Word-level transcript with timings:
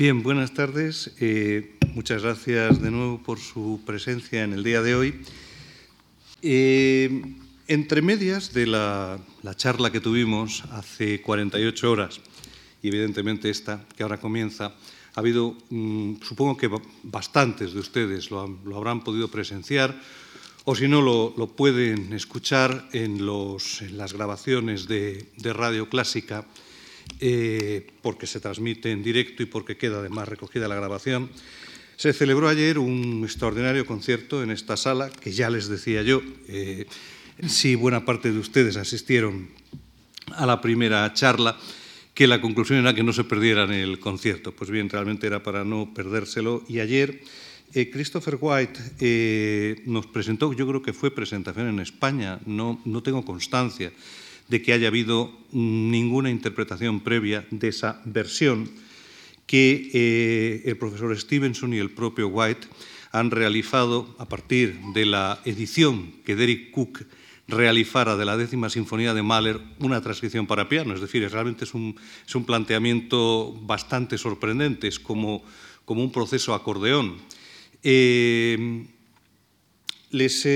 Bien, 0.00 0.22
buenas 0.22 0.54
tardes. 0.54 1.12
Eh, 1.20 1.76
muchas 1.92 2.22
gracias 2.22 2.80
de 2.80 2.90
nuevo 2.90 3.22
por 3.22 3.38
su 3.38 3.82
presencia 3.84 4.42
en 4.42 4.54
el 4.54 4.64
día 4.64 4.80
de 4.80 4.94
hoy. 4.94 5.20
Eh, 6.40 7.22
entre 7.68 8.00
medias 8.00 8.54
de 8.54 8.66
la, 8.66 9.20
charla 9.56 9.92
que 9.92 10.00
tuvimos 10.00 10.64
hace 10.70 11.20
48 11.20 11.90
horas, 11.90 12.22
y 12.82 12.88
evidentemente 12.88 13.50
esta 13.50 13.84
que 13.94 14.02
ahora 14.02 14.16
comienza, 14.16 14.74
ha 15.14 15.20
habido, 15.20 15.54
mm, 15.68 16.22
supongo 16.22 16.56
que 16.56 16.70
bastantes 17.02 17.74
de 17.74 17.80
ustedes 17.80 18.30
lo, 18.30 18.58
habrán 18.74 19.04
podido 19.04 19.28
presenciar, 19.28 20.00
o 20.64 20.74
si 20.74 20.88
no, 20.88 21.02
lo, 21.02 21.46
pueden 21.48 22.14
escuchar 22.14 22.88
en, 22.94 23.26
las 23.26 24.14
grabaciones 24.14 24.88
de 24.88 25.52
Radio 25.52 25.90
Clásica 25.90 26.46
eh, 27.18 27.86
porque 28.02 28.26
se 28.26 28.40
transmite 28.40 28.90
en 28.90 29.02
directo 29.02 29.42
y 29.42 29.46
porque 29.46 29.76
queda 29.76 29.98
además 29.98 30.28
recogida 30.28 30.68
la 30.68 30.74
grabación. 30.74 31.30
Se 31.96 32.12
celebró 32.12 32.48
ayer 32.48 32.78
un 32.78 33.22
extraordinario 33.24 33.84
concierto 33.84 34.42
en 34.42 34.50
esta 34.50 34.76
sala, 34.76 35.10
que 35.10 35.32
ya 35.32 35.50
les 35.50 35.68
decía 35.68 36.02
yo, 36.02 36.22
eh, 36.48 36.86
si 37.46 37.74
buena 37.74 38.04
parte 38.04 38.32
de 38.32 38.38
ustedes 38.38 38.76
asistieron 38.76 39.48
a 40.34 40.46
la 40.46 40.60
primera 40.60 41.12
charla, 41.12 41.58
que 42.14 42.26
la 42.26 42.40
conclusión 42.40 42.78
era 42.78 42.94
que 42.94 43.02
no 43.02 43.12
se 43.12 43.24
perdieran 43.24 43.72
el 43.72 43.98
concierto. 43.98 44.52
Pues 44.52 44.70
bien, 44.70 44.88
realmente 44.88 45.26
era 45.26 45.42
para 45.42 45.64
no 45.64 45.92
perdérselo. 45.94 46.64
Y 46.68 46.80
ayer 46.80 47.20
eh, 47.74 47.90
Christopher 47.90 48.38
White 48.40 49.82
nos 49.86 50.06
presentó, 50.06 50.52
yo 50.52 50.66
creo 50.66 50.82
que 50.82 50.92
fue 50.92 51.10
presentación 51.10 51.68
en 51.68 51.80
España, 51.80 52.40
no, 52.46 52.80
no 52.84 53.02
tengo 53.02 53.24
constancia 53.24 53.92
de 54.50 54.60
que 54.62 54.72
haya 54.72 54.88
habido 54.88 55.32
ninguna 55.52 56.28
interpretación 56.28 57.00
previa 57.00 57.46
de 57.50 57.68
esa 57.68 58.02
versión 58.04 58.68
que 59.46 59.90
eh, 59.94 60.62
el 60.66 60.76
profesor 60.76 61.16
Stevenson 61.18 61.72
y 61.72 61.78
el 61.78 61.90
propio 61.90 62.28
White 62.28 62.68
han 63.12 63.30
realizado 63.30 64.14
a 64.18 64.28
partir 64.28 64.78
de 64.94 65.06
la 65.06 65.40
edición 65.44 66.12
que 66.24 66.36
Derek 66.36 66.70
Cook 66.70 67.06
realizara 67.48 68.16
de 68.16 68.24
la 68.24 68.36
décima 68.36 68.70
sinfonía 68.70 69.14
de 69.14 69.22
Mahler 69.22 69.60
una 69.80 70.00
transcripción 70.00 70.46
para 70.46 70.68
piano. 70.68 70.94
Es 70.94 71.00
decir, 71.00 71.28
realmente 71.28 71.64
es 71.64 71.74
un, 71.74 71.96
planteamiento 72.46 73.52
bastante 73.62 74.18
sorprendente, 74.18 74.86
es 74.86 75.00
como, 75.00 75.42
como 75.84 76.02
un 76.02 76.12
proceso 76.12 76.54
acordeón. 76.54 77.16
Eh, 77.82 78.86
les, 80.10 80.46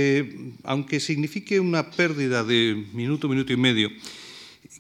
aunque 0.65 1.01
signifique 1.01 1.61
una 1.61 1.91
pérdida 1.91 2.45
de 2.45 2.85
minuto, 2.93 3.29
minuto 3.29 3.53
y 3.53 3.57
medio, 3.57 3.91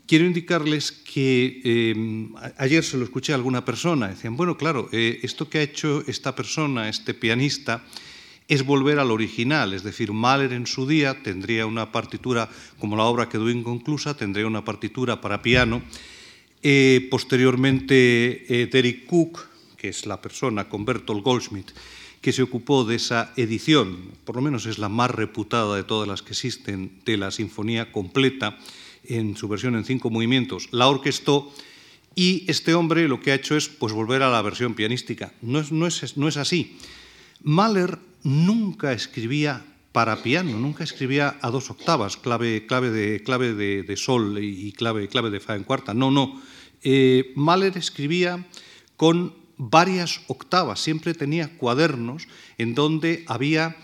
quiero 0.06 0.26
indicarles 0.26 0.92
que 0.92 1.60
eh, 1.64 2.28
ayer 2.58 2.84
se 2.84 2.96
lo 2.96 3.04
escuché 3.04 3.32
a 3.32 3.36
alguna 3.36 3.64
persona, 3.64 4.08
decían, 4.08 4.36
bueno, 4.36 4.56
claro, 4.56 4.88
eh, 4.92 5.20
esto 5.22 5.48
que 5.48 5.58
ha 5.58 5.62
hecho 5.62 6.02
esta 6.06 6.34
persona, 6.34 6.88
este 6.88 7.14
pianista, 7.14 7.84
es 8.46 8.64
volver 8.64 8.98
al 8.98 9.10
original, 9.10 9.72
es 9.72 9.84
decir, 9.84 10.12
Mahler 10.12 10.52
en 10.52 10.66
su 10.66 10.86
día 10.86 11.22
tendría 11.22 11.64
una 11.64 11.92
partitura, 11.92 12.50
como 12.78 12.96
la 12.96 13.04
obra 13.04 13.28
quedó 13.28 13.48
inconclusa, 13.48 14.16
tendría 14.16 14.46
una 14.46 14.64
partitura 14.64 15.20
para 15.22 15.40
piano. 15.40 15.82
Eh, 16.62 17.08
posteriormente, 17.10 18.68
Derek 18.70 19.06
Cook, 19.06 19.48
que 19.78 19.88
es 19.88 20.04
la 20.04 20.20
persona 20.20 20.68
con 20.68 20.84
Bertolt 20.84 21.24
Goldschmidt, 21.24 21.70
que 22.24 22.32
se 22.32 22.42
ocupó 22.42 22.84
de 22.84 22.94
esa 22.94 23.34
edición, 23.36 23.98
por 24.24 24.36
lo 24.36 24.40
menos 24.40 24.64
es 24.64 24.78
la 24.78 24.88
más 24.88 25.10
reputada 25.10 25.76
de 25.76 25.84
todas 25.84 26.08
las 26.08 26.22
que 26.22 26.30
existen, 26.30 27.02
de 27.04 27.18
la 27.18 27.30
sinfonía 27.30 27.92
completa, 27.92 28.56
en 29.04 29.36
su 29.36 29.46
versión 29.46 29.76
en 29.76 29.84
cinco 29.84 30.08
movimientos, 30.08 30.68
la 30.70 30.88
orquestó 30.88 31.52
y 32.14 32.50
este 32.50 32.72
hombre 32.72 33.08
lo 33.08 33.20
que 33.20 33.30
ha 33.30 33.34
hecho 33.34 33.58
es 33.58 33.68
pues, 33.68 33.92
volver 33.92 34.22
a 34.22 34.30
la 34.30 34.40
versión 34.40 34.72
pianística. 34.72 35.34
No 35.42 35.60
es, 35.60 35.70
no 35.70 35.86
es, 35.86 36.16
no 36.16 36.26
es 36.26 36.38
así. 36.38 36.78
Mahler 37.42 37.98
nunca 38.22 38.94
escribía 38.94 39.62
para 39.92 40.22
piano, 40.22 40.58
nunca 40.58 40.82
escribía 40.82 41.36
a 41.42 41.50
dos 41.50 41.68
octavas, 41.68 42.16
clave, 42.16 42.64
clave, 42.64 42.90
de, 42.90 43.22
clave 43.22 43.52
de, 43.52 43.96
sol 43.98 44.38
y 44.40 44.72
clave, 44.72 45.08
clave 45.08 45.28
de 45.28 45.40
fa 45.40 45.56
en 45.56 45.64
cuarta. 45.64 45.92
No, 45.92 46.10
no. 46.10 46.40
Eh, 46.82 47.34
Mahler 47.36 47.76
escribía 47.76 48.46
con 48.96 49.43
varias 49.56 50.20
octavas, 50.28 50.80
siempre 50.80 51.14
tenía 51.14 51.56
cuadernos 51.56 52.26
en 52.58 52.74
donde 52.74 53.24
había 53.26 53.76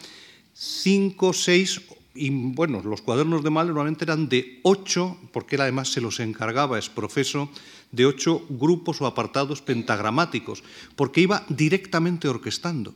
cinco, 0.55 1.33
seis, 1.33 1.81
y 2.15 2.31
bueno, 2.31 2.83
los 2.83 3.03
cuadernos 3.03 3.43
de 3.43 3.51
Mahler 3.51 3.73
normalmente 3.73 4.05
eran 4.05 4.29
de 4.29 4.61
ocho, 4.63 5.17
porque 5.33 5.57
él 5.57 5.63
además 5.63 5.93
se 5.93 6.01
los 6.01 6.21
encargaba, 6.21 6.79
es 6.79 6.89
profeso, 6.89 7.51
de 7.93 8.07
ocho 8.07 8.45
grupos 8.49 9.01
o 9.01 9.07
apartados 9.07 9.63
pentagramáticos, 9.63 10.63
porque 10.97 11.23
iba 11.23 11.45
directamente 11.49 12.29
orquestando. 12.29 12.95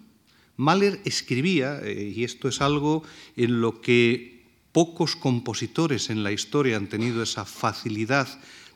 Mahler 0.56 1.00
escribía, 1.04 1.80
eh, 1.82 2.12
y 2.14 2.24
esto 2.24 2.48
es 2.48 2.60
algo 2.60 3.02
en 3.36 3.60
lo 3.60 3.80
que 3.80 4.44
pocos 4.72 5.16
compositores 5.16 6.10
en 6.10 6.22
la 6.22 6.32
historia 6.32 6.76
han 6.76 6.88
tenido 6.88 7.22
esa 7.22 7.44
facilidad 7.44 8.28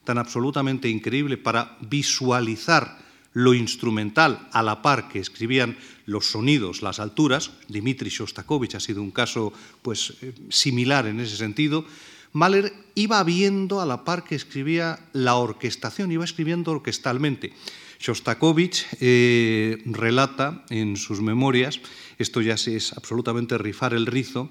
tan 0.04 0.18
absolutamente 0.18 0.88
increíble 0.88 1.36
para 1.36 1.76
visualizar 1.80 3.07
lo 3.38 3.54
instrumental 3.54 4.48
a 4.50 4.64
la 4.66 4.82
par 4.82 5.08
que 5.08 5.20
escribían 5.20 5.78
los 6.06 6.26
sonidos, 6.26 6.82
las 6.82 6.98
alturas, 6.98 7.52
Dmitri 7.68 8.10
Shostakovich 8.10 8.74
ha 8.74 8.80
sido 8.80 9.00
un 9.00 9.12
caso 9.12 9.52
pues, 9.80 10.14
eh, 10.22 10.34
similar 10.48 11.06
en 11.06 11.20
ese 11.20 11.36
sentido, 11.36 11.84
Mahler 12.32 12.72
iba 12.96 13.22
viendo 13.22 13.80
a 13.80 13.86
la 13.86 14.02
par 14.04 14.24
que 14.24 14.34
escribía 14.34 14.98
la 15.12 15.36
orquestación, 15.36 16.10
iba 16.10 16.24
escribiendo 16.24 16.72
orquestalmente. 16.72 17.52
Shostakovich 18.00 18.86
eh, 19.00 19.82
relata 19.86 20.64
en 20.68 20.96
sus 20.96 21.20
memorias, 21.20 21.80
esto 22.18 22.40
ya 22.40 22.54
es 22.54 22.92
absolutamente 22.92 23.56
rifar 23.56 23.94
el 23.94 24.06
rizo, 24.06 24.50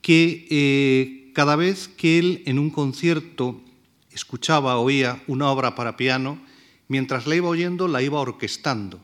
que 0.00 0.46
eh, 0.48 1.30
cada 1.34 1.56
vez 1.56 1.88
que 1.88 2.18
él 2.18 2.42
en 2.46 2.58
un 2.58 2.70
concierto 2.70 3.60
escuchaba, 4.12 4.78
oía 4.78 5.22
una 5.26 5.50
obra 5.50 5.74
para 5.74 5.98
piano, 5.98 6.38
mientras 6.88 7.26
la 7.26 7.36
iba 7.36 7.48
oyendo, 7.48 7.88
la 7.88 8.02
iba 8.02 8.20
orquestando. 8.20 9.00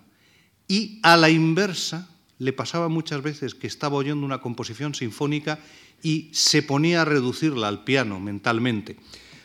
Y 0.68 1.00
a 1.02 1.16
la 1.16 1.30
inversa, 1.30 2.08
le 2.38 2.52
pasaba 2.52 2.88
muchas 2.88 3.22
veces 3.22 3.54
que 3.54 3.66
estaba 3.66 3.96
oyendo 3.96 4.24
una 4.24 4.41
composición 4.41 4.94
sinfónica 4.94 5.58
y 6.02 6.30
se 6.32 6.62
ponía 6.62 7.02
a 7.02 7.04
reducirla 7.04 7.68
al 7.68 7.84
piano 7.84 8.18
mentalmente. 8.20 8.96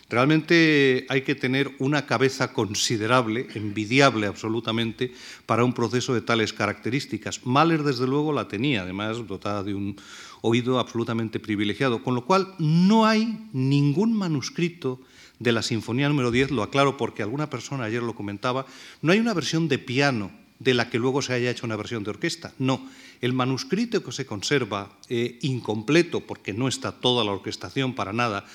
Realmente 0.08 1.06
hay 1.10 1.24
que 1.24 1.34
tener 1.34 1.76
una 1.80 2.06
cabeza 2.06 2.54
considerable, 2.54 3.48
envidiable 3.56 4.28
absolutamente, 4.28 5.12
para 5.48 5.66
un 5.66 5.74
proceso 5.74 6.14
de 6.14 6.22
tales 6.22 6.54
características. 6.54 7.46
Mahler, 7.46 7.82
desde 7.82 8.06
luego, 8.06 8.32
la 8.32 8.48
tenía, 8.48 8.84
además 8.84 9.28
dotada 9.28 9.64
de 9.64 9.74
un 9.74 9.96
oído 10.42 10.80
absolutamente 10.80 11.40
privilegiado, 11.40 12.04
con 12.04 12.14
lo 12.14 12.26
cual 12.26 12.54
no 12.60 13.08
hay 13.08 13.50
ningún 13.52 14.14
manuscrito 14.14 15.02
de 15.40 15.52
la 15.52 15.62
Sinfonía 15.62 16.10
número 16.10 16.32
10, 16.32 16.52
lo 16.52 16.64
aclaro 16.64 16.98
porque 16.98 17.24
alguna 17.24 17.50
persona 17.50 17.86
ayer 17.86 18.04
lo 18.04 18.16
comentaba, 18.16 18.66
no 19.02 19.12
hay 19.12 19.20
una 19.20 19.34
versión 19.34 19.68
de 19.68 19.80
piano 19.80 20.32
de 20.60 20.74
la 20.74 20.90
que 20.90 21.00
luego 21.00 21.22
se 21.22 21.34
haya 21.34 21.52
hecho 21.52 21.66
una 21.66 21.76
versión 21.76 22.04
de 22.04 22.12
orquesta. 22.12 22.54
No, 22.60 22.88
el 23.22 23.34
manuscrito 23.34 24.04
que 24.04 24.12
se 24.12 24.26
conserva 24.26 24.92
eh, 25.10 25.38
incompleto, 25.42 26.22
porque 26.22 26.54
no 26.54 26.68
está 26.68 26.92
toda 26.92 27.24
la 27.24 27.32
orquestación 27.32 27.94
para 27.94 28.14
nada, 28.14 28.46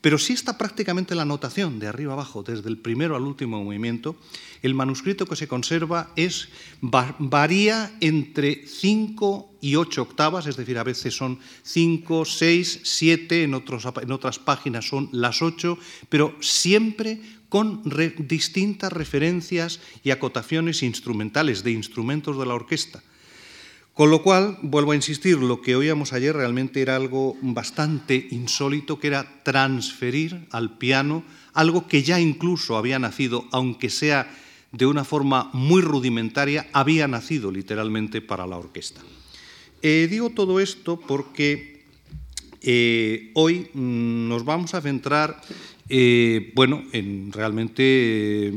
pero 0.00 0.18
sí 0.18 0.32
está 0.32 0.56
prácticamente 0.56 1.14
la 1.14 1.24
notación 1.24 1.78
de 1.78 1.86
arriba 1.86 2.14
abajo, 2.14 2.42
desde 2.42 2.68
el 2.68 2.78
primero 2.78 3.16
al 3.16 3.22
último 3.22 3.62
movimiento. 3.62 4.16
El 4.62 4.74
manuscrito 4.74 5.26
que 5.26 5.36
se 5.36 5.48
conserva 5.48 6.10
es, 6.16 6.48
varía 6.80 7.92
entre 8.00 8.66
5 8.66 9.58
y 9.60 9.76
8 9.76 10.02
octavas, 10.02 10.46
es 10.46 10.56
decir, 10.56 10.78
a 10.78 10.84
veces 10.84 11.14
son 11.14 11.38
5, 11.62 12.24
6, 12.24 12.80
7, 12.82 13.42
en, 13.44 13.54
en 13.54 14.12
otras 14.12 14.38
páginas 14.38 14.88
son 14.88 15.10
las 15.12 15.42
8, 15.42 15.78
pero 16.08 16.34
siempre 16.40 17.20
con 17.50 17.82
distintas 18.16 18.92
referencias 18.92 19.80
y 20.04 20.10
acotaciones 20.10 20.82
instrumentales 20.82 21.62
de 21.62 21.72
instrumentos 21.72 22.38
de 22.38 22.46
la 22.46 22.54
orquesta. 22.54 23.02
Con 23.94 24.10
lo 24.10 24.22
cual, 24.22 24.58
vuelvo 24.62 24.92
a 24.92 24.96
insistir, 24.96 25.38
lo 25.38 25.60
que 25.60 25.76
oíamos 25.76 26.12
ayer 26.12 26.34
realmente 26.34 26.80
era 26.80 26.96
algo 26.96 27.36
bastante 27.42 28.28
insólito, 28.30 28.98
que 28.98 29.08
era 29.08 29.42
transferir 29.42 30.46
al 30.50 30.78
piano 30.78 31.24
algo 31.52 31.88
que 31.88 32.02
ya 32.02 32.20
incluso 32.20 32.76
había 32.76 32.98
nacido, 32.98 33.46
aunque 33.50 33.90
sea 33.90 34.30
de 34.72 34.86
una 34.86 35.04
forma 35.04 35.50
muy 35.52 35.82
rudimentaria, 35.82 36.68
había 36.72 37.08
nacido 37.08 37.50
literalmente 37.50 38.20
para 38.22 38.46
la 38.46 38.56
orquesta. 38.56 39.00
Eh, 39.82 40.06
digo 40.10 40.30
todo 40.30 40.60
esto 40.60 41.00
porque 41.00 41.82
eh, 42.62 43.30
hoy 43.34 43.68
mm, 43.72 44.28
nos 44.28 44.44
vamos 44.44 44.74
a 44.74 44.80
centrar, 44.80 45.40
eh, 45.88 46.52
bueno, 46.54 46.84
en 46.92 47.32
realmente 47.32 48.52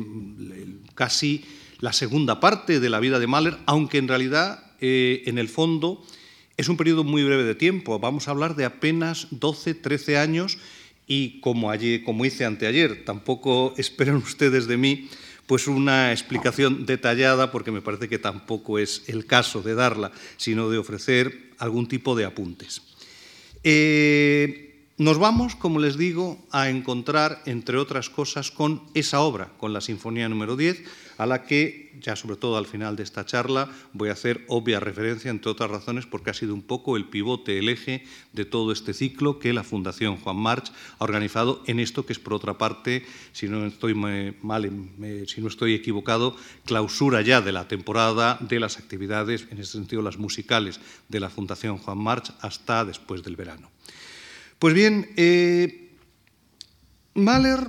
casi 0.93 1.43
la 1.79 1.93
segunda 1.93 2.39
parte 2.39 2.79
de 2.79 2.89
la 2.89 2.99
vida 2.99 3.19
de 3.19 3.27
Mahler, 3.27 3.57
aunque 3.65 3.97
en 3.97 4.07
realidad 4.07 4.72
eh, 4.81 5.23
en 5.25 5.37
el 5.37 5.49
fondo, 5.49 6.03
es 6.57 6.69
un 6.69 6.77
periodo 6.77 7.03
muy 7.03 7.23
breve 7.23 7.43
de 7.43 7.55
tiempo. 7.55 7.99
Vamos 7.99 8.27
a 8.27 8.31
hablar 8.31 8.55
de 8.55 8.65
apenas 8.65 9.27
12, 9.31 9.73
13 9.73 10.17
años 10.17 10.57
y 11.07 11.39
como, 11.41 11.71
como 12.05 12.25
hice 12.25 12.45
anteayer, 12.45 13.05
tampoco 13.05 13.73
esperen 13.77 14.15
ustedes 14.15 14.67
de 14.67 14.77
mí 14.77 15.09
pues 15.47 15.67
una 15.67 16.11
explicación 16.11 16.85
detallada, 16.85 17.51
porque 17.51 17.71
me 17.71 17.81
parece 17.81 18.07
que 18.07 18.17
tampoco 18.17 18.79
es 18.79 19.03
el 19.07 19.25
caso 19.25 19.61
de 19.61 19.75
darla, 19.75 20.11
sino 20.37 20.69
de 20.69 20.77
ofrecer 20.77 21.51
algún 21.57 21.87
tipo 21.87 22.15
de 22.15 22.25
apuntes. 22.25 22.81
Eh, 23.63 24.72
nos 24.97 25.17
vamos, 25.17 25.55
como 25.55 25.79
les 25.79 25.97
digo, 25.97 26.37
a 26.51 26.69
encontrar, 26.69 27.41
entre 27.45 27.77
otras 27.77 28.11
cosas, 28.11 28.51
con 28.51 28.83
esa 28.93 29.21
obra, 29.21 29.49
con 29.57 29.73
la 29.73 29.81
Sinfonía 29.81 30.29
número 30.29 30.55
10, 30.55 30.83
a 31.17 31.25
la 31.25 31.45
que, 31.45 31.97
ya 31.99 32.15
sobre 32.15 32.35
todo 32.35 32.57
al 32.57 32.67
final 32.67 32.95
de 32.95 33.01
esta 33.01 33.25
charla, 33.25 33.69
voy 33.93 34.09
a 34.09 34.13
hacer 34.13 34.45
obvia 34.47 34.79
referencia, 34.79 35.31
entre 35.31 35.49
otras 35.49 35.71
razones, 35.71 36.05
porque 36.05 36.29
ha 36.29 36.35
sido 36.35 36.53
un 36.53 36.61
poco 36.61 36.95
el 36.95 37.05
pivote, 37.05 37.57
el 37.57 37.69
eje 37.69 38.03
de 38.33 38.45
todo 38.45 38.71
este 38.71 38.93
ciclo 38.93 39.39
que 39.39 39.51
la 39.51 39.63
Fundación 39.63 40.17
Juan 40.17 40.37
March 40.37 40.71
ha 40.99 41.03
organizado 41.03 41.63
en 41.65 41.79
esto 41.79 42.05
que 42.05 42.13
es, 42.13 42.19
por 42.19 42.35
otra 42.35 42.59
parte, 42.59 43.03
si 43.31 43.47
no 43.47 43.65
estoy 43.65 43.95
mal, 43.95 44.69
si 45.25 45.41
no 45.41 45.47
estoy 45.47 45.73
equivocado, 45.73 46.35
clausura 46.65 47.21
ya 47.21 47.41
de 47.41 47.51
la 47.51 47.67
temporada 47.67 48.37
de 48.41 48.59
las 48.59 48.77
actividades, 48.77 49.47
en 49.49 49.57
ese 49.57 49.71
sentido 49.71 50.03
las 50.03 50.19
musicales, 50.19 50.79
de 51.09 51.19
la 51.19 51.31
Fundación 51.31 51.79
Juan 51.79 51.97
March 51.97 52.31
hasta 52.41 52.85
después 52.85 53.23
del 53.23 53.35
verano. 53.35 53.72
Pues 54.63 54.73
bien, 54.73 55.11
eh, 55.17 55.91
Mahler, 57.15 57.67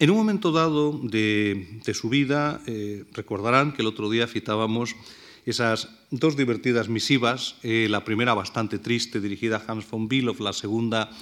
en 0.00 0.10
un 0.10 0.16
momento 0.16 0.50
dado 0.50 0.98
de, 1.00 1.80
su 1.94 2.08
vida, 2.08 2.60
eh, 2.66 3.04
recordarán 3.12 3.70
que 3.70 3.82
el 3.82 3.86
otro 3.86 4.10
día 4.10 4.26
citábamos 4.26 4.96
esas 5.46 5.90
dos 6.10 6.36
divertidas 6.36 6.88
misivas, 6.88 7.54
eh, 7.62 7.86
la 7.88 8.04
primera 8.04 8.34
bastante 8.34 8.80
triste 8.80 9.20
dirigida 9.20 9.58
a 9.58 9.70
Hans 9.70 9.88
von 9.88 10.08
Bülow, 10.08 10.34
la 10.40 10.52
segunda 10.52 11.12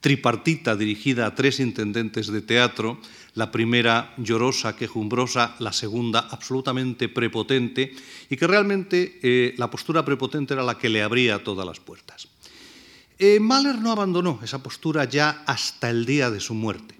tripartita 0.00 0.74
dirigida 0.74 1.26
a 1.26 1.36
tres 1.36 1.60
intendentes 1.60 2.26
de 2.26 2.42
teatro, 2.42 2.98
la 3.34 3.52
primera 3.52 4.12
llorosa, 4.16 4.74
quejumbrosa, 4.74 5.54
la 5.60 5.72
segunda 5.72 6.26
absolutamente 6.32 7.08
prepotente, 7.08 7.94
y 8.28 8.36
que 8.36 8.48
realmente 8.48 9.54
la 9.56 9.70
postura 9.70 10.04
prepotente 10.04 10.54
era 10.54 10.64
la 10.64 10.78
que 10.78 10.88
le 10.88 11.04
abría 11.04 11.44
todas 11.44 11.64
las 11.64 11.78
puertas. 11.78 12.26
Eh, 13.18 13.40
Mahler 13.40 13.78
no 13.78 13.92
abandonó 13.92 14.40
esa 14.42 14.62
postura 14.62 15.04
ya 15.06 15.42
hasta 15.46 15.88
el 15.88 16.04
día 16.04 16.30
de 16.30 16.40
su 16.40 16.52
muerte. 16.52 16.94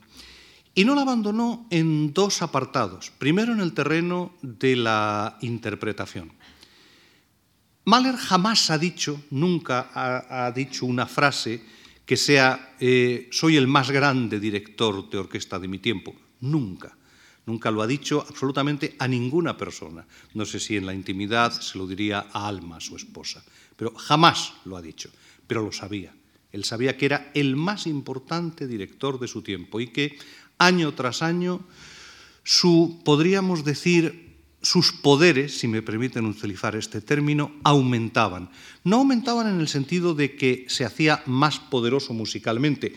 Y 0.74 0.84
no 0.84 0.94
la 0.94 1.02
abandonó 1.02 1.66
en 1.70 2.12
dos 2.14 2.40
apartados. 2.40 3.10
Primero 3.10 3.52
en 3.52 3.60
el 3.60 3.74
terreno 3.74 4.32
de 4.40 4.76
la 4.76 5.36
interpretación. 5.42 6.32
Mahler 7.84 8.16
jamás 8.16 8.70
ha 8.70 8.78
dicho, 8.78 9.22
nunca 9.30 9.90
ha, 9.94 10.50
dicho 10.52 10.86
una 10.86 11.06
frase 11.06 11.62
que 12.04 12.16
sea 12.16 12.74
eh, 12.80 13.28
soy 13.30 13.56
el 13.56 13.66
más 13.66 13.90
grande 13.90 14.40
director 14.40 15.08
de 15.10 15.18
orquesta 15.18 15.58
de 15.58 15.68
mi 15.68 15.78
tiempo. 15.78 16.14
Nunca. 16.40 16.96
Nunca 17.44 17.70
lo 17.70 17.82
ha 17.82 17.86
dicho 17.86 18.24
absolutamente 18.26 18.96
a 18.98 19.06
ninguna 19.06 19.56
persona. 19.56 20.04
No 20.34 20.44
sé 20.44 20.60
si 20.60 20.76
en 20.76 20.86
la 20.86 20.94
intimidad 20.94 21.52
se 21.52 21.78
lo 21.78 21.86
diría 21.86 22.26
a 22.32 22.48
Alma, 22.48 22.80
su 22.80 22.96
esposa, 22.96 23.44
pero 23.76 23.94
jamás 23.94 24.54
lo 24.64 24.76
ha 24.76 24.82
dicho 24.82 25.10
pero 25.46 25.62
lo 25.62 25.72
sabía. 25.72 26.14
Él 26.52 26.64
sabía 26.64 26.96
que 26.96 27.06
era 27.06 27.30
el 27.34 27.56
más 27.56 27.86
importante 27.86 28.66
director 28.66 29.18
de 29.20 29.28
su 29.28 29.42
tiempo 29.42 29.80
y 29.80 29.88
que 29.88 30.18
año 30.58 30.94
tras 30.94 31.22
año 31.22 31.60
su, 32.42 33.02
podríamos 33.04 33.64
decir, 33.64 34.26
sus 34.62 34.92
poderes, 34.92 35.58
si 35.58 35.68
me 35.68 35.82
permiten 35.82 36.26
utilizar 36.26 36.74
este 36.76 37.00
término, 37.00 37.52
aumentaban. 37.62 38.50
No 38.84 38.96
aumentaban 38.96 39.48
en 39.48 39.60
el 39.60 39.68
sentido 39.68 40.14
de 40.14 40.36
que 40.36 40.64
se 40.68 40.84
hacía 40.84 41.22
más 41.26 41.58
poderoso 41.58 42.14
musicalmente. 42.14 42.94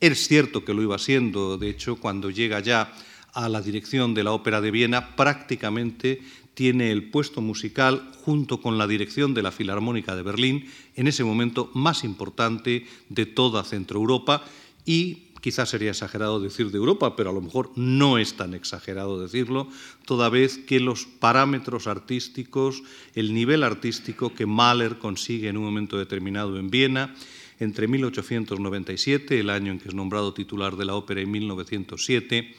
Es 0.00 0.26
cierto 0.26 0.64
que 0.64 0.74
lo 0.74 0.82
iba 0.82 0.98
siendo, 0.98 1.56
de 1.56 1.70
hecho, 1.70 1.96
cuando 1.96 2.30
llega 2.30 2.60
ya 2.60 2.92
a 3.32 3.48
la 3.48 3.60
dirección 3.60 4.14
de 4.14 4.24
la 4.24 4.32
Ópera 4.32 4.60
de 4.60 4.70
Viena, 4.70 5.16
prácticamente 5.16 6.22
tiene 6.54 6.90
el 6.90 7.10
puesto 7.10 7.40
musical 7.40 8.10
junto 8.24 8.60
con 8.60 8.78
la 8.78 8.86
dirección 8.86 9.34
de 9.34 9.42
la 9.42 9.52
Filarmónica 9.52 10.16
de 10.16 10.22
Berlín, 10.22 10.66
en 10.96 11.08
ese 11.08 11.24
momento 11.24 11.70
más 11.74 12.04
importante 12.04 12.86
de 13.08 13.26
toda 13.26 13.64
Centroeuropa 13.64 14.44
y 14.84 15.24
quizás 15.44 15.68
sería 15.68 15.90
exagerado 15.90 16.40
decir 16.40 16.70
de 16.70 16.78
Europa, 16.78 17.16
pero 17.16 17.28
a 17.28 17.32
lo 17.34 17.42
mejor 17.42 17.70
no 17.76 18.16
es 18.16 18.32
tan 18.32 18.54
exagerado 18.54 19.20
decirlo, 19.20 19.68
toda 20.06 20.30
vez 20.30 20.56
que 20.56 20.80
los 20.80 21.04
parámetros 21.04 21.86
artísticos, 21.86 22.82
el 23.14 23.34
nivel 23.34 23.62
artístico 23.62 24.32
que 24.32 24.46
Mahler 24.46 24.96
consigue 24.96 25.48
en 25.48 25.58
un 25.58 25.64
momento 25.64 25.98
determinado 25.98 26.58
en 26.58 26.70
Viena, 26.70 27.14
entre 27.60 27.88
1897, 27.88 29.38
el 29.38 29.50
año 29.50 29.72
en 29.72 29.80
que 29.80 29.88
es 29.88 29.94
nombrado 29.94 30.32
titular 30.32 30.76
de 30.76 30.86
la 30.86 30.94
ópera, 30.94 31.20
y 31.20 31.26
1907, 31.26 32.54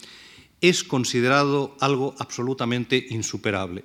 es 0.61 0.83
considerado 0.83 1.75
algo 1.79 2.15
absolutamente 2.19 3.05
insuperable. 3.09 3.83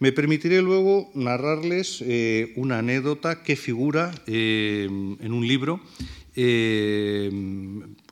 Me 0.00 0.12
permitiré 0.12 0.62
luego 0.62 1.10
narrarles 1.14 2.02
eh, 2.02 2.54
una 2.56 2.78
anécdota 2.78 3.42
que 3.42 3.54
figura 3.54 4.14
eh, 4.26 4.86
en 4.86 5.32
un 5.32 5.46
libro 5.46 5.80
eh, 6.34 7.30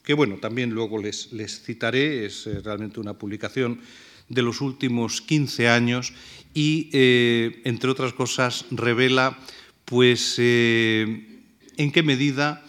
que, 0.04 0.12
bueno, 0.12 0.36
también 0.36 0.70
luego 0.70 0.98
les, 0.98 1.32
les 1.32 1.62
citaré, 1.62 2.26
es 2.26 2.46
realmente 2.62 3.00
una 3.00 3.14
publicación 3.14 3.80
de 4.28 4.42
los 4.42 4.60
últimos 4.60 5.22
15 5.22 5.68
años 5.68 6.12
y, 6.52 6.90
entre 6.92 7.90
otras 7.90 8.12
cosas, 8.12 8.66
revela 8.70 9.38
pues, 9.86 10.38
en 10.38 11.92
qué 11.92 12.02
medida 12.02 12.64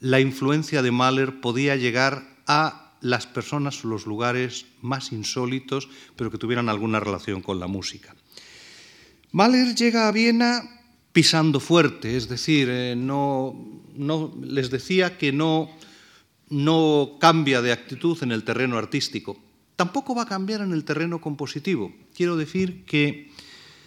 la 0.00 0.20
influencia 0.20 0.82
de 0.82 0.90
Mahler 0.90 1.40
podía 1.40 1.76
llegar 1.76 2.26
a 2.46 2.83
las 3.04 3.26
personas 3.26 3.84
o 3.84 3.88
los 3.88 4.06
lugares 4.06 4.64
más 4.80 5.12
insólitos, 5.12 5.88
pero 6.16 6.30
que 6.30 6.38
tuvieran 6.38 6.70
alguna 6.70 7.00
relación 7.00 7.42
con 7.42 7.60
la 7.60 7.66
música. 7.66 8.16
Mahler 9.30 9.74
llega 9.74 10.08
a 10.08 10.12
Viena 10.12 10.62
pisando 11.12 11.60
fuerte, 11.60 12.16
es 12.16 12.28
decir, 12.28 12.68
eh, 12.70 12.96
no, 12.96 13.54
no, 13.94 14.32
les 14.40 14.70
decía 14.70 15.18
que 15.18 15.32
no, 15.32 15.70
no 16.48 17.18
cambia 17.20 17.60
de 17.60 17.72
actitud 17.72 18.16
en 18.22 18.32
el 18.32 18.42
terreno 18.42 18.78
artístico, 18.78 19.38
tampoco 19.76 20.14
va 20.14 20.22
a 20.22 20.26
cambiar 20.26 20.62
en 20.62 20.72
el 20.72 20.84
terreno 20.84 21.20
compositivo. 21.20 21.92
Quiero 22.16 22.36
decir 22.36 22.86
que 22.86 23.30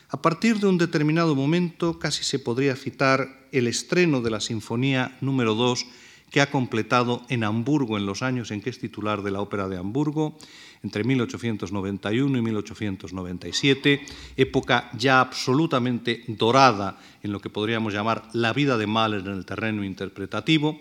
a 0.09 0.21
partir 0.21 0.59
de 0.59 0.67
un 0.67 0.77
determinado 0.77 1.35
momento 1.35 1.97
casi 1.97 2.23
se 2.23 2.37
podría 2.37 2.75
citar 2.75 3.47
el 3.51 3.67
estreno 3.67 4.21
de 4.21 4.29
la 4.29 4.41
Sinfonía 4.41 5.17
número 5.21 5.55
2 5.55 5.85
que 6.29 6.41
ha 6.41 6.51
completado 6.51 7.23
en 7.29 7.43
Hamburgo 7.43 7.97
en 7.97 8.05
los 8.05 8.21
años 8.21 8.51
en 8.51 8.61
que 8.61 8.69
es 8.69 8.79
titular 8.79 9.23
de 9.23 9.31
la 9.31 9.41
Ópera 9.41 9.67
de 9.67 9.77
Hamburgo, 9.77 10.37
entre 10.83 11.03
1891 11.03 12.37
y 12.37 12.41
1897, 12.41 14.05
época 14.35 14.89
ya 14.97 15.21
absolutamente 15.21 16.23
dorada 16.27 16.99
en 17.23 17.31
lo 17.31 17.39
que 17.39 17.49
podríamos 17.49 17.93
llamar 17.93 18.29
la 18.33 18.53
vida 18.53 18.77
de 18.77 18.87
Mahler 18.87 19.21
en 19.21 19.33
el 19.33 19.45
terreno 19.45 19.83
interpretativo. 19.83 20.79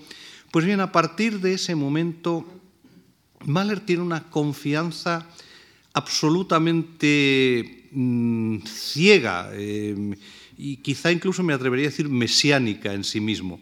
Pues 0.51 0.65
bien, 0.65 0.81
a 0.81 0.93
partir 0.93 1.41
de 1.41 1.55
ese 1.55 1.75
momento, 1.75 2.45
Mahler 3.45 3.81
tiene 3.81 4.03
una 4.03 4.25
confianza 4.25 5.27
absolutamente 5.93 7.89
mm, 7.93 8.59
ciega 8.67 9.51
eh, 9.53 10.15
y 10.59 10.77
quizá 10.79 11.11
incluso 11.13 11.43
me 11.43 11.55
atrevería 11.55 11.87
a 11.87 11.91
decir 11.91 12.09
mesiánica 12.09 12.93
en 12.93 13.05
sí 13.05 13.21
mismo. 13.21 13.61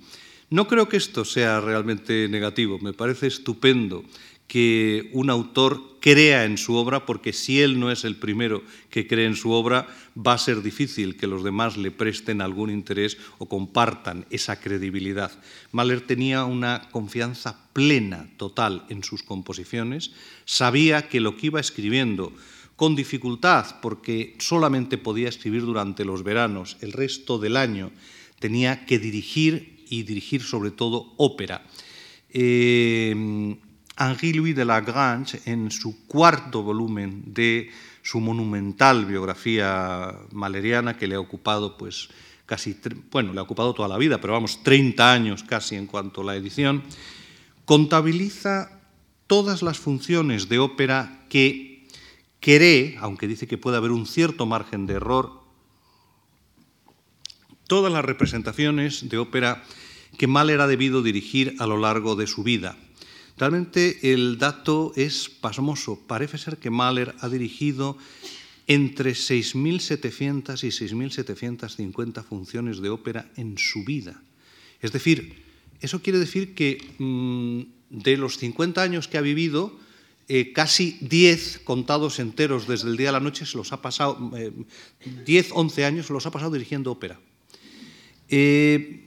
No 0.55 0.69
creo 0.69 0.89
que 0.89 0.97
esto 0.97 1.25
sea 1.25 1.61
realmente 1.61 2.29
negativo, 2.29 2.79
me 2.79 2.93
parece 2.93 3.27
estupendo 3.27 4.05
que 4.47 5.11
un 5.13 5.29
autor 5.29 5.99
crea 5.99 6.45
en 6.45 6.59
su 6.59 6.77
obra, 6.77 7.07
porque 7.07 7.33
si 7.33 7.61
él 7.61 7.81
no 7.81 7.91
es 7.91 8.05
el 8.05 8.15
primero 8.15 8.63
que 8.89 9.09
cree 9.09 9.27
en 9.27 9.35
su 9.35 9.51
obra, 9.51 9.89
va 10.17 10.35
a 10.35 10.39
ser 10.39 10.63
difícil 10.63 11.17
que 11.17 11.27
los 11.27 11.43
demás 11.43 11.77
le 11.77 11.91
presten 11.91 12.41
algún 12.41 12.71
interés 12.71 13.19
o 13.39 13.49
compartan 13.49 14.27
esa 14.31 14.61
credibilidad. 14.61 15.33
Mahler 15.73 16.03
tenía 16.03 16.45
una 16.45 16.89
confianza 16.93 17.69
plena, 17.73 18.31
total, 18.37 18.87
en 18.91 19.03
sus 19.03 19.25
composiciones, 19.25 20.13
sabía 20.45 21.09
que 21.09 21.19
lo 21.19 21.37
que 21.37 21.47
iba 21.47 21.59
escribiendo, 21.59 22.33
con 22.77 22.95
dificultad, 22.95 23.81
porque 23.83 24.37
solamente 24.39 24.99
podía 24.99 25.31
escribir 25.31 25.63
durante 25.63 26.05
los 26.05 26.23
veranos, 26.23 26.77
el 26.81 26.93
resto 26.93 27.41
del 27.41 27.57
año 27.57 27.91
tenía 28.39 28.87
que 28.87 29.01
dirigir 29.01 29.74
y 29.89 30.03
dirigir 30.03 30.43
sobre 30.43 30.71
todo 30.71 31.15
ópera. 31.17 31.65
Eh, 32.31 33.57
Henri-Louis 33.97 34.57
de 34.57 34.65
Lagrange, 34.65 35.41
en 35.47 35.71
su 35.71 36.07
cuarto 36.07 36.63
volumen 36.63 37.23
de 37.27 37.71
su 38.03 38.21
monumental 38.21 39.07
biografía 39.07 40.15
maleriana, 40.33 40.97
que 40.97 41.07
le 41.07 41.15
ha 41.15 41.21
ocupado 41.21 41.77
pues 41.77 42.09
casi, 42.45 42.77
bueno, 43.11 43.33
le 43.33 43.39
ha 43.39 43.43
ocupado 43.43 43.73
toda 43.73 43.89
la 43.89 43.99
vida, 43.99 44.21
pero 44.21 44.33
vamos, 44.33 44.63
30 44.63 45.13
años 45.13 45.45
casi 45.45 45.77
en 45.77 45.87
cuanto 45.87 46.23
a 46.23 46.25
la 46.25 46.37
edición, 46.37 46.83
contabiliza 47.65 48.81
todas 49.27 49.63
las 49.63 49.79
funciones 49.79 50.49
de 50.49 50.59
ópera 50.59 51.25
que 51.29 51.87
cree, 52.41 52.97
aunque 53.01 53.27
dice 53.27 53.47
que 53.47 53.59
puede 53.59 53.77
haber 53.77 53.93
un 53.93 54.07
cierto 54.07 54.45
margen 54.45 54.87
de 54.87 54.95
error, 54.95 55.44
todas 57.67 57.93
las 57.93 58.05
representaciones 58.05 59.09
de 59.09 59.19
ópera 59.19 59.63
que 60.19 60.27
Mahler 60.27 60.61
ha 60.61 60.67
debido 60.67 61.03
dirigir 61.03 61.57
a 61.59 61.67
lo 61.67 61.79
largo 61.79 62.17
de 62.17 62.27
su 62.27 62.43
vida. 62.43 62.77
Realmente 63.37 64.13
el 64.13 64.39
dato 64.39 64.93
es 64.97 65.29
pasmoso. 65.29 66.01
Parece 66.07 66.39
ser 66.39 66.59
que 66.59 66.71
Mahler 66.71 67.15
ha 67.21 67.29
dirigido 67.29 67.99
entre 68.67 69.13
6.700 69.13 70.63
y 70.63 70.69
6.750 70.69 72.25
funciones 72.25 72.81
de 72.81 72.89
ópera 72.89 73.31
en 73.37 73.59
su 73.59 73.85
vida. 73.85 74.23
Es 74.81 74.93
decir, 74.93 75.43
eso 75.81 76.01
quiere 76.01 76.19
decir 76.19 76.55
que 76.55 76.79
mm, 76.99 77.63
de 77.91 78.17
los 78.17 78.39
50 78.39 78.81
años 78.83 79.09
que 79.09 79.19
ha 79.19 79.23
vivido, 79.23 79.77
eh, 80.29 80.53
casi 80.53 80.97
10 81.01 81.61
contados 81.65 82.19
enteros 82.19 82.67
desde 82.67 82.89
el 82.89 82.97
día 82.97 83.11
a 83.11 83.13
la 83.13 83.21
noche 83.21 83.45
se 83.45 83.59
los 83.59 83.73
ha 83.73 83.83
pasado, 83.83 84.31
10, 85.27 85.47
eh, 85.47 85.51
11 85.53 85.85
años 85.85 86.07
se 86.07 86.13
los 86.13 86.25
ha 86.25 86.31
pasado 86.31 86.53
dirigiendo 86.53 86.93
ópera. 86.93 87.21
Eh, 88.29 89.01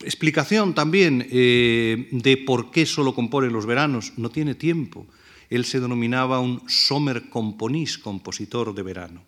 explicación 0.00 0.74
también 0.74 1.18
de 1.20 2.42
por 2.46 2.70
qué 2.70 2.84
solo 2.84 3.14
compone 3.14 3.50
los 3.50 3.64
veranos. 3.64 4.12
No 4.16 4.28
tiene 4.28 4.54
tiempo. 4.54 5.06
Él 5.48 5.64
se 5.64 5.80
denominaba 5.80 6.40
un 6.40 6.62
Sommer 6.68 7.30
Componist, 7.30 8.02
compositor 8.02 8.74
de 8.74 8.82
verano. 8.82 9.22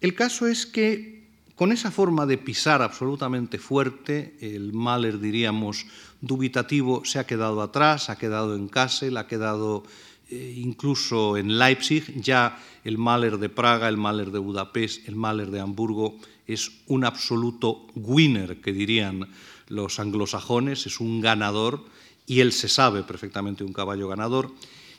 El 0.00 0.14
caso 0.14 0.46
es 0.46 0.66
que 0.66 1.18
con 1.58 1.72
esa 1.72 1.90
forma 1.90 2.24
de 2.24 2.38
pisar 2.38 2.82
absolutamente 2.82 3.58
fuerte, 3.58 4.36
el 4.40 4.72
Mahler, 4.72 5.18
diríamos, 5.18 5.86
dubitativo, 6.20 7.04
se 7.04 7.18
ha 7.18 7.26
quedado 7.26 7.62
atrás, 7.62 8.10
ha 8.10 8.16
quedado 8.16 8.54
en 8.54 8.68
Kassel, 8.68 9.16
ha 9.16 9.26
quedado 9.26 9.82
eh, 10.30 10.54
incluso 10.56 11.36
en 11.36 11.58
Leipzig, 11.58 12.20
ya 12.20 12.62
el 12.84 12.96
Mahler 12.96 13.38
de 13.38 13.48
Praga, 13.48 13.88
el 13.88 13.96
Mahler 13.96 14.30
de 14.30 14.38
Budapest, 14.38 15.08
el 15.08 15.16
Mahler 15.16 15.50
de 15.50 15.58
Hamburgo 15.58 16.18
es 16.48 16.72
un 16.86 17.04
absoluto 17.04 17.86
winner, 17.94 18.60
que 18.60 18.72
dirían 18.72 19.28
los 19.68 20.00
anglosajones, 20.00 20.86
es 20.86 20.98
un 20.98 21.20
ganador 21.20 21.84
y 22.26 22.40
él 22.40 22.52
se 22.52 22.68
sabe 22.68 23.02
perfectamente 23.02 23.64
un 23.64 23.72
caballo 23.72 24.08
ganador. 24.08 24.52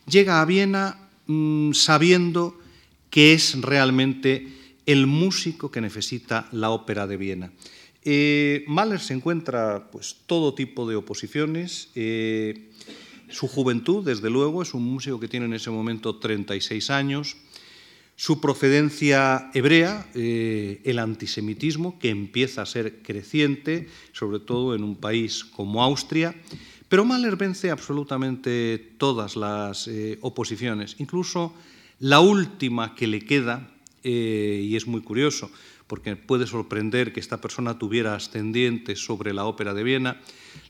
Llega 0.07 0.41
a 0.41 0.45
Viena 0.45 1.09
mm, 1.27 1.73
sabiendo 1.73 2.57
que 3.09 3.33
es 3.33 3.59
realmente 3.61 4.47
el 4.85 5.07
músico 5.07 5.71
que 5.71 5.81
necesita 5.81 6.47
la 6.51 6.69
ópera 6.69 7.07
de 7.07 7.17
Viena. 7.17 7.51
Eh, 8.03 8.63
Mahler 8.67 8.99
se 8.99 9.13
encuentra 9.13 9.89
pues, 9.91 10.17
todo 10.25 10.53
tipo 10.53 10.87
de 10.87 10.95
oposiciones. 10.95 11.89
Eh, 11.95 12.69
su 13.29 13.47
juventud, 13.47 14.03
desde 14.03 14.29
luego, 14.29 14.61
es 14.61 14.73
un 14.73 14.83
músico 14.83 15.19
que 15.19 15.27
tiene 15.27 15.45
en 15.45 15.53
ese 15.53 15.69
momento 15.69 16.15
36 16.17 16.89
años. 16.89 17.37
Su 18.19 18.41
procedencia 18.41 19.49
hebrea, 19.53 20.05
eh, 20.13 20.81
el 20.83 20.99
antisemitismo, 20.99 21.97
que 21.99 22.09
empieza 22.09 22.61
a 22.61 22.65
ser 22.65 23.01
creciente, 23.01 23.87
sobre 24.11 24.41
todo 24.41 24.75
en 24.75 24.83
un 24.83 24.97
país 24.97 25.45
como 25.45 25.81
Austria. 25.81 26.35
Pero 26.89 27.05
Mahler 27.05 27.37
vence 27.37 27.71
absolutamente 27.71 28.77
todas 28.97 29.37
las 29.37 29.89
oposiciones, 30.19 30.97
incluso 30.99 31.53
la 31.99 32.19
última 32.19 32.93
que 32.93 33.07
le 33.07 33.21
queda, 33.21 33.71
eh, 34.03 34.65
y 34.65 34.75
es 34.75 34.85
muy 34.85 34.99
curioso, 34.99 35.49
porque 35.87 36.17
puede 36.17 36.45
sorprender 36.45 37.13
que 37.13 37.21
esta 37.21 37.39
persona 37.39 37.79
tuviera 37.79 38.15
ascendientes 38.15 38.99
sobre 38.99 39.33
la 39.33 39.45
ópera 39.45 39.73
de 39.73 39.83
Viena. 39.83 40.21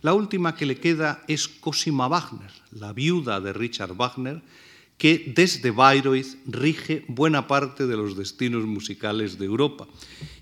La 0.04 0.14
última 0.14 0.56
que 0.56 0.68
le 0.68 0.78
queda 0.78 1.24
es 1.28 1.48
Cosima 1.48 2.08
Wagner, 2.08 2.52
la 2.72 2.94
viuda 2.94 3.42
de 3.42 3.54
Richard 3.54 3.96
Wagner, 3.96 4.42
que 5.00 5.32
desde 5.34 5.72
Bayreuth 5.72 6.36
rige 6.46 7.06
buena 7.08 7.48
parte 7.48 7.88
de 7.88 7.96
los 7.96 8.18
destinos 8.18 8.66
musicales 8.66 9.40
de 9.40 9.46
Europa 9.46 9.88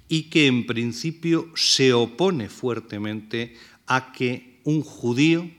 y 0.10 0.24
que 0.24 0.48
en 0.48 0.66
principio 0.66 1.48
se 1.56 1.94
opone 1.94 2.50
fuertemente 2.50 3.54
a 3.86 4.12
que 4.12 4.60
un 4.64 4.82
judío, 4.82 5.50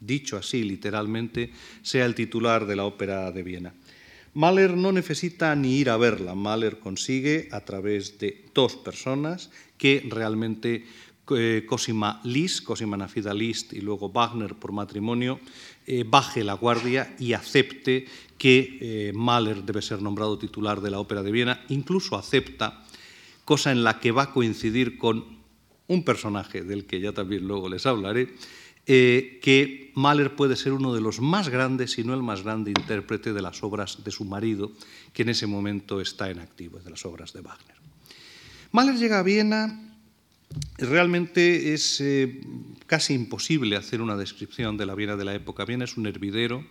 dicho 0.00 0.36
así 0.36 0.64
literalmente, 0.64 1.52
sea 1.82 2.04
el 2.04 2.16
titular 2.16 2.66
de 2.66 2.74
la 2.74 2.84
ópera 2.84 3.30
de 3.30 3.42
Viena. 3.44 3.72
Mahler 4.34 4.76
no 4.76 4.90
necesita 4.90 5.54
ni 5.54 5.78
ir 5.78 5.88
a 5.88 5.96
verla, 5.96 6.34
Mahler 6.34 6.80
consigue 6.80 7.48
a 7.52 7.64
través 7.64 8.18
de 8.18 8.46
dos 8.52 8.76
personas 8.76 9.50
que 9.78 10.02
realmente 10.08 10.84
eh, 11.36 11.64
Cosima 11.66 12.20
Liszt, 12.24 12.64
Cosima 12.64 12.96
Nafida 12.96 13.32
Liszt 13.32 13.72
y 13.72 13.80
luego 13.80 14.10
Wagner 14.10 14.54
por 14.54 14.72
matrimonio, 14.72 15.38
eh, 15.92 16.04
baje 16.06 16.44
la 16.44 16.54
guardia 16.54 17.16
y 17.18 17.32
acepte 17.32 18.06
que 18.38 18.78
eh, 18.80 19.12
Mahler 19.12 19.64
debe 19.64 19.82
ser 19.82 20.00
nombrado 20.00 20.38
titular 20.38 20.80
de 20.80 20.88
la 20.88 21.00
Ópera 21.00 21.24
de 21.24 21.32
Viena, 21.32 21.64
incluso 21.68 22.14
acepta, 22.14 22.84
cosa 23.44 23.72
en 23.72 23.82
la 23.82 23.98
que 23.98 24.12
va 24.12 24.22
a 24.22 24.32
coincidir 24.32 24.98
con 24.98 25.24
un 25.88 26.04
personaje 26.04 26.62
del 26.62 26.86
que 26.86 27.00
ya 27.00 27.10
también 27.10 27.44
luego 27.48 27.68
les 27.68 27.86
hablaré, 27.86 28.32
eh, 28.86 29.40
que 29.42 29.90
Mahler 29.96 30.36
puede 30.36 30.54
ser 30.54 30.74
uno 30.74 30.94
de 30.94 31.00
los 31.00 31.20
más 31.20 31.48
grandes, 31.48 31.90
si 31.90 32.04
no 32.04 32.14
el 32.14 32.22
más 32.22 32.44
grande 32.44 32.70
intérprete 32.70 33.32
de 33.32 33.42
las 33.42 33.64
obras 33.64 34.04
de 34.04 34.12
su 34.12 34.24
marido, 34.24 34.70
que 35.12 35.22
en 35.22 35.30
ese 35.30 35.48
momento 35.48 36.00
está 36.00 36.30
en 36.30 36.38
activo, 36.38 36.78
de 36.78 36.90
las 36.90 37.04
obras 37.04 37.32
de 37.32 37.40
Wagner. 37.40 37.74
Mahler 38.70 38.94
llega 38.94 39.18
a 39.18 39.24
Viena, 39.24 39.89
realmente 40.78 41.74
es 41.74 42.00
eh, 42.00 42.40
casi 42.86 43.14
imposible 43.14 43.76
hacer 43.76 44.00
una 44.00 44.16
descripción 44.16 44.76
de 44.76 44.86
la 44.86 44.94
Viena 44.94 45.16
de 45.16 45.24
la 45.24 45.34
época. 45.34 45.64
Viena 45.64 45.84
es 45.84 45.96
un 45.96 46.06
hervidero 46.06 46.64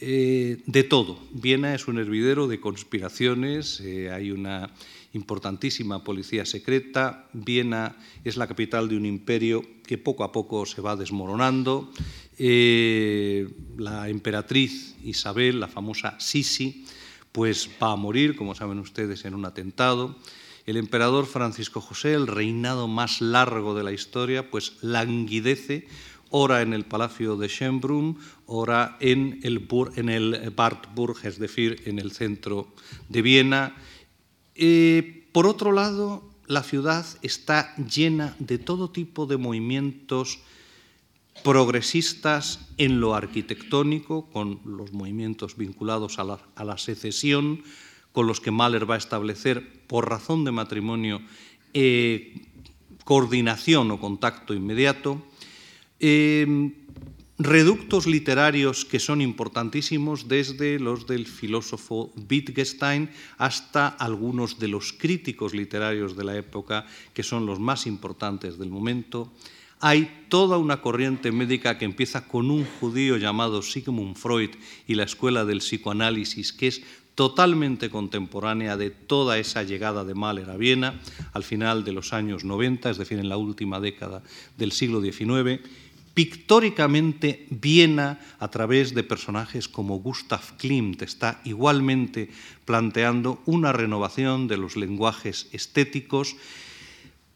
eh, 0.00 0.62
de 0.66 0.84
todo. 0.84 1.18
Viena 1.32 1.74
es 1.74 1.88
un 1.88 1.98
hervidero 1.98 2.48
de 2.48 2.60
conspiraciones, 2.60 3.80
hay 3.80 4.30
una 4.30 4.72
importantísima 5.12 6.04
policía 6.04 6.44
secreta. 6.46 7.28
Viena 7.32 7.96
es 8.24 8.36
la 8.36 8.46
capital 8.46 8.88
de 8.88 8.96
un 8.96 9.06
imperio 9.06 9.62
que 9.86 9.98
poco 9.98 10.24
a 10.24 10.32
poco 10.32 10.66
se 10.66 10.80
va 10.80 10.96
desmoronando. 10.96 11.92
Eh, 12.38 13.48
la 13.76 14.08
emperatriz 14.08 14.94
Isabel, 15.04 15.60
la 15.60 15.68
famosa 15.68 16.18
Sisi, 16.20 16.84
pues 17.32 17.68
va 17.82 17.92
a 17.92 17.96
morir, 17.96 18.36
como 18.36 18.54
saben 18.54 18.78
ustedes, 18.78 19.24
en 19.24 19.34
un 19.34 19.44
atentado. 19.44 20.16
El 20.70 20.76
emperador 20.76 21.26
Francisco 21.26 21.80
José, 21.80 22.14
el 22.14 22.28
reinado 22.28 22.86
más 22.86 23.20
largo 23.20 23.74
de 23.74 23.82
la 23.82 23.90
historia, 23.90 24.52
pues 24.52 24.74
languidece 24.82 25.88
ora 26.28 26.62
en 26.62 26.72
el 26.72 26.84
palacio 26.84 27.36
de 27.36 27.48
Schönbrunn, 27.48 28.16
ora 28.46 28.96
en 29.00 29.40
el, 29.42 29.66
en 29.96 30.08
el 30.08 30.52
Wartburg, 30.56 31.16
es 31.24 31.40
decir, 31.40 31.82
en 31.86 31.98
el 31.98 32.12
centro 32.12 32.68
de 33.08 33.20
Viena, 33.20 33.74
eh, 34.54 35.26
por 35.32 35.48
otro 35.48 35.72
lado, 35.72 36.30
la 36.46 36.62
ciudad 36.62 37.04
está 37.22 37.74
llena 37.74 38.36
de 38.38 38.58
todo 38.58 38.90
tipo 38.90 39.26
de 39.26 39.38
movimientos 39.38 40.38
progresistas 41.42 42.68
en 42.76 43.00
lo 43.00 43.16
arquitectónico, 43.16 44.30
con 44.30 44.60
los 44.64 44.92
movimientos 44.92 45.56
vinculados 45.56 46.20
a 46.20 46.64
la, 46.64 46.78
secesión, 46.78 47.64
con 48.12 48.26
los 48.26 48.40
que 48.40 48.50
Mahler 48.50 48.88
va 48.88 48.94
a 48.96 48.98
establecer, 48.98 49.86
por 49.86 50.08
razón 50.08 50.44
de 50.44 50.52
matrimonio, 50.52 51.22
eh, 51.74 52.42
coordinación 53.04 53.90
o 53.90 54.00
contacto 54.00 54.54
inmediato. 54.54 55.22
Eh, 55.98 56.46
reductos 57.40 58.06
literarios 58.06 58.84
que 58.84 59.00
son 59.00 59.22
importantísimos, 59.22 60.28
desde 60.28 60.78
los 60.78 61.06
del 61.06 61.26
filósofo 61.26 62.12
Wittgenstein 62.28 63.08
hasta 63.38 63.88
algunos 63.88 64.58
de 64.58 64.68
los 64.68 64.92
críticos 64.92 65.54
literarios 65.54 66.16
de 66.16 66.24
la 66.24 66.36
época, 66.36 66.84
que 67.14 67.22
son 67.22 67.46
los 67.46 67.58
más 67.58 67.86
importantes 67.86 68.58
del 68.58 68.68
momento. 68.68 69.32
Hay 69.80 70.26
toda 70.28 70.58
una 70.58 70.82
corriente 70.82 71.32
médica 71.32 71.78
que 71.78 71.86
empieza 71.86 72.28
con 72.28 72.50
un 72.50 72.66
judío 72.66 73.16
llamado 73.16 73.62
Sigmund 73.62 74.16
Freud 74.16 74.50
y 74.86 74.94
la 74.94 75.04
escuela 75.04 75.46
del 75.46 75.60
psicoanálisis, 75.60 76.52
que 76.52 76.66
es 76.66 76.82
totalmente 77.20 77.90
contemporánea 77.90 78.78
de 78.78 78.88
toda 78.88 79.36
esa 79.36 79.62
llegada 79.62 80.04
de 80.08 80.14
Mahler 80.14 80.48
a 80.48 80.56
Viena 80.56 80.98
al 81.34 81.44
final 81.44 81.84
de 81.84 81.92
los 81.92 82.14
años 82.14 82.44
90, 82.44 82.88
es 82.88 82.96
decir, 82.96 83.18
en 83.18 83.28
la 83.28 83.36
última 83.36 83.78
década 83.78 84.22
del 84.56 84.72
siglo 84.72 85.02
XIX 85.02 85.60
pictóricamente 86.14 87.46
Viena 87.50 88.18
a 88.38 88.48
través 88.48 88.94
de 88.94 89.04
personajes 89.04 89.68
como 89.68 89.98
Gustav 89.98 90.56
Klimt 90.56 91.02
está 91.02 91.42
igualmente 91.44 92.30
planteando 92.64 93.42
una 93.44 93.74
renovación 93.74 94.48
de 94.48 94.56
los 94.56 94.76
lenguajes 94.76 95.46
estéticos. 95.52 96.36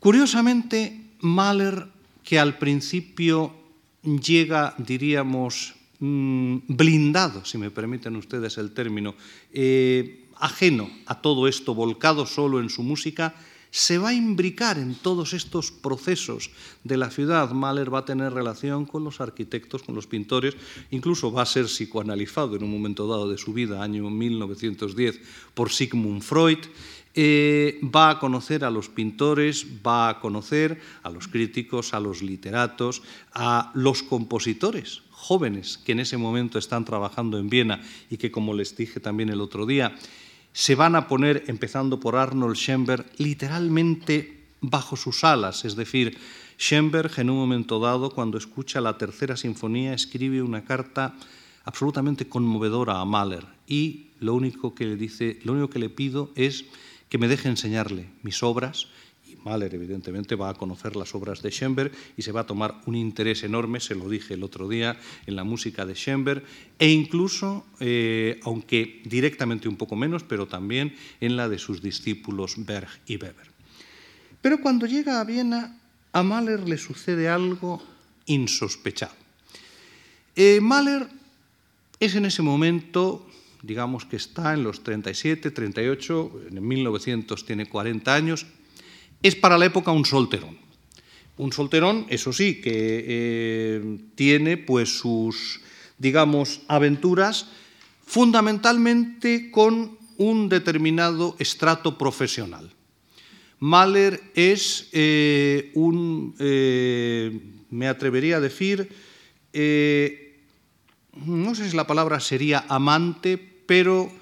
Curiosamente, 0.00 0.98
Mahler, 1.20 1.88
que 2.22 2.38
al 2.38 2.56
principio 2.56 3.52
llega, 4.02 4.74
diríamos, 4.78 5.74
mm, 6.04 6.58
blindado, 6.68 7.44
si 7.44 7.56
me 7.56 7.70
permiten 7.70 8.16
ustedes 8.16 8.58
el 8.58 8.72
término, 8.72 9.14
eh, 9.52 10.28
ajeno 10.36 10.90
a 11.06 11.20
todo 11.20 11.48
esto, 11.48 11.74
volcado 11.74 12.26
solo 12.26 12.60
en 12.60 12.68
su 12.68 12.82
música, 12.82 13.34
se 13.74 13.98
va 13.98 14.10
a 14.10 14.14
imbricar 14.14 14.78
en 14.78 14.94
todos 14.94 15.32
estos 15.32 15.72
procesos 15.72 16.50
de 16.84 16.96
la 16.96 17.10
ciudad. 17.10 17.50
Mahler 17.50 17.92
va 17.92 18.00
a 18.00 18.04
tener 18.04 18.32
relación 18.32 18.86
con 18.86 19.02
los 19.02 19.20
arquitectos, 19.20 19.82
con 19.82 19.96
los 19.96 20.06
pintores, 20.06 20.54
incluso 20.92 21.32
va 21.32 21.42
a 21.42 21.46
ser 21.46 21.66
psicoanalizado 21.66 22.54
en 22.54 22.62
un 22.62 22.70
momento 22.70 23.08
dado 23.08 23.28
de 23.28 23.36
su 23.36 23.52
vida, 23.52 23.82
año 23.82 24.08
1910, 24.10 25.20
por 25.54 25.72
Sigmund 25.72 26.22
Freud. 26.22 26.58
Eh, 27.16 27.80
va 27.82 28.10
a 28.10 28.18
conocer 28.20 28.64
a 28.64 28.70
los 28.70 28.88
pintores, 28.88 29.66
va 29.84 30.08
a 30.08 30.20
conocer 30.20 30.80
a 31.02 31.10
los 31.10 31.26
críticos, 31.26 31.94
a 31.94 32.00
los 32.00 32.22
literatos, 32.22 33.02
a 33.32 33.72
los 33.74 34.04
compositores 34.04 35.02
jóvenes 35.24 35.78
que 35.78 35.92
en 35.92 36.00
ese 36.00 36.18
momento 36.18 36.58
están 36.58 36.84
trabajando 36.84 37.38
en 37.38 37.48
Viena 37.48 37.80
y 38.10 38.18
que, 38.18 38.30
como 38.30 38.52
les 38.52 38.76
dije 38.76 39.00
también 39.00 39.30
el 39.30 39.40
otro 39.40 39.64
día, 39.64 39.96
se 40.52 40.74
van 40.74 40.96
a 40.96 41.08
poner, 41.08 41.44
empezando 41.46 41.98
por 41.98 42.16
Arnold 42.16 42.56
Schoenberg, 42.56 43.06
literalmente 43.16 44.44
bajo 44.60 44.96
sus 44.96 45.24
alas. 45.24 45.64
Es 45.64 45.76
decir, 45.76 46.18
Schoenberg 46.58 47.10
en 47.16 47.30
un 47.30 47.38
momento 47.38 47.80
dado, 47.80 48.10
cuando 48.10 48.36
escucha 48.36 48.82
la 48.82 48.98
tercera 48.98 49.36
sinfonía, 49.36 49.94
escribe 49.94 50.42
una 50.42 50.64
carta 50.64 51.14
absolutamente 51.64 52.28
conmovedora 52.28 53.00
a 53.00 53.04
Mahler 53.06 53.46
y 53.66 54.08
lo 54.20 54.34
único 54.34 54.74
que 54.74 54.84
le 54.84 54.96
dice, 54.96 55.38
lo 55.44 55.52
único 55.52 55.70
que 55.70 55.78
le 55.78 55.88
pido 55.88 56.30
es 56.36 56.66
que 57.08 57.16
me 57.16 57.28
deje 57.28 57.48
enseñarle 57.48 58.10
mis 58.22 58.42
obras 58.42 58.88
Mahler, 59.44 59.74
evidentemente, 59.74 60.34
va 60.34 60.50
a 60.50 60.54
conocer 60.54 60.96
las 60.96 61.14
obras 61.14 61.42
de 61.42 61.50
Schoenberg 61.50 61.92
y 62.16 62.22
se 62.22 62.32
va 62.32 62.40
a 62.40 62.46
tomar 62.46 62.80
un 62.86 62.94
interés 62.94 63.44
enorme, 63.44 63.80
se 63.80 63.94
lo 63.94 64.08
dije 64.08 64.34
el 64.34 64.42
otro 64.42 64.68
día, 64.68 64.98
en 65.26 65.36
la 65.36 65.44
música 65.44 65.84
de 65.84 65.94
Schoenberg 65.94 66.42
e 66.78 66.90
incluso, 66.90 67.66
eh, 67.80 68.40
aunque 68.44 69.02
directamente 69.04 69.68
un 69.68 69.76
poco 69.76 69.96
menos, 69.96 70.22
pero 70.22 70.46
también 70.46 70.94
en 71.20 71.36
la 71.36 71.48
de 71.48 71.58
sus 71.58 71.82
discípulos 71.82 72.54
Berg 72.58 72.88
y 73.06 73.16
Weber. 73.16 73.52
Pero 74.40 74.60
cuando 74.60 74.86
llega 74.86 75.20
a 75.20 75.24
Viena, 75.24 75.78
a 76.12 76.22
Mahler 76.22 76.68
le 76.68 76.78
sucede 76.78 77.28
algo 77.28 77.82
insospechado. 78.26 79.14
Eh, 80.36 80.60
Mahler 80.60 81.06
es 82.00 82.14
en 82.14 82.24
ese 82.24 82.42
momento, 82.42 83.26
digamos 83.62 84.04
que 84.04 84.16
está 84.16 84.54
en 84.54 84.62
los 84.64 84.82
37, 84.82 85.50
38, 85.50 86.40
en 86.50 86.66
1900 86.66 87.46
tiene 87.46 87.66
40 87.66 88.14
años, 88.14 88.46
es 89.24 89.34
para 89.34 89.56
la 89.56 89.64
época 89.64 89.90
un 89.90 90.04
solterón. 90.04 90.58
Un 91.38 91.50
solterón, 91.50 92.04
eso 92.10 92.30
sí, 92.30 92.60
que 92.60 93.04
eh, 93.08 93.98
tiene 94.14 94.58
pues 94.58 94.98
sus, 94.98 95.62
digamos, 95.96 96.60
aventuras 96.68 97.48
fundamentalmente 98.04 99.50
con 99.50 99.96
un 100.18 100.50
determinado 100.50 101.36
estrato 101.38 101.96
profesional. 101.96 102.70
Mahler 103.60 104.20
es 104.34 104.90
eh, 104.92 105.72
un, 105.72 106.34
eh, 106.38 107.40
me 107.70 107.88
atrevería 107.88 108.36
a 108.36 108.40
decir, 108.40 108.90
no 111.24 111.54
sé 111.54 111.70
si 111.70 111.74
la 111.74 111.86
palabra 111.86 112.20
sería 112.20 112.66
amante, 112.68 113.38
pero 113.38 114.12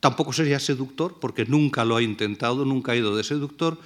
tampoco 0.00 0.32
sería 0.32 0.58
seductor, 0.58 1.18
porque 1.20 1.44
nunca 1.44 1.84
lo 1.84 1.96
ha 1.96 2.02
intentado, 2.02 2.64
nunca 2.64 2.92
ha 2.92 2.96
ido 2.96 3.14
de 3.14 3.22
seductor, 3.22 3.78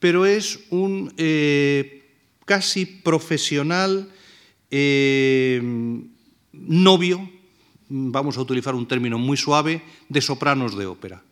pero 0.00 0.26
es 0.26 0.58
un 0.70 1.12
eh, 1.16 2.02
casi 2.46 2.86
profesional 2.86 4.08
eh, 4.70 5.60
novio, 6.52 7.30
vamos 7.88 8.36
a 8.36 8.40
utilizar 8.40 8.74
un 8.74 8.88
término 8.88 9.18
muy 9.18 9.36
suave, 9.36 9.82
de 10.08 10.20
sopranos 10.20 10.76
de 10.76 10.86
ópera. 10.86 11.22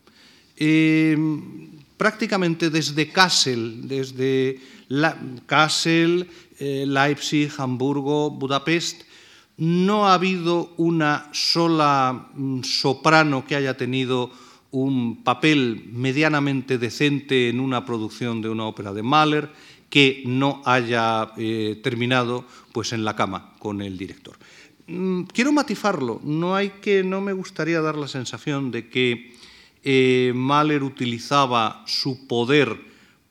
Eh, 0.57 1.17
prácticamente 1.97 2.71
desde 2.71 3.09
Kassel, 3.09 3.89
desde 3.89 4.61
Kassel, 5.47 6.29
Leipzig, 6.61 7.51
Hamburgo, 7.59 8.31
Budapest, 8.31 9.03
no 9.57 10.07
ha 10.07 10.15
habido 10.15 10.73
una 10.77 11.29
sola 11.33 12.29
mm, 12.35 12.63
soprano 12.63 13.45
que 13.45 13.57
haya 13.57 13.77
tenido 13.77 14.31
un 14.71 15.23
papel 15.25 15.89
medianamente 15.93 16.79
decente 16.79 17.49
en 17.49 17.61
una 17.61 17.85
producción 17.85 18.43
de 18.43 18.49
una 18.49 18.67
ópera 18.67 18.93
de 18.93 19.03
Mahler 19.03 19.51
que 19.89 20.23
no 20.27 20.63
haya 20.67 21.33
eh, 21.37 21.81
terminado 21.83 22.45
pues 22.73 22.93
en 22.93 23.05
la 23.05 23.17
cama 23.17 23.55
con 23.59 23.81
el 23.81 23.97
director. 23.97 24.37
Mm, 24.87 25.23
quiero 25.25 25.53
matizarlo, 25.53 26.21
no 26.23 26.55
hay 26.55 26.71
que, 26.83 27.03
no 27.03 27.21
me 27.21 27.33
gustaría 27.33 27.81
dar 27.81 27.97
la 27.97 28.09
sensación 28.09 28.71
de 28.71 28.89
que 28.89 29.35
eh, 29.85 30.33
Mahler 30.35 30.83
utilizaba 30.83 31.85
su 31.87 32.27
poder 32.27 32.79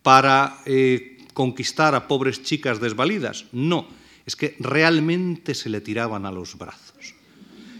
para 0.01 0.59
eh, 0.65 1.17
conquistar 1.33 1.93
a 1.93 2.07
pobres 2.07 2.41
chicas 2.41 2.79
desvalidas. 2.79 3.45
No, 3.51 3.87
es 4.25 4.35
que 4.35 4.55
realmente 4.59 5.53
se 5.53 5.69
le 5.69 5.81
tiraban 5.81 6.25
a 6.25 6.31
los 6.31 6.57
brazos. 6.57 7.16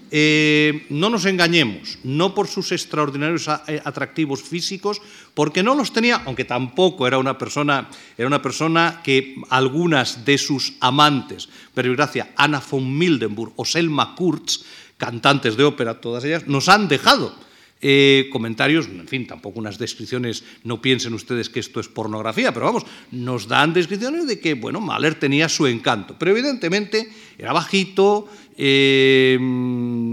Eh, 0.10 0.86
no 0.90 1.10
nos 1.10 1.26
engañemos, 1.26 2.00
no 2.04 2.34
por 2.34 2.48
sus 2.48 2.72
extraordinarios 2.72 3.48
eh, 3.68 3.82
atractivos 3.84 4.42
físicos, 4.42 5.02
porque 5.34 5.64
no 5.64 5.76
los 5.76 5.92
tenía, 5.92 6.22
aunque 6.26 6.46
tampoco 6.46 7.08
era 7.08 7.18
una 7.18 7.38
persona, 7.38 7.90
era 8.18 8.28
una 8.28 8.42
persona 8.42 9.02
que 9.04 9.36
algunas 9.50 10.24
de 10.24 10.38
sus 10.38 10.74
amantes, 10.80 11.50
pero 11.74 11.92
gracia, 11.94 12.32
Anna 12.38 12.62
von 12.62 12.98
Mildenburg 12.98 13.54
o 13.58 13.66
Selma 13.66 14.16
Kurz, 14.16 14.64
cantantes 14.98 15.58
de 15.58 15.64
ópera, 15.64 16.00
todas 16.00 16.24
ellas, 16.24 16.48
nos 16.48 16.70
han 16.70 16.88
dejado 16.88 17.47
eh, 17.80 18.28
comentarios, 18.32 18.88
en 18.88 19.08
fin, 19.08 19.28
tampoco 19.28 19.60
unas 19.60 19.78
descripciones, 19.78 20.44
no 20.64 20.82
piensen 20.82 21.14
ustedes 21.14 21.50
que 21.50 21.60
esto 21.60 21.80
es 21.80 21.88
pornografía, 21.88 22.52
pero 22.52 22.66
vamos, 22.66 22.86
nos 23.12 23.48
dan 23.48 23.74
descripciones 23.74 24.26
de 24.26 24.40
que, 24.40 24.56
bueno, 24.56 24.82
Mahler 24.82 25.16
tenía 25.16 25.48
su 25.48 25.68
encanto, 25.68 26.16
pero 26.18 26.32
evidentemente 26.32 27.08
era 27.38 27.54
bajito, 27.54 28.28
eh, 28.58 29.38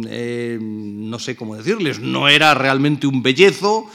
eh, 0.08 0.58
no 0.60 1.18
sé 1.18 1.36
cómo 1.36 1.56
decirles, 1.56 2.00
no 2.00 2.28
era 2.28 2.52
realmente 2.52 3.06
un 3.06 3.22
bellezo. 3.22 3.90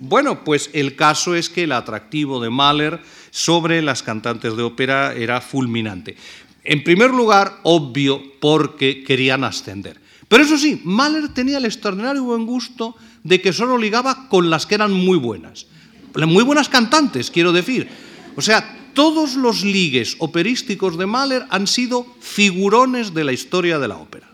bueno, 0.00 0.44
pues 0.44 0.70
el 0.72 0.96
caso 0.96 1.34
es 1.34 1.50
que 1.50 1.64
el 1.64 1.72
atractivo 1.72 2.40
de 2.40 2.50
Mahler 2.50 3.00
sobre 3.30 3.80
las 3.82 4.02
cantantes 4.02 4.56
de 4.56 4.62
ópera 4.62 5.14
era 5.14 5.40
fulminante. 5.40 6.16
En 6.64 6.82
primer 6.82 7.10
lugar, 7.10 7.60
obvio, 7.62 8.22
porque 8.40 9.02
querían 9.02 9.44
ascender. 9.44 10.07
Pero 10.28 10.44
eso 10.44 10.58
sí, 10.58 10.80
Mahler 10.84 11.30
tenía 11.30 11.58
el 11.58 11.64
extraordinario 11.64 12.22
buen 12.22 12.46
gusto 12.46 12.94
de 13.24 13.40
que 13.40 13.52
solo 13.52 13.78
ligaba 13.78 14.28
con 14.28 14.50
las 14.50 14.66
que 14.66 14.74
eran 14.74 14.92
muy 14.92 15.18
buenas. 15.18 15.66
Muy 16.14 16.44
buenas 16.44 16.68
cantantes, 16.68 17.30
quiero 17.30 17.52
decir. 17.52 17.88
O 18.36 18.42
sea, 18.42 18.90
todos 18.92 19.36
los 19.36 19.64
ligues 19.64 20.16
operísticos 20.18 20.98
de 20.98 21.06
Mahler 21.06 21.44
han 21.50 21.66
sido 21.66 22.06
figurones 22.20 23.14
de 23.14 23.24
la 23.24 23.32
historia 23.32 23.78
de 23.78 23.88
la 23.88 23.96
ópera. 23.96 24.28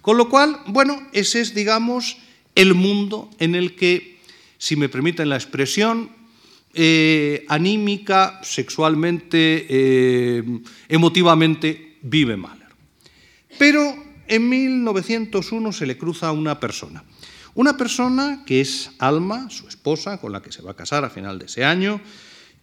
Con 0.00 0.16
lo 0.16 0.28
cual, 0.28 0.60
bueno, 0.68 1.02
ese 1.12 1.40
es, 1.40 1.54
digamos, 1.54 2.16
el 2.54 2.74
mundo 2.74 3.28
en 3.38 3.54
el 3.54 3.74
que, 3.74 4.20
si 4.56 4.76
me 4.76 4.88
permiten 4.88 5.28
la 5.28 5.36
expresión, 5.36 6.10
eh, 6.72 7.44
anímica, 7.48 8.40
sexualmente, 8.42 9.66
eh, 9.68 10.60
emotivamente, 10.88 11.98
vive 12.02 12.36
Mahler. 12.36 12.68
Pero 13.58 14.05
en 14.28 14.48
1901 14.48 15.72
se 15.72 15.86
le 15.86 15.98
cruza 15.98 16.32
una 16.32 16.60
persona. 16.60 17.04
Una 17.54 17.76
persona 17.76 18.44
que 18.44 18.60
es 18.60 18.90
Alma, 18.98 19.48
su 19.48 19.66
esposa, 19.66 20.20
con 20.20 20.32
la 20.32 20.42
que 20.42 20.52
se 20.52 20.62
va 20.62 20.72
a 20.72 20.76
casar 20.76 21.04
a 21.04 21.10
final 21.10 21.38
de 21.38 21.46
ese 21.46 21.64
año, 21.64 22.00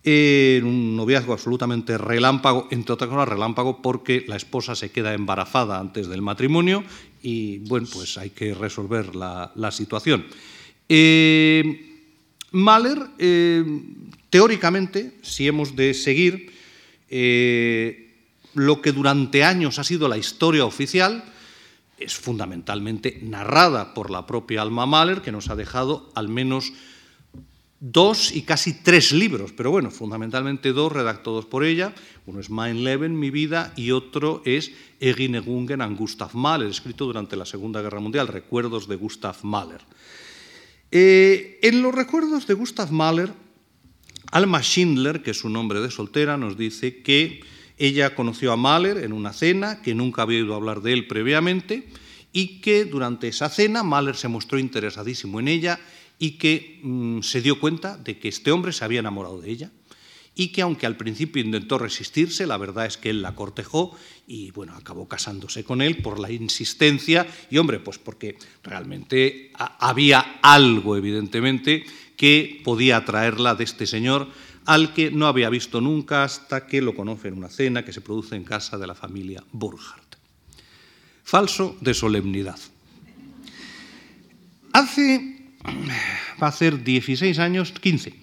en 0.03 0.65
un 0.65 0.95
noviazgo 0.95 1.33
absolutamente 1.33 1.97
relámpago, 1.97 2.67
entre 2.71 2.93
otras 2.93 3.09
cosas 3.09 3.29
relámpago 3.29 3.81
porque 3.81 4.25
la 4.27 4.35
esposa 4.35 4.75
se 4.75 4.91
queda 4.91 5.13
embarazada 5.13 5.79
antes 5.79 6.07
del 6.09 6.21
matrimonio 6.21 6.83
y 7.21 7.59
bueno, 7.59 7.87
pues 7.91 8.17
hay 8.17 8.31
que 8.31 8.53
resolver 8.53 9.15
la, 9.15 9.71
situación. 9.71 10.25
Eh, 10.89 11.93
Mahler, 12.51 12.99
eh, 13.17 13.63
teóricamente, 14.29 15.17
si 15.21 15.47
hemos 15.47 15.75
de 15.75 15.93
seguir 15.93 16.51
eh, 17.09 18.13
lo 18.53 18.81
que 18.81 18.91
durante 18.91 19.43
años 19.43 19.79
ha 19.79 19.83
sido 19.83 20.07
la 20.07 20.17
historia 20.17 20.65
oficial, 20.65 21.23
es 21.97 22.15
fundamentalmente 22.15 23.19
narrada 23.21 23.93
por 23.93 24.09
la 24.09 24.25
propia 24.25 24.61
Alma 24.61 24.85
Mahler, 24.85 25.21
que 25.21 25.31
nos 25.31 25.49
ha 25.49 25.55
dejado 25.55 26.11
al 26.15 26.27
menos 26.27 26.73
dos 27.79 28.33
y 28.33 28.43
casi 28.43 28.73
tres 28.73 29.11
libros, 29.11 29.51
pero 29.51 29.69
bueno, 29.69 29.91
fundamentalmente 29.91 30.71
dos 30.71 30.91
redactados 30.91 31.45
por 31.45 31.65
ella. 31.65 31.93
Uno 32.25 32.39
es 32.39 32.49
Mein 32.49 32.83
Leben, 32.85 33.19
Mi 33.19 33.29
vida, 33.29 33.73
y 33.75 33.91
otro 33.91 34.41
es 34.45 34.71
Erinnerungen 35.01 35.81
an 35.81 35.97
Gustav 35.97 36.33
Mahler, 36.33 36.69
escrito 36.69 37.05
durante 37.05 37.35
la 37.35 37.45
Segunda 37.45 37.81
Guerra 37.81 37.99
Mundial, 37.99 38.29
Recuerdos 38.29 38.87
de 38.87 38.95
Gustav 38.95 39.35
Mahler. 39.43 39.81
Eh, 40.91 41.59
en 41.61 41.81
los 41.81 41.93
recuerdos 41.93 42.47
de 42.47 42.53
Gustav 42.53 42.91
Mahler, 42.91 43.33
Alma 44.31 44.61
Schindler, 44.61 45.21
que 45.21 45.31
es 45.31 45.39
su 45.39 45.49
nombre 45.49 45.81
de 45.81 45.91
soltera, 45.91 46.37
nos 46.37 46.57
dice 46.57 47.01
que 47.01 47.41
ella 47.77 48.15
conoció 48.15 48.51
a 48.51 48.57
Mahler 48.57 48.97
en 48.97 49.13
una 49.13 49.33
cena, 49.33 49.81
que 49.81 49.95
nunca 49.95 50.21
había 50.21 50.41
oído 50.41 50.55
hablar 50.55 50.81
de 50.81 50.93
él 50.93 51.07
previamente, 51.07 51.87
y 52.31 52.59
que 52.61 52.85
durante 52.85 53.27
esa 53.27 53.49
cena 53.49 53.83
Mahler 53.83 54.15
se 54.15 54.27
mostró 54.27 54.59
interesadísimo 54.59 55.39
en 55.39 55.47
ella 55.47 55.79
y 56.19 56.31
que 56.31 56.79
mm, 56.83 57.21
se 57.21 57.41
dio 57.41 57.59
cuenta 57.59 57.97
de 57.97 58.17
que 58.17 58.29
este 58.29 58.51
hombre 58.51 58.71
se 58.71 58.83
había 58.85 58.99
enamorado 58.99 59.39
de 59.39 59.51
ella 59.51 59.71
y 60.35 60.47
que 60.47 60.61
aunque 60.61 60.85
al 60.85 60.97
principio 60.97 61.43
intentó 61.43 61.77
resistirse, 61.77 62.47
la 62.47 62.57
verdad 62.57 62.85
es 62.85 62.97
que 62.97 63.09
él 63.09 63.21
la 63.21 63.35
cortejó 63.35 63.95
y 64.27 64.51
bueno, 64.51 64.73
acabó 64.75 65.07
casándose 65.07 65.63
con 65.63 65.81
él 65.81 65.97
por 65.97 66.19
la 66.19 66.31
insistencia 66.31 67.27
y 67.49 67.57
hombre, 67.57 67.79
pues 67.79 67.99
porque 67.99 68.37
realmente 68.63 69.51
había 69.55 70.39
algo 70.41 70.97
evidentemente 70.97 71.83
que 72.17 72.61
podía 72.63 72.97
atraerla 72.97 73.55
de 73.55 73.63
este 73.63 73.85
señor 73.85 74.29
al 74.65 74.93
que 74.93 75.11
no 75.11 75.27
había 75.27 75.49
visto 75.49 75.81
nunca 75.81 76.23
hasta 76.23 76.67
que 76.67 76.81
lo 76.81 76.95
conoce 76.95 77.27
en 77.27 77.37
una 77.37 77.49
cena 77.49 77.83
que 77.83 77.93
se 77.93 78.01
produce 78.01 78.35
en 78.35 78.43
casa 78.43 78.77
de 78.77 78.87
la 78.87 78.95
familia 78.95 79.43
Burkhardt. 79.51 80.15
falso 81.23 81.77
de 81.81 81.93
solemnidad. 81.93 82.59
Hace, 84.73 85.55
va 86.41 86.47
a 86.47 86.51
ser 86.51 86.83
16 86.83 87.39
años, 87.39 87.71
15, 87.71 88.13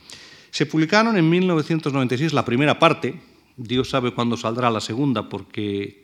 se 0.50 0.66
publicaron 0.66 1.16
en 1.16 1.28
1996 1.28 2.32
la 2.32 2.44
primera 2.44 2.78
parte, 2.78 3.20
Dios 3.56 3.90
sabe 3.90 4.12
cuándo 4.12 4.36
saldrá 4.36 4.70
la 4.70 4.80
segunda 4.80 5.28
porque 5.28 6.02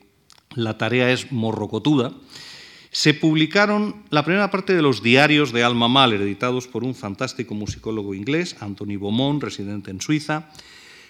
la 0.55 0.77
tarea 0.77 1.11
es 1.11 1.31
morrocotuda, 1.31 2.13
se 2.97 3.13
publicaron 3.13 3.95
la 4.09 4.25
primera 4.25 4.49
parte 4.49 4.73
de 4.73 4.81
los 4.81 5.03
diarios 5.03 5.51
de 5.51 5.63
Alma 5.63 5.87
Mahler, 5.87 6.19
editados 6.19 6.65
por 6.65 6.83
un 6.83 6.95
fantástico 6.95 7.53
musicólogo 7.53 8.15
inglés, 8.15 8.55
Anthony 8.59 8.97
Beaumont, 8.97 9.43
residente 9.43 9.91
en 9.91 10.01
Suiza, 10.01 10.49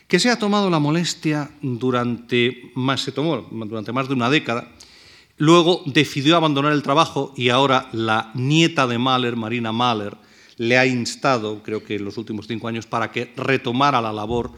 que 0.09 0.19
se 0.19 0.29
ha 0.29 0.37
tomado 0.37 0.69
la 0.69 0.79
molestia 0.79 1.49
durante 1.61 2.73
más, 2.75 2.99
se 2.99 3.13
tomó 3.13 3.47
durante 3.51 3.93
más 3.93 4.09
de 4.09 4.15
una 4.15 4.29
década. 4.29 4.69
Luego 5.37 5.81
decidió 5.85 6.35
abandonar 6.35 6.73
el 6.73 6.83
trabajo 6.83 7.33
y 7.37 7.47
ahora 7.47 7.87
la 7.93 8.31
nieta 8.33 8.85
de 8.85 8.97
Mahler, 8.97 9.37
Marina 9.37 9.71
Mahler, 9.71 10.17
le 10.57 10.77
ha 10.77 10.85
instado, 10.85 11.63
creo 11.63 11.85
que 11.85 11.95
en 11.95 12.03
los 12.03 12.17
últimos 12.17 12.47
cinco 12.47 12.67
años, 12.67 12.85
para 12.85 13.13
que 13.13 13.31
retomara 13.37 14.01
la 14.01 14.11
labor 14.11 14.51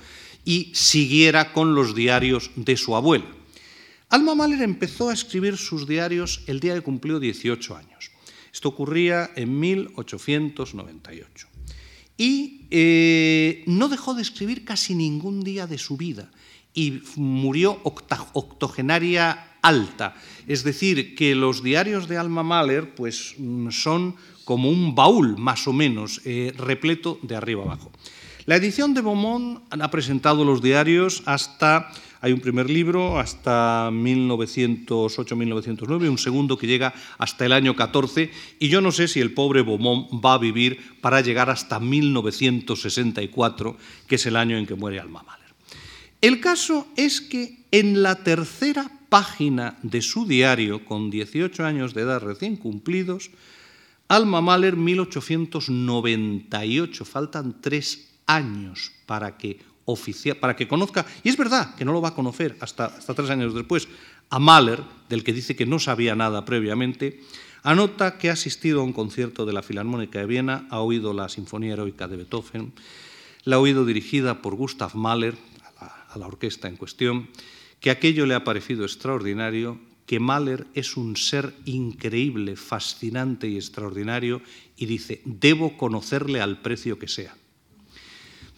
y 0.45 0.71
siguiera 0.73 1.53
con 1.53 1.75
los 1.75 1.93
diarios 1.93 2.49
de 2.55 2.75
su 2.75 2.95
abuela. 2.95 3.25
Alma 4.09 4.33
Mahler 4.33 4.63
empezó 4.63 5.09
a 5.09 5.13
escribir 5.13 5.55
sus 5.55 5.87
diarios 5.87 6.41
el 6.47 6.59
día 6.59 6.73
que 6.73 6.81
cumplió 6.81 7.19
18 7.19 7.75
años. 7.75 8.09
Esto 8.51 8.69
ocurría 8.69 9.29
en 9.35 9.59
1898. 9.59 11.47
Y 12.17 12.65
eh, 12.71 13.63
no 13.67 13.87
dejó 13.87 14.15
de 14.15 14.23
escribir 14.23 14.65
casi 14.65 14.95
ningún 14.95 15.41
día 15.41 15.67
de 15.67 15.77
su 15.77 15.95
vida 15.95 16.31
y 16.73 17.03
murió 17.17 17.79
octogenaria 17.83 19.57
alta. 19.61 20.15
Es 20.47 20.63
decir, 20.63 21.15
que 21.15 21.35
los 21.35 21.61
diarios 21.61 22.07
de 22.07 22.17
Alma 22.17 22.41
Mahler 22.41 22.95
pues, 22.95 23.35
son 23.69 24.15
como 24.43 24.71
un 24.71 24.95
baúl, 24.95 25.37
más 25.37 25.67
o 25.67 25.73
menos, 25.73 26.21
eh, 26.25 26.51
repleto 26.57 27.19
de 27.21 27.35
arriba 27.35 27.63
abajo. 27.63 27.91
La 28.45 28.55
edición 28.55 28.95
de 28.95 29.01
Beaumont 29.01 29.61
ha 29.69 29.91
presentado 29.91 30.43
los 30.43 30.61
diarios 30.63 31.21
hasta, 31.25 31.91
hay 32.21 32.33
un 32.33 32.41
primer 32.41 32.69
libro 32.69 33.17
hasta 33.19 33.89
1908-1909, 33.91 36.09
un 36.09 36.17
segundo 36.17 36.57
que 36.57 36.67
llega 36.67 36.93
hasta 37.17 37.45
el 37.45 37.53
año 37.53 37.73
14, 37.75 38.29
y 38.59 38.67
yo 38.67 38.81
no 38.81 38.91
sé 38.91 39.07
si 39.07 39.21
el 39.21 39.33
pobre 39.33 39.61
Beaumont 39.61 40.09
va 40.13 40.33
a 40.33 40.39
vivir 40.39 40.97
para 41.01 41.21
llegar 41.21 41.49
hasta 41.49 41.79
1964, 41.79 43.77
que 44.07 44.15
es 44.15 44.25
el 44.25 44.35
año 44.35 44.57
en 44.57 44.65
que 44.65 44.75
muere 44.75 44.99
Alma 44.99 45.23
Mahler. 45.23 45.39
El 46.21 46.41
caso 46.41 46.85
es 46.97 47.21
que 47.21 47.59
en 47.71 48.03
la 48.03 48.23
tercera 48.23 48.91
página 49.07 49.77
de 49.83 50.01
su 50.01 50.25
diario, 50.25 50.83
con 50.83 51.09
18 51.09 51.65
años 51.65 51.93
de 51.93 52.01
edad 52.01 52.21
recién 52.21 52.57
cumplidos, 52.57 53.31
Alma 54.09 54.41
Mahler, 54.41 54.75
1898, 54.75 57.05
faltan 57.05 57.61
tres 57.61 58.09
años 58.25 58.91
para 59.05 59.37
que, 59.37 59.59
para 60.39 60.55
que 60.55 60.67
conozca, 60.67 61.05
y 61.23 61.29
es 61.29 61.37
verdad 61.37 61.75
que 61.75 61.85
no 61.85 61.93
lo 61.93 62.01
va 62.01 62.09
a 62.09 62.15
conocer 62.15 62.57
hasta, 62.59 62.85
hasta 62.85 63.13
tres 63.13 63.29
años 63.29 63.53
después, 63.53 63.87
a 64.29 64.39
Mahler, 64.39 64.81
del 65.09 65.23
que 65.23 65.33
dice 65.33 65.55
que 65.55 65.65
no 65.65 65.79
sabía 65.79 66.15
nada 66.15 66.45
previamente, 66.45 67.21
anota 67.63 68.17
que 68.17 68.29
ha 68.29 68.33
asistido 68.33 68.81
a 68.81 68.83
un 68.83 68.93
concierto 68.93 69.45
de 69.45 69.53
la 69.53 69.63
Filarmónica 69.63 70.19
de 70.19 70.25
Viena, 70.25 70.67
ha 70.69 70.79
oído 70.79 71.13
la 71.13 71.29
Sinfonía 71.29 71.73
Heroica 71.73 72.07
de 72.07 72.17
Beethoven, 72.17 72.73
la 73.45 73.55
ha 73.55 73.59
oído 73.59 73.85
dirigida 73.85 74.41
por 74.41 74.55
Gustav 74.55 74.95
Mahler, 74.95 75.35
a 75.77 76.17
la 76.17 76.27
orquesta 76.27 76.67
en 76.67 76.75
cuestión, 76.75 77.29
que 77.79 77.91
aquello 77.91 78.25
le 78.25 78.35
ha 78.35 78.43
parecido 78.43 78.83
extraordinario, 78.83 79.79
que 80.05 80.19
Mahler 80.19 80.65
es 80.73 80.97
un 80.97 81.15
ser 81.15 81.53
increíble, 81.65 82.55
fascinante 82.55 83.47
y 83.47 83.55
extraordinario, 83.55 84.41
y 84.75 84.87
dice, 84.87 85.21
debo 85.23 85.77
conocerle 85.77 86.41
al 86.41 86.61
precio 86.61 86.97
que 86.97 87.07
sea. 87.07 87.38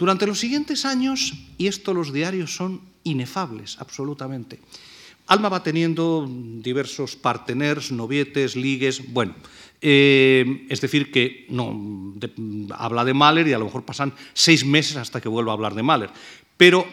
Durante 0.01 0.25
los 0.25 0.39
siguientes 0.39 0.83
años, 0.83 1.31
y 1.59 1.67
esto 1.67 1.93
los 1.93 2.11
diarios 2.11 2.55
son 2.55 2.81
inefables, 3.03 3.77
absolutamente, 3.77 4.57
Alma 5.27 5.47
va 5.47 5.61
teniendo 5.61 6.25
diversos 6.27 7.15
parteners, 7.15 7.91
novietes, 7.91 8.55
ligues, 8.55 9.13
bueno, 9.13 9.35
eh, 9.79 10.65
es 10.69 10.81
decir, 10.81 11.11
que 11.11 11.45
no, 11.49 12.17
habla 12.75 13.05
de 13.05 13.13
Mahler 13.13 13.47
y 13.47 13.53
a 13.53 13.59
lo 13.59 13.65
mejor 13.65 13.85
pasan 13.85 14.11
seis 14.33 14.65
meses 14.65 14.97
hasta 14.97 15.21
que 15.21 15.29
vuelva 15.29 15.51
a 15.51 15.53
hablar 15.53 15.75
de 15.75 15.83
Mahler. 15.83 16.09
Pero 16.57 16.87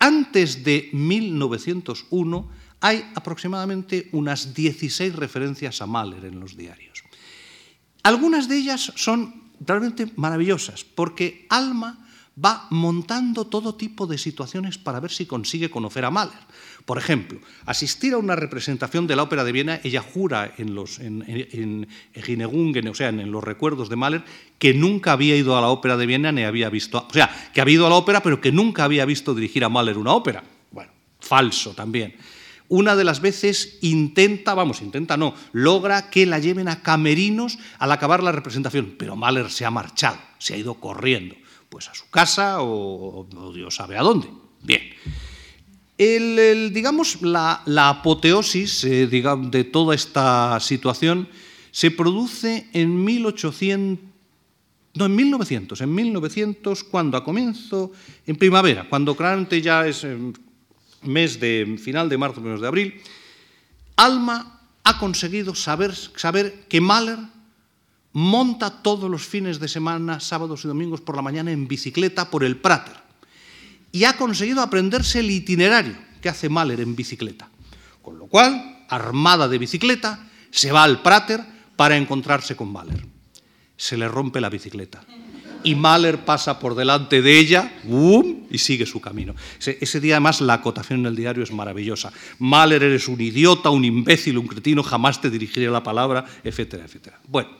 antes 0.00 0.64
de 0.64 0.90
1901 0.92 2.50
hay 2.80 3.08
aproximadamente 3.14 4.08
unas 4.10 4.52
16 4.52 5.14
referencias 5.14 5.80
a 5.80 5.86
Mahler 5.86 6.24
en 6.24 6.40
los 6.40 6.56
diarios. 6.56 7.04
Algunas 8.02 8.48
de 8.48 8.56
ellas 8.56 8.92
son 8.96 9.44
realmente 9.60 10.10
maravillosas, 10.16 10.82
porque 10.82 11.46
Alma 11.50 12.04
va 12.44 12.66
montando 12.70 13.46
todo 13.46 13.74
tipo 13.74 14.06
de 14.06 14.18
situaciones 14.18 14.78
para 14.78 15.00
ver 15.00 15.10
si 15.10 15.26
consigue 15.26 15.70
conocer 15.70 16.04
a 16.04 16.10
Mahler. 16.10 16.38
Por 16.84 16.98
ejemplo, 16.98 17.40
asistir 17.66 18.14
a 18.14 18.18
una 18.18 18.36
representación 18.36 19.06
de 19.06 19.16
la 19.16 19.24
ópera 19.24 19.44
de 19.44 19.52
Viena, 19.52 19.80
ella 19.82 20.02
jura 20.02 20.54
en 20.56 20.74
los 20.74 20.98
en, 21.00 21.86
o 22.88 22.94
sea, 22.94 23.08
en 23.08 23.30
los 23.30 23.44
recuerdos 23.44 23.88
de 23.88 23.96
Mahler, 23.96 24.24
que 24.58 24.74
nunca 24.74 25.12
había 25.12 25.36
ido 25.36 25.56
a 25.56 25.60
la 25.60 25.68
ópera 25.68 25.96
de 25.96 26.06
Viena 26.06 26.32
ni 26.32 26.44
había 26.44 26.70
visto, 26.70 27.06
o 27.08 27.12
sea, 27.12 27.50
que 27.52 27.60
había 27.60 27.74
ido 27.74 27.86
a 27.86 27.90
la 27.90 27.96
ópera, 27.96 28.22
pero 28.22 28.40
que 28.40 28.52
nunca 28.52 28.84
había 28.84 29.04
visto 29.04 29.34
dirigir 29.34 29.64
a 29.64 29.68
Mahler 29.68 29.98
una 29.98 30.12
ópera. 30.12 30.44
Bueno, 30.70 30.92
falso 31.20 31.74
también. 31.74 32.16
Una 32.70 32.96
de 32.96 33.04
las 33.04 33.20
veces 33.20 33.78
intenta, 33.80 34.52
vamos, 34.54 34.82
intenta 34.82 35.16
no, 35.16 35.34
logra 35.52 36.10
que 36.10 36.26
la 36.26 36.38
lleven 36.38 36.68
a 36.68 36.82
camerinos 36.82 37.58
al 37.78 37.92
acabar 37.92 38.22
la 38.22 38.32
representación, 38.32 38.94
pero 38.98 39.16
Mahler 39.16 39.50
se 39.50 39.64
ha 39.64 39.70
marchado, 39.70 40.18
se 40.38 40.54
ha 40.54 40.58
ido 40.58 40.74
corriendo 40.74 41.34
pues 41.68 41.88
a 41.88 41.94
su 41.94 42.08
casa 42.10 42.62
o, 42.62 43.26
Dios 43.54 43.74
sabe 43.74 43.96
a 43.96 44.02
dónde. 44.02 44.28
Bien. 44.62 44.82
El, 45.96 46.72
digamos, 46.72 47.22
la, 47.22 47.62
apoteosis 47.66 48.84
eh, 48.84 49.06
de 49.06 49.64
toda 49.64 49.94
esta 49.94 50.58
situación 50.60 51.28
se 51.70 51.90
produce 51.90 52.68
en 52.72 53.04
1800, 53.04 54.04
no, 54.94 55.06
en 55.06 55.14
1900, 55.14 55.80
en 55.80 55.94
1900, 55.94 56.84
cuando 56.84 57.16
a 57.16 57.24
comienzo, 57.24 57.92
en 58.26 58.36
primavera, 58.36 58.88
cuando 58.88 59.16
claramente 59.16 59.62
ya 59.62 59.86
es 59.86 60.02
em, 60.02 60.32
mes 61.02 61.38
de 61.38 61.78
final 61.80 62.08
de 62.08 62.18
marzo, 62.18 62.40
menos 62.40 62.60
de 62.60 62.66
abril, 62.66 63.00
Alma 63.94 64.60
ha 64.82 64.98
conseguido 64.98 65.54
saber, 65.54 65.94
saber 65.94 66.66
que 66.68 66.80
Mahler 66.80 67.18
monta 68.12 68.82
todos 68.82 69.10
los 69.10 69.26
fines 69.26 69.60
de 69.60 69.68
semana, 69.68 70.20
sábados 70.20 70.64
y 70.64 70.68
domingos 70.68 71.00
por 71.00 71.16
la 71.16 71.22
mañana 71.22 71.52
en 71.52 71.68
bicicleta 71.68 72.30
por 72.30 72.44
el 72.44 72.56
Prater. 72.56 72.96
Y 73.92 74.04
ha 74.04 74.16
conseguido 74.16 74.60
aprenderse 74.60 75.20
el 75.20 75.30
itinerario 75.30 75.96
que 76.20 76.28
hace 76.28 76.48
Mahler 76.48 76.80
en 76.80 76.96
bicicleta. 76.96 77.48
Con 78.02 78.18
lo 78.18 78.26
cual, 78.26 78.84
armada 78.88 79.48
de 79.48 79.58
bicicleta, 79.58 80.28
se 80.50 80.72
va 80.72 80.82
al 80.82 81.02
Prater 81.02 81.44
para 81.76 81.96
encontrarse 81.96 82.56
con 82.56 82.72
Mahler. 82.72 83.06
Se 83.76 83.96
le 83.96 84.08
rompe 84.08 84.40
la 84.40 84.50
bicicleta. 84.50 85.04
Y 85.64 85.74
Mahler 85.74 86.24
pasa 86.24 86.58
por 86.58 86.74
delante 86.74 87.20
de 87.20 87.38
ella 87.38 87.72
y 88.50 88.58
sigue 88.58 88.86
su 88.86 89.00
camino. 89.00 89.34
Ese, 89.58 89.78
ese, 89.80 90.00
día, 90.00 90.14
además, 90.14 90.40
la 90.40 90.54
acotación 90.54 91.00
en 91.00 91.06
el 91.06 91.16
diario 91.16 91.42
es 91.42 91.52
maravillosa. 91.52 92.12
Mahler, 92.38 92.82
eres 92.82 93.08
un 93.08 93.20
idiota, 93.20 93.70
un 93.70 93.84
imbécil, 93.84 94.38
un 94.38 94.46
cretino, 94.46 94.82
jamás 94.82 95.20
te 95.20 95.30
dirigiré 95.30 95.68
la 95.68 95.82
palabra, 95.82 96.24
etcétera, 96.44 96.84
etcétera. 96.84 97.20
Bueno, 97.26 97.50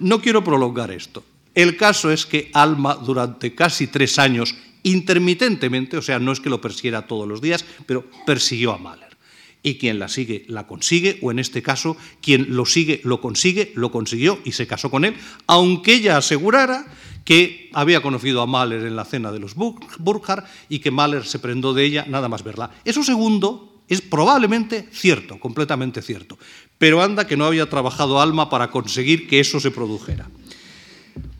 no 0.00 0.20
quiero 0.20 0.44
prolongar 0.44 0.90
esto. 0.90 1.24
El 1.54 1.76
caso 1.76 2.10
es 2.10 2.26
que 2.26 2.50
Alma 2.54 2.94
durante 2.94 3.54
casi 3.54 3.88
tres 3.88 4.18
años, 4.18 4.54
intermitentemente, 4.82 5.96
o 5.96 6.02
sea, 6.02 6.18
no 6.18 6.32
es 6.32 6.40
que 6.40 6.50
lo 6.50 6.60
persiguiera 6.60 7.06
todos 7.06 7.26
los 7.26 7.40
días, 7.40 7.64
pero 7.86 8.04
persiguió 8.26 8.72
a 8.72 8.78
Mahler. 8.78 9.16
Y 9.62 9.74
quien 9.74 9.98
la 9.98 10.08
sigue, 10.08 10.44
la 10.48 10.66
consigue, 10.68 11.18
o 11.20 11.32
en 11.32 11.40
este 11.40 11.62
caso, 11.62 11.96
quien 12.22 12.54
lo 12.54 12.64
sigue, 12.64 13.00
lo 13.02 13.20
consigue, 13.20 13.72
lo 13.74 13.90
consiguió 13.90 14.38
y 14.44 14.52
se 14.52 14.68
casó 14.68 14.88
con 14.88 15.04
él, 15.04 15.16
aunque 15.46 15.94
ella 15.94 16.16
asegurara 16.16 16.86
que 17.24 17.68
había 17.74 18.00
conocido 18.00 18.40
a 18.40 18.46
Mahler 18.46 18.86
en 18.86 18.96
la 18.96 19.04
cena 19.04 19.32
de 19.32 19.40
los 19.40 19.54
Burkhardt 19.54 20.46
y 20.68 20.78
que 20.78 20.90
Mahler 20.90 21.26
se 21.26 21.40
prendó 21.40 21.74
de 21.74 21.84
ella 21.84 22.06
nada 22.08 22.28
más 22.28 22.44
verla. 22.44 22.70
Eso 22.84 23.02
segundo 23.02 23.77
es 23.88 24.00
probablemente 24.02 24.88
cierto, 24.92 25.38
completamente 25.40 26.02
cierto 26.02 26.38
pero 26.78 27.02
anda 27.02 27.26
que 27.26 27.36
no 27.36 27.44
había 27.44 27.68
trabajado 27.68 28.20
alma 28.20 28.48
para 28.48 28.70
conseguir 28.70 29.28
que 29.28 29.40
eso 29.40 29.60
se 29.60 29.70
produjera. 29.70 30.30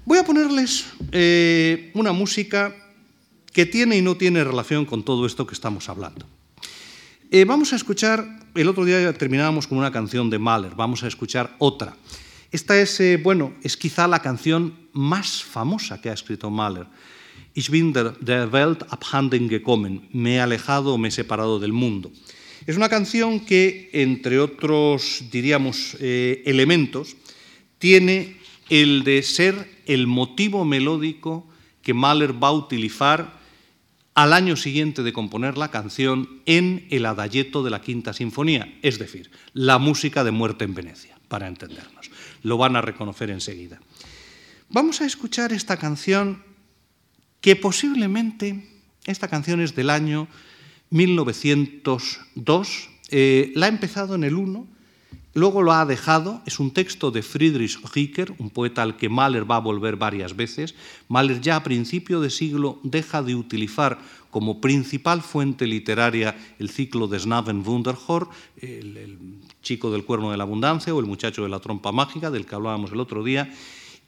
Voy 0.05 0.19
a 0.19 0.25
ponerles 0.25 0.87
eh, 1.13 1.91
una 1.95 2.13
música 2.13 2.75
que 3.53 3.65
tiene 3.65 3.97
y 3.97 4.03
no 4.03 4.17
tiene 4.17 4.43
relación 4.43 4.85
con 4.85 5.05
todo 5.05 5.27
esto 5.27 5.47
que 5.47 5.55
estamos 5.55 5.89
hablando. 5.89 6.27
Eh, 7.31 7.45
vamos 7.45 7.73
a 7.73 7.77
escuchar, 7.77 8.27
el 8.55 8.69
otro 8.69 8.85
día 8.85 9.13
terminábamos 9.13 9.67
con 9.67 9.79
una 9.79 9.93
canción 9.93 10.29
de 10.29 10.39
Mahler, 10.39 10.75
vamos 10.75 11.03
a 11.05 11.09
escuchar 11.09 11.55
otra. 11.59 11.95
Esta 12.51 12.81
es, 12.81 12.99
eh, 13.01 13.21
bueno, 13.23 13.53
es 13.63 13.77
quizá 13.77 14.09
la 14.09 14.21
canción 14.21 14.75
más 14.93 15.43
famosa 15.43 16.01
que 16.01 16.11
ha 16.11 16.15
escrito 16.15 16.51
Mahler. 16.51 16.87
Ich 17.55 17.71
bin 17.71 17.93
der, 17.93 18.15
Welt 18.53 18.85
abhanden 18.89 19.49
gekommen, 19.49 20.09
me 20.13 20.37
he 20.37 20.41
alejado 20.41 20.97
me 20.97 21.09
he 21.09 21.11
separado 21.11 21.59
del 21.59 21.73
mundo. 21.73 22.11
Es 22.69 22.77
una 22.77 22.91
canción 22.91 23.41
que, 23.41 23.89
entre 23.95 24.39
otros, 24.39 25.25
diríamos, 25.33 25.97
eh, 26.01 26.43
elementos, 26.45 27.17
tiene 27.79 28.37
el 28.69 29.05
de 29.05 29.23
ser 29.23 29.81
el 29.87 30.07
motivo 30.07 30.67
melódico 30.67 31.49
que 31.81 31.95
Mahler 31.95 32.35
va 32.35 32.49
a 32.49 32.53
utilizar 32.53 33.39
al 34.13 34.35
año 34.35 34.55
siguiente 34.55 35.03
de 35.03 35.15
componer 35.15 35.57
la 35.57 35.71
canción 35.71 36.43
en 36.45 36.87
el 36.91 37.07
adagietto 37.07 37.63
de 37.63 37.71
la 37.71 37.81
Quinta 37.81 38.13
Sinfonía, 38.13 38.79
es 38.83 38.99
decir, 38.99 39.31
la 39.55 39.79
música 39.79 40.23
de 40.23 40.33
muerte 40.33 40.67
en 40.67 40.75
Venecia, 40.75 41.19
para 41.29 41.49
entendernos. 41.49 42.11
Lo 42.43 42.59
van 42.59 42.77
a 42.77 42.83
reconocer 42.83 43.31
enseguida. 43.31 43.81
Vamos 44.69 45.01
a 45.01 45.07
escuchar 45.07 45.55
esta 45.55 45.79
canción 45.79 46.43
que 47.41 47.57
posiblemente, 47.57 48.69
esta 49.07 49.27
canción 49.27 49.63
es 49.63 49.75
del 49.75 49.89
año 49.89 50.29
1902, 50.91 52.89
eh, 53.11 53.53
la 53.55 53.67
ha 53.67 53.69
empezado 53.69 54.15
en 54.15 54.25
el 54.25 54.35
1, 54.35 54.67
luego 55.35 55.63
lo 55.63 55.73
ha 55.73 55.85
dejado, 55.87 56.43
es 56.47 56.59
un 56.59 56.73
texto 56.73 57.11
de 57.11 57.23
Friedrich 57.23 57.79
Ricker, 57.95 58.35
un 58.39 58.51
poeta 58.51 58.83
al 58.83 58.97
que 58.97 59.09
Mahler 59.09 59.51
va 59.51 59.57
a 59.57 59.61
volver 59.61 59.97
varias 59.97 60.37
veces. 60.37 60.75
Mahler 61.09 61.41
ya 61.41 61.57
a 61.57 61.63
principio 61.63 62.21
de 62.21 62.31
siglo 62.31 62.81
deja 62.83 63.23
de 63.23 63.35
utilizar 63.35 63.99
como 64.31 64.61
principal 64.61 65.23
fuente 65.23 65.67
literaria 65.67 66.37
el 66.59 66.69
ciclo 66.71 67.09
de 67.09 67.19
Snaven 67.19 67.67
Wunderhor, 67.67 68.29
el, 68.59 68.97
el 68.97 69.19
chico 69.63 69.91
del 69.91 70.05
cuerno 70.05 70.31
de 70.31 70.37
la 70.37 70.45
abundancia 70.45 70.95
o 70.95 71.01
el 71.01 71.07
muchacho 71.07 71.43
de 71.43 71.49
la 71.49 71.61
trompa 71.61 71.93
mágica, 71.93 72.31
del 72.31 72.47
que 72.47 72.55
hablábamos 72.55 72.93
el 72.93 73.01
otro 73.01 73.25
día, 73.25 73.53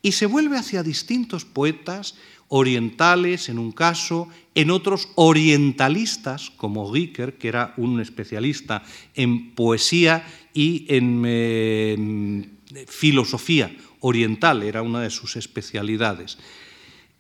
y 0.03 0.13
se 0.13 0.27
vuelve 0.27 0.57
hacia 0.57 0.83
distintos 0.83 1.45
poetas, 1.45 2.15
orientales 2.51 3.49
en 3.49 3.59
un 3.59 3.73
caso, 3.73 4.29
en 4.55 4.71
otros 4.71 5.09
orientalistas, 5.15 6.51
como 6.51 6.93
Ricker, 6.93 7.39
que 7.39 7.49
era 7.49 7.75
un 7.77 8.01
especialista 8.01 8.83
en 9.15 9.55
poesía 9.55 10.27
y 10.53 10.85
en 10.89 12.59
filosofía 12.89 13.75
oriental, 14.01 14.65
era 14.65 14.83
una 14.83 15.01
de 15.01 15.11
sus 15.11 15.37
especialidades. 15.37 16.39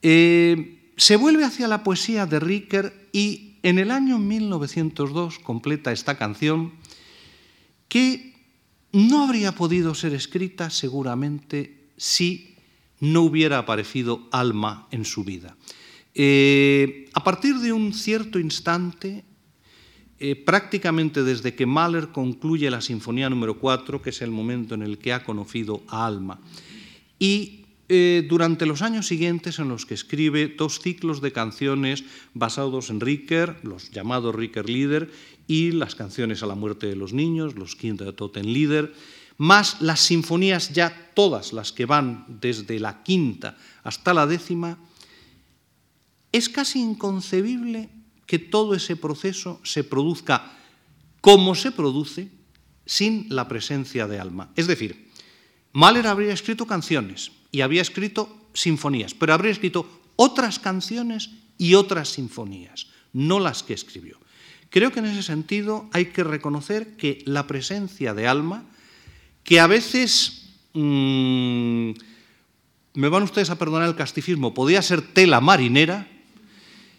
Eh, 0.02 0.92
se 0.96 1.16
vuelve 1.16 1.44
hacia 1.44 1.68
la 1.68 1.84
poesía 1.84 2.26
de 2.26 2.40
Ricker 2.40 3.08
y 3.12 3.54
en 3.62 3.78
el 3.78 3.92
año 3.92 4.18
1902 4.18 5.38
completa 5.38 5.92
esta 5.92 6.18
canción 6.18 6.72
que 7.88 8.34
no 8.92 9.22
habría 9.22 9.52
podido 9.52 9.94
ser 9.94 10.12
escrita 10.12 10.70
seguramente 10.70 11.86
si 11.96 12.49
no 13.00 13.22
hubiera 13.22 13.58
aparecido 13.58 14.28
alma 14.30 14.86
en 14.90 15.04
su 15.04 15.24
vida. 15.24 15.56
Eh, 16.14 17.08
a 17.12 17.24
partir 17.24 17.56
de 17.56 17.72
un 17.72 17.92
cierto 17.92 18.38
instante, 18.38 19.24
eh, 20.18 20.36
prácticamente 20.36 21.22
desde 21.22 21.54
que 21.54 21.66
Mahler 21.66 22.08
concluye 22.08 22.70
la 22.70 22.80
Sinfonía 22.82 23.30
número 23.30 23.58
4, 23.58 24.02
que 24.02 24.10
es 24.10 24.20
el 24.22 24.30
momento 24.30 24.74
en 24.74 24.82
el 24.82 24.98
que 24.98 25.12
ha 25.12 25.24
conocido 25.24 25.82
a 25.88 26.06
Alma, 26.06 26.40
y 27.18 27.64
eh, 27.88 28.24
durante 28.28 28.66
los 28.66 28.82
años 28.82 29.08
siguientes 29.08 29.58
en 29.58 29.68
los 29.68 29.84
que 29.84 29.94
escribe 29.94 30.46
dos 30.46 30.78
ciclos 30.78 31.20
de 31.20 31.32
canciones 31.32 32.04
basados 32.34 32.90
en 32.90 33.00
Ricker, 33.00 33.56
los 33.64 33.90
llamados 33.90 34.34
Ricker 34.34 34.68
Lieder, 34.68 35.10
y 35.48 35.72
las 35.72 35.96
canciones 35.96 36.44
a 36.44 36.46
la 36.46 36.54
muerte 36.54 36.86
de 36.86 36.94
los 36.94 37.12
niños, 37.12 37.56
los 37.56 37.74
Kindertotenlieder, 37.74 38.92
más 39.40 39.80
las 39.80 40.00
sinfonías 40.00 40.68
ya 40.74 41.12
todas 41.14 41.54
las 41.54 41.72
que 41.72 41.86
van 41.86 42.26
desde 42.28 42.78
la 42.78 43.02
quinta 43.02 43.56
hasta 43.82 44.12
la 44.12 44.26
décima, 44.26 44.76
es 46.30 46.50
casi 46.50 46.78
inconcebible 46.78 47.88
que 48.26 48.38
todo 48.38 48.74
ese 48.74 48.96
proceso 48.96 49.58
se 49.64 49.82
produzca 49.82 50.52
como 51.22 51.54
se 51.54 51.72
produce 51.72 52.28
sin 52.84 53.34
la 53.34 53.48
presencia 53.48 54.06
de 54.06 54.20
alma. 54.20 54.52
Es 54.56 54.66
decir, 54.66 55.08
Mahler 55.72 56.06
habría 56.06 56.34
escrito 56.34 56.66
canciones 56.66 57.32
y 57.50 57.62
había 57.62 57.80
escrito 57.80 58.50
sinfonías, 58.52 59.14
pero 59.14 59.32
habría 59.32 59.52
escrito 59.52 60.02
otras 60.16 60.58
canciones 60.58 61.30
y 61.56 61.76
otras 61.76 62.10
sinfonías, 62.10 62.88
no 63.14 63.40
las 63.40 63.62
que 63.62 63.72
escribió. 63.72 64.20
Creo 64.68 64.92
que 64.92 64.98
en 64.98 65.06
ese 65.06 65.22
sentido 65.22 65.88
hay 65.94 66.12
que 66.12 66.24
reconocer 66.24 66.98
que 66.98 67.22
la 67.24 67.46
presencia 67.46 68.12
de 68.12 68.28
alma 68.28 68.69
que 69.50 69.58
a 69.58 69.66
veces, 69.66 70.46
mmm, 70.74 71.90
me 72.94 73.08
van 73.08 73.24
ustedes 73.24 73.50
a 73.50 73.58
perdonar 73.58 73.88
el 73.88 73.96
castifismo, 73.96 74.54
podía 74.54 74.80
ser 74.80 75.02
tela 75.02 75.40
marinera, 75.40 76.06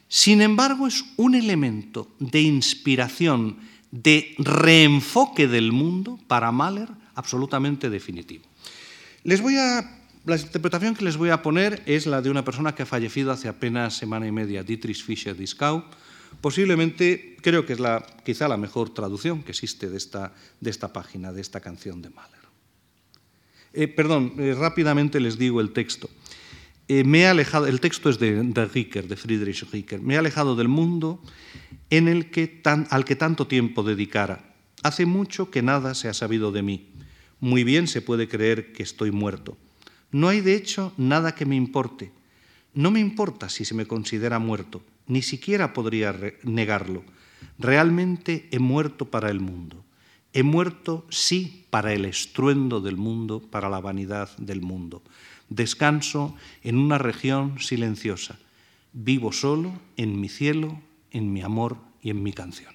sin 0.09 0.41
embargo 0.41 0.85
es 0.85 1.05
un 1.15 1.35
elemento 1.35 2.11
de 2.19 2.41
inspiración, 2.41 3.55
de 3.91 4.35
reenfoque 4.37 5.47
del 5.47 5.71
mundo 5.71 6.19
para 6.27 6.51
Mahler 6.51 6.89
absolutamente 7.15 7.89
definitivo. 7.89 8.43
Les 9.23 9.39
voy 9.39 9.55
a, 9.55 10.01
la 10.25 10.35
interpretación 10.35 10.93
que 10.93 11.05
les 11.05 11.15
voy 11.15 11.29
a 11.29 11.41
poner 11.41 11.81
es 11.85 12.05
la 12.05 12.21
de 12.21 12.31
una 12.31 12.43
persona 12.43 12.75
que 12.75 12.83
ha 12.83 12.85
fallecido 12.85 13.31
hace 13.31 13.47
apenas 13.47 13.95
semana 13.95 14.27
y 14.27 14.33
media, 14.33 14.61
Dietrich 14.61 15.05
Fischer-Dieskau, 15.05 15.85
Posiblemente, 16.39 17.35
creo 17.41 17.65
que 17.65 17.73
es 17.73 17.79
la, 17.79 18.05
quizá 18.23 18.47
la 18.47 18.57
mejor 18.57 18.93
traducción 18.93 19.43
que 19.43 19.51
existe 19.51 19.89
de 19.89 19.97
esta, 19.97 20.31
de 20.61 20.69
esta 20.69 20.93
página, 20.93 21.33
de 21.33 21.41
esta 21.41 21.59
canción 21.59 22.01
de 22.01 22.09
Mahler. 22.09 22.40
Eh, 23.73 23.87
perdón, 23.87 24.33
eh, 24.37 24.55
rápidamente 24.57 25.19
les 25.19 25.37
digo 25.37 25.61
el 25.61 25.71
texto. 25.71 26.09
Eh, 26.87 27.03
me 27.03 27.21
he 27.21 27.27
alejado, 27.27 27.67
el 27.67 27.79
texto 27.79 28.09
es 28.09 28.19
de, 28.19 28.43
de, 28.43 28.65
Ricker, 28.65 29.07
de 29.07 29.15
Friedrich 29.15 29.69
Ricker. 29.71 30.01
Me 30.01 30.15
he 30.15 30.17
alejado 30.17 30.55
del 30.55 30.67
mundo 30.67 31.21
en 31.89 32.07
el 32.07 32.31
que 32.31 32.47
tan, 32.47 32.87
al 32.89 33.05
que 33.05 33.15
tanto 33.15 33.47
tiempo 33.47 33.83
dedicara. 33.83 34.53
Hace 34.83 35.05
mucho 35.05 35.51
que 35.51 35.61
nada 35.61 35.95
se 35.95 36.09
ha 36.09 36.13
sabido 36.13 36.51
de 36.51 36.63
mí. 36.63 36.89
Muy 37.39 37.63
bien 37.63 37.87
se 37.87 38.01
puede 38.01 38.27
creer 38.27 38.73
que 38.73 38.83
estoy 38.83 39.11
muerto. 39.11 39.57
No 40.11 40.27
hay, 40.27 40.41
de 40.41 40.55
hecho, 40.55 40.93
nada 40.97 41.33
que 41.33 41.45
me 41.45 41.55
importe. 41.55 42.11
No 42.73 42.91
me 42.91 42.99
importa 42.99 43.49
si 43.49 43.63
se 43.63 43.73
me 43.73 43.85
considera 43.85 44.39
muerto, 44.39 44.83
ni 45.07 45.21
siquiera 45.21 45.73
podría 45.73 46.15
negarlo. 46.43 47.03
Realmente 47.57 48.47
he 48.51 48.59
muerto 48.59 49.09
para 49.09 49.29
el 49.29 49.39
mundo. 49.39 49.83
He 50.33 50.43
muerto, 50.43 51.05
sí, 51.09 51.65
para 51.69 51.93
el 51.93 52.05
estruendo 52.05 52.79
del 52.79 52.95
mundo, 52.95 53.41
para 53.41 53.69
la 53.69 53.81
vanidad 53.81 54.35
del 54.37 54.61
mundo. 54.61 55.01
Descanso 55.49 56.35
en 56.63 56.77
una 56.77 56.97
región 56.97 57.59
silenciosa. 57.59 58.39
Vivo 58.93 59.33
solo 59.33 59.73
en 59.97 60.19
mi 60.19 60.29
cielo, 60.29 60.79
en 61.11 61.33
mi 61.33 61.41
amor 61.41 61.77
y 62.01 62.09
en 62.09 62.23
mi 62.23 62.31
canción. 62.31 62.73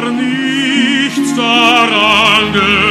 gar 0.00 0.10
nichts 0.10 1.34
daran 1.34 2.52
gehört. 2.52 2.89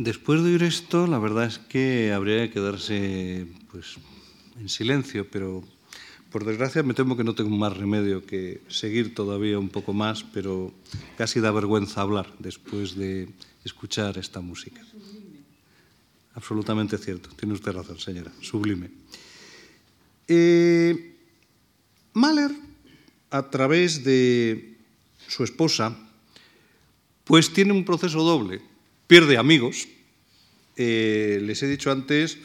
Después 0.00 0.42
de 0.42 0.52
oír 0.52 0.62
esto, 0.62 1.06
la 1.06 1.18
verdad 1.18 1.44
es 1.44 1.58
que 1.58 2.10
habría 2.10 2.48
que 2.48 2.54
quedarse 2.54 3.46
pues, 3.70 3.96
en 4.58 4.70
silencio, 4.70 5.28
pero 5.30 5.62
Por 6.30 6.46
desgracia 6.46 6.82
me 6.82 6.94
temo 6.94 7.18
que 7.18 7.24
no 7.24 7.34
tengo 7.34 7.54
más 7.54 7.76
remedio 7.76 8.24
que 8.24 8.62
seguir 8.68 9.14
todavía 9.14 9.58
un 9.58 9.68
poco 9.68 9.92
más, 9.92 10.24
pero 10.24 10.72
casi 11.18 11.40
da 11.40 11.50
vergüenza 11.50 12.00
hablar 12.00 12.32
después 12.38 12.94
de 12.94 13.28
escuchar 13.64 14.16
esta 14.16 14.40
música. 14.40 14.80
Absolutamente 16.32 16.96
cierto, 16.96 17.28
tiene 17.36 17.52
usted 17.52 17.72
razón, 17.72 17.98
señora, 17.98 18.32
sublime. 18.40 18.88
Eh, 20.28 21.18
Mahler, 22.14 22.52
a 23.28 23.50
través 23.50 24.02
de 24.02 24.78
su 25.28 25.44
esposa, 25.44 25.92
pues 27.24 27.52
tiene 27.52 27.72
un 27.72 27.84
proceso 27.84 28.22
doble. 28.22 28.69
Pierde 29.10 29.38
amigos. 29.38 29.88
Eh, 30.76 31.42
les 31.42 31.60
he 31.64 31.66
dicho 31.66 31.90
antes 31.90 32.38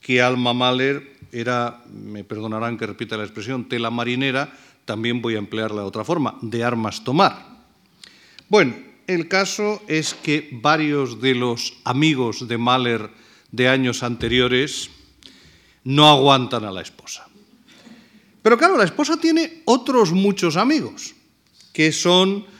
que 0.00 0.22
Alma 0.22 0.54
Mahler 0.54 1.12
era, 1.30 1.84
me 1.92 2.24
perdonarán 2.24 2.78
que 2.78 2.86
repita 2.86 3.18
la 3.18 3.24
expresión, 3.24 3.68
tela 3.68 3.90
marinera, 3.90 4.56
también 4.86 5.20
voy 5.20 5.34
a 5.34 5.44
emplearla 5.44 5.82
de 5.82 5.86
otra 5.86 6.02
forma, 6.02 6.38
de 6.40 6.64
armas 6.64 7.04
tomar. 7.04 7.60
Bueno, 8.48 8.74
el 9.06 9.28
caso 9.28 9.82
es 9.86 10.14
que 10.14 10.48
varios 10.52 11.20
de 11.20 11.34
los 11.34 11.76
amigos 11.84 12.48
de 12.48 12.56
Mahler 12.56 13.10
de 13.52 13.68
años 13.68 14.02
anteriores 14.02 14.88
no 15.84 16.08
aguantan 16.08 16.64
a 16.64 16.72
la 16.72 16.80
esposa. 16.80 17.28
Pero 18.40 18.56
claro, 18.56 18.78
la 18.78 18.84
esposa 18.84 19.18
tiene 19.18 19.60
otros 19.66 20.12
muchos 20.12 20.56
amigos, 20.56 21.14
que 21.74 21.92
son 21.92 22.53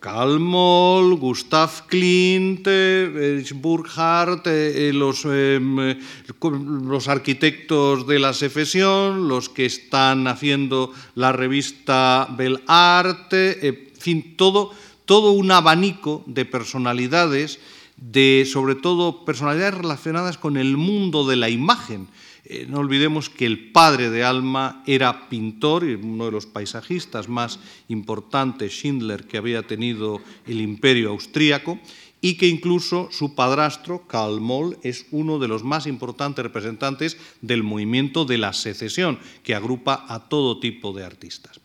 Kalmol, 0.00 1.14
Gustav 1.16 1.86
Klimt, 1.86 2.66
eh, 2.66 3.44
Burkhardt, 3.54 4.46
eh, 4.46 4.88
eh, 4.88 4.92
los, 4.94 5.26
los, 5.26 7.08
arquitectos 7.08 8.06
de 8.06 8.18
la 8.18 8.32
secesión, 8.32 9.28
los 9.28 9.50
que 9.50 9.66
están 9.66 10.26
haciendo 10.26 10.92
la 11.14 11.32
revista 11.32 12.26
Bel 12.36 12.62
Arte, 12.66 13.68
en 13.68 13.78
fin, 13.98 14.36
todo, 14.36 14.72
todo 15.04 15.32
un 15.32 15.52
abanico 15.52 16.24
de 16.26 16.46
personalidades, 16.46 17.60
de, 17.98 18.48
sobre 18.50 18.76
todo 18.76 19.26
personalidades 19.26 19.74
relacionadas 19.74 20.38
con 20.38 20.56
el 20.56 20.78
mundo 20.78 21.26
de 21.26 21.36
la 21.36 21.50
imagen, 21.50 22.08
eh, 22.44 22.66
no 22.68 22.78
olvidemos 22.78 23.28
que 23.28 23.46
el 23.46 23.70
padre 23.70 24.10
de 24.10 24.24
Alma 24.24 24.82
era 24.86 25.28
pintor 25.28 25.84
y 25.84 25.94
uno 25.94 26.26
de 26.26 26.32
los 26.32 26.46
paisajistas 26.46 27.28
más 27.28 27.58
importantes, 27.88 28.72
Schindler, 28.72 29.24
que 29.24 29.38
había 29.38 29.66
tenido 29.66 30.20
el 30.46 30.60
imperio 30.60 31.10
austríaco, 31.10 31.78
y 32.20 32.34
que 32.34 32.48
incluso 32.48 33.08
su 33.10 33.34
padrastro, 33.34 34.06
Karl 34.06 34.40
Moll, 34.40 34.78
es 34.82 35.06
uno 35.10 35.38
de 35.38 35.48
los 35.48 35.64
más 35.64 35.86
importantes 35.86 36.42
representantes 36.42 37.16
del 37.40 37.62
movimiento 37.62 38.24
de 38.24 38.38
la 38.38 38.52
secesión, 38.52 39.18
que 39.42 39.54
agrupa 39.54 40.04
a 40.08 40.28
todo 40.28 40.60
tipo 40.60 40.92
de 40.92 41.04
artistas. 41.04 41.60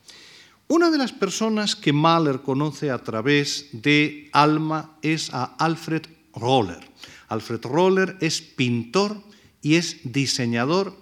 Una 0.67 0.89
de 0.89 0.97
las 0.97 1.11
personas 1.11 1.75
que 1.75 1.93
Mahler 1.93 2.41
conoce 2.41 2.89
a 2.89 3.03
través 3.03 3.69
de 3.71 4.29
Alma 4.31 4.97
es 5.01 5.31
a 5.33 5.43
Alfred 5.43 6.03
Roller. 6.33 6.79
Alfred 7.27 7.61
Roller 7.63 8.17
es 8.19 8.41
pintor 8.41 9.21
y 9.65 9.77
es 9.77 9.97
diseñador 10.03 10.95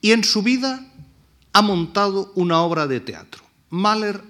y 0.00 0.10
en 0.10 0.24
su 0.24 0.42
vida 0.42 0.84
ha 1.52 1.62
montado 1.62 2.32
una 2.34 2.60
obra 2.62 2.88
de 2.88 2.98
teatro. 2.98 3.44
Mahler 3.68 4.20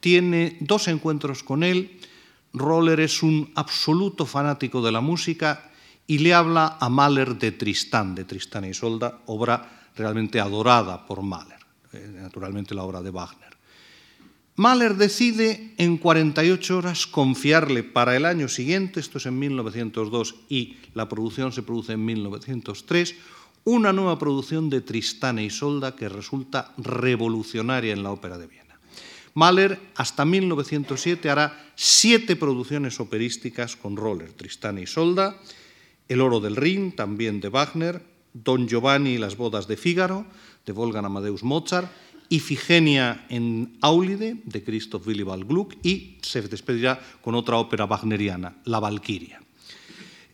tiene 0.00 0.56
dos 0.58 0.88
encuentros 0.88 1.44
con 1.44 1.62
él. 1.62 2.00
Roller 2.52 2.98
es 2.98 3.22
un 3.22 3.52
absoluto 3.54 4.26
fanático 4.26 4.82
de 4.82 4.90
la 4.90 5.00
música 5.00 5.70
y 6.08 6.18
le 6.18 6.34
habla 6.34 6.78
a 6.80 6.88
Mahler 6.88 7.38
de 7.38 7.52
Tristán, 7.52 8.16
de 8.16 8.24
Tristán 8.24 8.64
y 8.64 8.70
Isolda, 8.70 9.20
obra 9.26 9.90
realmente 9.94 10.40
adorada 10.40 11.06
por 11.06 11.22
Mahler, 11.22 11.60
eh, 11.92 12.10
naturalmente 12.22 12.74
la 12.74 12.82
obra 12.82 13.02
de 13.02 13.10
Wagner. 13.10 13.51
Mahler 14.54 14.96
decide 14.96 15.72
en 15.78 15.96
48 15.96 16.76
horas 16.76 17.06
confiarle 17.06 17.82
para 17.82 18.16
el 18.16 18.26
año 18.26 18.48
siguiente, 18.48 19.00
esto 19.00 19.16
es 19.16 19.24
en 19.24 19.38
1902 19.38 20.34
y 20.50 20.76
la 20.92 21.08
producción 21.08 21.52
se 21.52 21.62
produce 21.62 21.94
en 21.94 22.04
1903, 22.04 23.14
una 23.64 23.94
nueva 23.94 24.18
producción 24.18 24.68
de 24.68 24.82
Tristán 24.82 25.38
e 25.38 25.44
Isolda 25.44 25.96
que 25.96 26.10
resulta 26.10 26.74
revolucionaria 26.76 27.94
en 27.94 28.02
la 28.02 28.10
ópera 28.10 28.36
de 28.36 28.46
Viena. 28.46 28.76
Mahler 29.32 29.80
hasta 29.96 30.26
1907 30.26 31.30
hará 31.30 31.72
siete 31.74 32.36
producciones 32.36 33.00
operísticas 33.00 33.76
con 33.76 33.96
Roller, 33.96 34.32
Tristán 34.32 34.76
e 34.76 34.82
Isolda, 34.82 35.40
El 36.08 36.20
oro 36.20 36.40
del 36.40 36.56
Rin, 36.56 36.92
también 36.92 37.40
de 37.40 37.48
Wagner, 37.48 38.04
Don 38.34 38.68
Giovanni 38.68 39.14
y 39.14 39.18
las 39.18 39.38
bodas 39.38 39.66
de 39.66 39.78
Fígaro, 39.78 40.26
de 40.66 40.72
Wolfgang 40.72 41.06
Amadeus 41.06 41.42
Mozart, 41.42 41.88
Ifigenia 42.28 43.26
en 43.28 43.76
Aulide, 43.80 44.36
de 44.44 44.62
Christoph 44.62 45.06
Willibald 45.06 45.46
Gluck, 45.46 45.74
y 45.82 46.18
se 46.22 46.42
despedirá 46.42 47.00
con 47.20 47.34
otra 47.34 47.56
ópera 47.56 47.86
wagneriana, 47.86 48.56
La 48.64 48.80
Valquiria. 48.80 49.40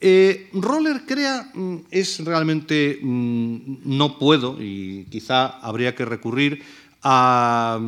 Eh, 0.00 0.48
Roller 0.52 1.02
crea, 1.06 1.50
mm, 1.52 1.76
es 1.90 2.24
realmente, 2.24 3.00
mm, 3.02 3.78
no 3.84 4.18
puedo, 4.18 4.56
y 4.62 5.06
quizá 5.10 5.58
habría 5.58 5.94
que 5.94 6.04
recurrir 6.04 6.62
a, 7.10 7.80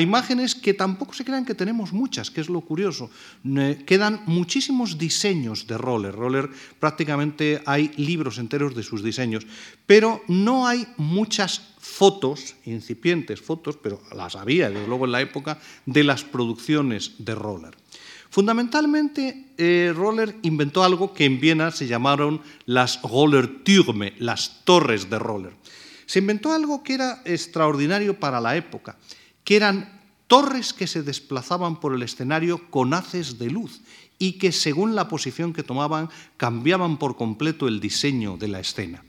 imágenes 0.00 0.54
que 0.54 0.72
tampoco 0.72 1.12
se 1.12 1.26
crean 1.28 1.44
que 1.44 1.54
tenemos 1.54 1.92
muchas, 1.92 2.30
que 2.30 2.40
es 2.40 2.48
lo 2.48 2.62
curioso. 2.62 3.10
quedan 3.84 4.22
muchísimos 4.24 4.96
diseños 4.96 5.66
de 5.66 5.76
Roller. 5.76 6.14
Roller 6.16 6.48
prácticamente 6.80 7.60
hay 7.66 7.92
libros 7.96 8.38
enteros 8.38 8.74
de 8.74 8.82
sus 8.82 9.04
diseños, 9.04 9.46
pero 9.84 10.22
no 10.26 10.66
hay 10.66 10.88
muchas 10.96 11.76
fotos, 11.78 12.56
incipientes 12.64 13.42
fotos, 13.42 13.76
pero 13.76 14.00
las 14.16 14.36
había 14.36 14.70
desde 14.70 14.88
luego 14.88 15.04
en 15.04 15.12
la 15.12 15.20
época, 15.20 15.60
de 15.84 16.04
las 16.04 16.24
producciones 16.24 17.12
de 17.18 17.34
Roller. 17.34 17.76
Fundamentalmente, 18.30 19.52
eh, 19.58 19.92
Roller 19.94 20.34
inventó 20.42 20.82
algo 20.82 21.12
que 21.12 21.26
en 21.26 21.40
Viena 21.40 21.70
se 21.72 21.86
llamaron 21.86 22.40
las 22.64 23.02
Rollertürme, 23.02 24.14
las 24.18 24.64
torres 24.64 25.10
de 25.10 25.18
Roller 25.18 25.52
se 26.06 26.20
inventó 26.20 26.52
algo 26.52 26.82
que 26.82 26.94
era 26.94 27.22
extraordinario 27.24 28.18
para 28.18 28.40
la 28.40 28.56
época, 28.56 28.96
que 29.44 29.56
eran 29.56 30.00
torres 30.26 30.72
que 30.72 30.86
se 30.86 31.02
desplazaban 31.02 31.78
por 31.78 31.94
el 31.94 32.02
escenario 32.02 32.70
con 32.70 32.94
haces 32.94 33.38
de 33.38 33.50
luz 33.50 33.82
y 34.18 34.32
que 34.38 34.52
según 34.52 34.94
la 34.94 35.08
posición 35.08 35.52
que 35.52 35.62
tomaban 35.62 36.08
cambiaban 36.36 36.98
por 36.98 37.16
completo 37.16 37.68
el 37.68 37.80
diseño 37.80 38.36
de 38.36 38.48
la 38.48 38.60
escena. 38.60 39.04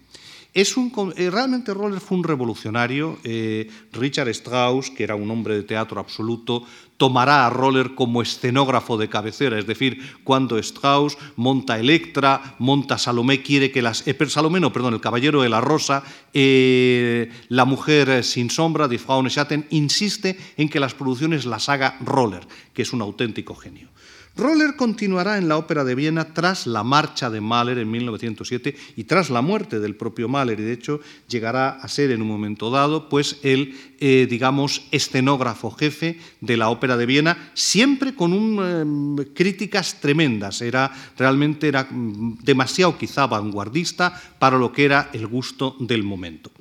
Es 0.53 0.75
un, 0.75 0.91
eh, 1.15 1.29
realmente 1.29 1.73
Roller 1.73 1.99
fue 1.99 2.17
un 2.17 2.23
revolucionario. 2.23 3.19
Eh, 3.23 3.69
Richard 3.91 4.29
Strauss, 4.29 4.89
que 4.89 5.03
era 5.03 5.15
un 5.15 5.29
hombre 5.29 5.55
de 5.55 5.63
teatro 5.63 5.99
absoluto, 5.99 6.63
tomará 6.97 7.45
a 7.45 7.49
Roller 7.49 7.93
como 7.93 8.21
escenógrafo 8.21 8.97
de 8.97 9.07
cabecera, 9.07 9.59
es 9.59 9.67
decir, 9.67 10.15
cuando 10.23 10.57
Strauss 10.57 11.17
monta 11.35 11.77
Electra, 11.77 12.55
monta 12.57 12.97
Salomé, 12.97 13.43
quiere 13.43 13.71
que 13.71 13.83
las... 13.83 14.07
Eh, 14.07 14.17
Salomé 14.29 14.59
no, 14.59 14.73
perdón, 14.73 14.95
el 14.95 15.01
Caballero 15.01 15.43
de 15.43 15.49
la 15.49 15.61
Rosa, 15.61 16.03
La 16.33 17.65
Mujer 17.65 18.23
sin 18.23 18.49
Sombra, 18.49 18.87
de 18.87 18.97
Frau 18.97 19.23
Schatten, 19.29 19.67
insiste 19.69 20.37
en 20.57 20.69
que 20.69 20.79
las 20.79 20.95
producciones 20.95 21.45
las 21.45 21.69
haga 21.69 21.97
Roller, 22.01 22.47
que 22.73 22.81
es 22.81 22.93
un 22.93 23.01
auténtico 23.01 23.53
genio. 23.53 23.89
Roller 24.37 24.75
continuará 24.75 25.39
en 25.39 25.47
la 25.47 25.57
Ópera 25.57 25.83
de 25.83 25.95
Viena 25.95 26.31
tras 26.31 26.67
la 26.67 26.83
marcha 26.83 27.31
de 27.31 27.41
Mahler 27.41 27.79
en 27.79 27.89
1907 27.89 28.75
y 28.95 29.03
tras 29.05 29.31
la 29.31 29.41
muerte 29.41 29.79
del 29.79 29.95
propio 29.95 30.29
Mahler, 30.29 30.59
y 30.59 30.63
de 30.63 30.73
hecho 30.73 30.99
llegará 31.27 31.69
a 31.69 31.87
ser 31.87 32.11
en 32.11 32.21
un 32.21 32.27
momento 32.27 32.69
dado 32.69 33.09
pues 33.09 33.39
el, 33.41 33.75
eh, 33.99 34.27
digamos, 34.29 34.83
escenógrafo 34.91 35.71
jefe 35.71 36.19
de 36.39 36.55
la 36.55 36.69
Ópera 36.69 36.97
de 36.97 37.07
Viena, 37.07 37.51
siempre 37.55 38.13
con 38.13 38.59
eh, 38.61 39.25
críticas 39.33 39.99
tremendas. 39.99 40.61
Era, 40.61 40.91
realmente 41.17 41.67
era 41.67 41.87
mm, 41.89 42.43
demasiado 42.43 42.95
quizá 42.95 43.25
vanguardista 43.25 44.21
para 44.37 44.59
lo 44.59 44.71
que 44.71 44.85
era 44.85 45.09
el 45.13 45.25
gusto 45.25 45.75
del 45.79 46.03
momento. 46.03 46.51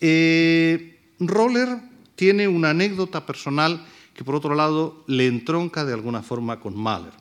Eh, 0.00 1.00
Roller 1.18 1.80
tiene 2.14 2.46
una 2.46 2.70
anécdota 2.70 3.26
personal 3.26 3.84
que 4.16 4.24
por 4.24 4.34
otro 4.34 4.54
lado 4.54 5.04
le 5.06 5.26
entronca 5.26 5.84
de 5.84 5.92
alguna 5.92 6.22
forma 6.22 6.58
con 6.58 6.74
Mahler. 6.74 7.12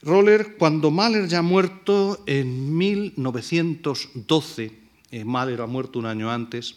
Roller, 0.00 0.56
cuando 0.56 0.90
Mahler 0.90 1.28
ya 1.28 1.40
ha 1.40 1.42
muerto 1.42 2.22
en 2.26 2.76
1912, 2.76 4.72
eh, 5.10 5.24
Mahler 5.24 5.60
ha 5.60 5.66
muerto 5.66 5.98
un 5.98 6.06
año 6.06 6.30
antes, 6.30 6.76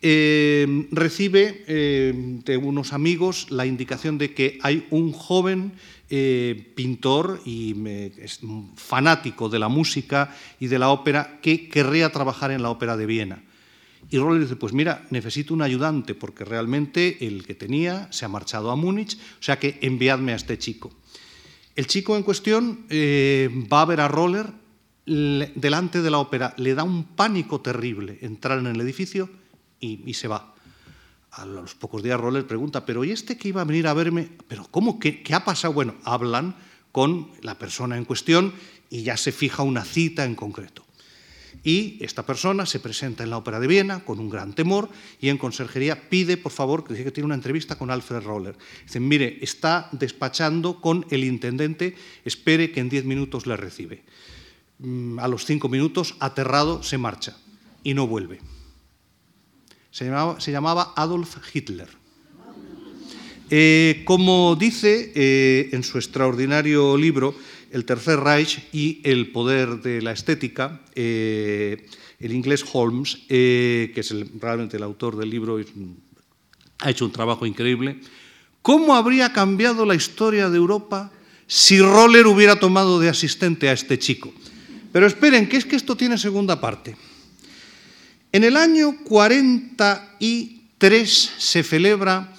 eh, 0.00 0.86
recibe 0.92 1.64
eh, 1.66 2.40
de 2.44 2.56
unos 2.56 2.92
amigos 2.92 3.50
la 3.50 3.66
indicación 3.66 4.16
de 4.18 4.32
que 4.34 4.58
hay 4.62 4.86
un 4.90 5.12
joven 5.12 5.72
pintor 6.76 7.40
y 7.44 7.74
fanático 8.76 9.48
de 9.48 9.58
la 9.58 9.66
música 9.66 10.32
y 10.60 10.68
de 10.68 10.78
la 10.78 10.90
ópera 10.90 11.40
que 11.42 11.68
querría 11.68 12.12
trabajar 12.12 12.52
en 12.52 12.62
la 12.62 12.70
ópera 12.70 12.96
de 12.96 13.06
Viena. 13.06 13.42
Y 14.14 14.18
Roller 14.18 14.42
dice, 14.42 14.54
pues 14.54 14.72
mira, 14.72 15.04
necesito 15.10 15.52
un 15.54 15.62
ayudante 15.62 16.14
porque 16.14 16.44
realmente 16.44 17.26
el 17.26 17.44
que 17.44 17.56
tenía 17.56 18.06
se 18.12 18.24
ha 18.24 18.28
marchado 18.28 18.70
a 18.70 18.76
Múnich, 18.76 19.16
o 19.16 19.42
sea 19.42 19.58
que 19.58 19.80
enviadme 19.82 20.30
a 20.30 20.36
este 20.36 20.56
chico. 20.56 20.92
El 21.74 21.88
chico 21.88 22.16
en 22.16 22.22
cuestión 22.22 22.86
eh, 22.90 23.50
va 23.72 23.82
a 23.82 23.86
ver 23.86 24.00
a 24.00 24.06
Roller 24.06 24.52
delante 25.04 26.00
de 26.00 26.10
la 26.12 26.18
ópera, 26.18 26.54
le 26.58 26.76
da 26.76 26.84
un 26.84 27.02
pánico 27.16 27.60
terrible 27.60 28.20
entrar 28.20 28.60
en 28.60 28.68
el 28.68 28.80
edificio 28.80 29.28
y, 29.80 30.14
se 30.14 30.28
va. 30.28 30.54
A 31.32 31.44
los 31.44 31.74
pocos 31.74 32.00
días 32.00 32.20
Roller 32.20 32.46
pregunta, 32.46 32.86
pero 32.86 33.02
¿y 33.02 33.10
este 33.10 33.36
que 33.36 33.48
iba 33.48 33.62
a 33.62 33.64
venir 33.64 33.88
a 33.88 33.94
verme? 33.94 34.28
¿Pero 34.46 34.68
cómo? 34.70 35.00
¿Qué, 35.00 35.24
qué 35.24 35.34
ha 35.34 35.44
pasado? 35.44 35.74
Bueno, 35.74 35.96
hablan 36.04 36.54
con 36.92 37.32
la 37.42 37.58
persona 37.58 37.96
en 37.96 38.04
cuestión 38.04 38.54
y 38.90 39.02
ya 39.02 39.16
se 39.16 39.32
fija 39.32 39.64
una 39.64 39.84
cita 39.84 40.24
en 40.24 40.36
concreto. 40.36 40.83
Y 41.62 41.98
esta 42.00 42.26
persona 42.26 42.66
se 42.66 42.80
presenta 42.80 43.22
en 43.22 43.30
la 43.30 43.38
Ópera 43.38 43.60
de 43.60 43.66
Viena 43.66 44.04
con 44.04 44.18
un 44.18 44.28
gran 44.28 44.54
temor 44.54 44.88
y 45.20 45.28
en 45.28 45.38
conserjería 45.38 46.08
pide, 46.08 46.36
por 46.36 46.52
favor, 46.52 46.84
que 46.84 46.94
dice 46.94 47.04
que 47.04 47.10
tiene 47.10 47.26
una 47.26 47.34
entrevista 47.34 47.76
con 47.76 47.90
Alfred 47.90 48.22
Roller. 48.22 48.56
Dice, 48.84 49.00
mire, 49.00 49.38
está 49.40 49.88
despachando 49.92 50.80
con 50.80 51.06
el 51.10 51.24
intendente, 51.24 51.94
espere 52.24 52.72
que 52.72 52.80
en 52.80 52.88
diez 52.88 53.04
minutos 53.04 53.46
le 53.46 53.56
recibe. 53.56 54.04
Mm, 54.78 55.18
a 55.18 55.28
los 55.28 55.44
cinco 55.44 55.68
minutos, 55.68 56.16
aterrado, 56.20 56.82
se 56.82 56.98
marcha 56.98 57.36
y 57.82 57.94
no 57.94 58.06
vuelve. 58.06 58.40
Se 59.90 60.04
llamaba, 60.50 60.92
Adolf 60.96 61.36
Hitler. 61.54 61.88
Eh, 63.50 64.02
como 64.04 64.56
dice 64.56 65.12
eh, 65.14 65.68
en 65.72 65.84
su 65.84 65.98
extraordinario 65.98 66.96
libro, 66.96 67.34
el 67.74 67.84
Tercer 67.84 68.20
Reich 68.20 68.68
y 68.72 69.00
el 69.02 69.32
poder 69.32 69.82
de 69.82 70.00
la 70.00 70.12
estética, 70.12 70.80
eh, 70.94 71.88
el 72.20 72.32
inglés 72.32 72.64
Holmes, 72.72 73.18
eh, 73.28 73.90
que 73.92 74.00
es 74.00 74.14
realmente 74.40 74.76
el 74.76 74.84
autor 74.84 75.16
del 75.16 75.28
libro, 75.28 75.58
ha 76.78 76.90
hecho 76.90 77.04
un 77.04 77.10
trabajo 77.10 77.46
increíble. 77.46 77.98
¿Cómo 78.62 78.94
habría 78.94 79.32
cambiado 79.32 79.84
la 79.84 79.96
historia 79.96 80.48
de 80.48 80.56
Europa 80.56 81.10
si 81.48 81.80
Roller 81.80 82.28
hubiera 82.28 82.60
tomado 82.60 83.00
de 83.00 83.08
asistente 83.08 83.68
a 83.68 83.72
este 83.72 83.98
chico? 83.98 84.32
Pero 84.92 85.08
esperen, 85.08 85.48
que 85.48 85.56
es 85.56 85.64
que 85.64 85.74
esto 85.74 85.96
tiene 85.96 86.16
segunda 86.16 86.60
parte. 86.60 86.94
En 88.30 88.44
el 88.44 88.56
año 88.56 88.98
43 89.02 91.32
se 91.38 91.64
celebra 91.64 92.32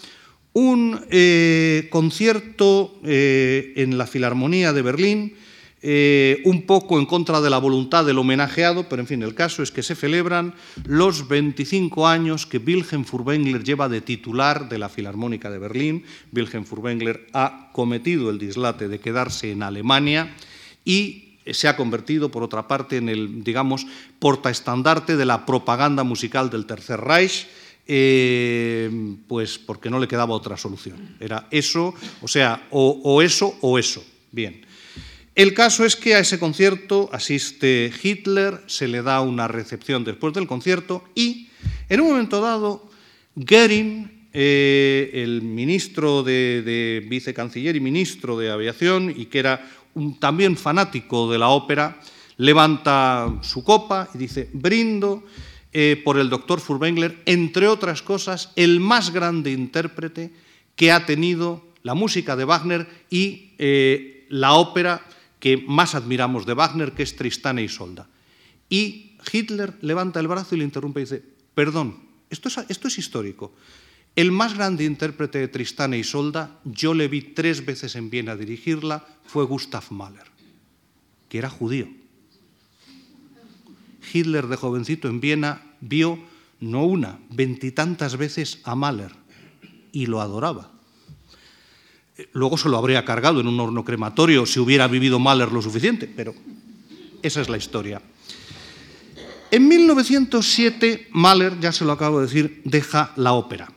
un 0.56 1.06
eh, 1.10 1.88
concierto 1.92 2.98
eh, 3.04 3.74
en 3.76 3.98
la 3.98 4.08
Filarmonía 4.08 4.72
de 4.72 4.82
Berlín, 4.82 5.36
eh, 5.82 6.42
un 6.46 6.66
poco 6.66 6.98
en 6.98 7.06
contra 7.06 7.42
de 7.42 7.50
la 7.50 7.58
voluntad 7.58 8.06
del 8.06 8.18
homenajeado, 8.20 8.88
pero 8.88 9.02
en 9.02 9.08
fin, 9.08 9.22
el 9.22 9.36
caso 9.36 9.64
es 9.64 9.72
que 9.72 9.84
se 9.84 9.96
celebran 9.96 10.54
los 10.86 11.28
25 11.28 12.08
años 12.08 12.46
que 12.46 12.60
Wilhelm 12.60 13.04
Furtwängler 13.04 13.66
lleva 13.66 13.90
de 13.90 14.00
titular 14.00 14.70
de 14.70 14.78
la 14.80 14.88
Filarmónica 14.88 15.52
de 15.52 15.60
Berlín. 15.60 16.06
Wilhelm 16.32 16.64
Furtwängler 16.64 17.28
ha 17.34 17.70
cometido 17.74 18.30
el 18.30 18.40
dislate 18.40 18.88
de 18.88 19.00
quedarse 19.00 19.52
en 19.52 19.62
Alemania 19.62 20.34
y 20.86 21.38
se 21.52 21.68
ha 21.68 21.76
convertido, 21.76 22.32
por 22.32 22.44
otra 22.44 22.66
parte, 22.66 22.96
en 22.96 23.10
el, 23.10 23.44
digamos, 23.44 23.86
portaestandarte 24.20 25.18
de 25.18 25.26
la 25.26 25.46
propaganda 25.46 26.06
musical 26.06 26.50
del 26.50 26.66
Tercer 26.66 27.02
Reich 27.02 27.46
eh, 27.88 28.90
pues 29.28 29.60
porque 29.60 29.90
no 29.90 30.00
le 30.00 30.08
quedaba 30.08 30.34
otra 30.34 30.58
solución. 30.58 31.18
Era 31.20 31.48
eso, 31.52 31.94
o 32.22 32.28
sea, 32.28 32.68
o, 32.72 33.22
eso 33.22 33.58
o 33.62 33.78
eso. 33.78 34.04
Bien. 34.32 34.66
El 35.36 35.54
caso 35.54 35.86
es 35.86 35.96
que 35.96 36.16
a 36.16 36.20
ese 36.20 36.40
concierto 36.40 37.10
asiste 37.12 37.92
Hitler, 38.02 38.62
se 38.68 38.88
le 38.88 39.02
da 39.02 39.22
una 39.22 39.48
recepción 39.48 40.04
después 40.04 40.34
del 40.34 40.48
concierto 40.48 41.04
y, 41.14 41.50
en 41.90 42.02
un 42.02 42.10
momento 42.10 42.42
dado, 42.42 42.90
Goering, 43.36 44.30
eh, 44.34 45.12
el 45.14 45.42
ministro 45.42 46.24
de, 46.24 47.06
vicecanciller 47.08 47.76
y 47.76 47.80
ministro 47.82 48.38
de 48.38 48.50
aviación, 48.50 49.14
y 49.16 49.26
que 49.26 49.40
era 49.40 49.70
también 50.20 50.58
fanático 50.58 51.32
de 51.32 51.38
la 51.38 51.50
ópera, 51.50 52.00
levanta 52.38 53.40
su 53.42 53.64
copa 53.64 54.10
y 54.14 54.18
dice, 54.18 54.50
brindo 54.54 55.24
eh, 55.78 56.02
por 56.02 56.18
el 56.18 56.30
doctor 56.30 56.62
Furtwängler, 56.62 57.22
entre 57.26 57.68
otras 57.68 58.02
cosas, 58.02 58.54
el 58.56 58.80
más 58.80 59.12
grande 59.12 59.52
intérprete 59.52 60.32
que 60.78 60.94
ha 60.94 61.06
tenido 61.06 61.68
la 61.84 61.96
música 61.96 62.38
de 62.38 62.46
Wagner 62.46 62.88
y 63.10 63.52
eh, 63.58 64.26
la 64.30 64.54
ópera 64.54 65.06
que 65.38 65.58
más 65.58 65.94
admiramos 65.94 66.46
de 66.46 66.54
Wagner, 66.54 66.94
que 66.94 67.04
es 67.04 67.18
Tristana 67.18 67.62
y 67.62 67.68
Solda. 67.68 68.08
Y 68.70 69.18
Hitler 69.30 69.74
levanta 69.82 70.22
el 70.22 70.30
brazo 70.30 70.56
y 70.56 70.60
le 70.60 70.64
interrumpe 70.64 71.02
y 71.02 71.04
dice, 71.04 71.22
perdón, 71.54 72.00
esto 72.30 72.48
es, 72.48 72.98
histórico. 72.98 73.54
El 74.16 74.32
más 74.32 74.54
grande 74.54 74.86
intérprete 74.86 75.40
de 75.40 75.50
Tristana 75.50 75.98
y 75.98 76.06
Solda, 76.06 76.58
yo 76.64 76.94
le 76.94 77.10
vi 77.10 77.22
tres 77.22 77.66
veces 77.66 77.98
en 77.98 78.10
Viena 78.10 78.38
dirigirla, 78.38 79.06
fue 79.26 79.44
Gustav 79.44 79.84
Mahler, 79.90 80.28
que 81.28 81.38
era 81.38 81.50
judío. 81.50 81.90
Hitler 84.16 84.48
de 84.48 84.56
jovencito 84.56 85.08
en 85.08 85.20
Viena 85.20 85.62
vio 85.82 86.18
no 86.62 86.86
una, 86.86 87.20
veintitantas 87.30 88.18
veces 88.18 88.60
a 88.64 88.76
Mahler 88.76 89.12
y 89.92 90.06
lo 90.06 90.22
adoraba. 90.22 90.72
Luego 92.32 92.58
se 92.58 92.70
lo 92.70 92.78
habría 92.78 93.04
cargado 93.04 93.42
en 93.42 93.48
un 93.48 93.60
horno 93.60 93.84
crematorio 93.84 94.46
si 94.46 94.60
hubiera 94.60 94.88
vivido 94.88 95.20
Mahler 95.20 95.52
lo 95.52 95.62
suficiente, 95.62 96.08
pero 96.08 96.34
esa 97.22 97.42
es 97.42 97.50
la 97.50 97.58
historia. 97.58 98.02
En 99.52 99.68
1907, 99.68 101.10
Mahler, 101.12 101.60
ya 101.60 101.72
se 101.72 101.86
lo 101.86 101.92
acabo 101.92 102.20
de 102.20 102.28
decir, 102.28 102.62
deja 102.64 103.12
la 103.16 103.34
ópera. 103.34 103.72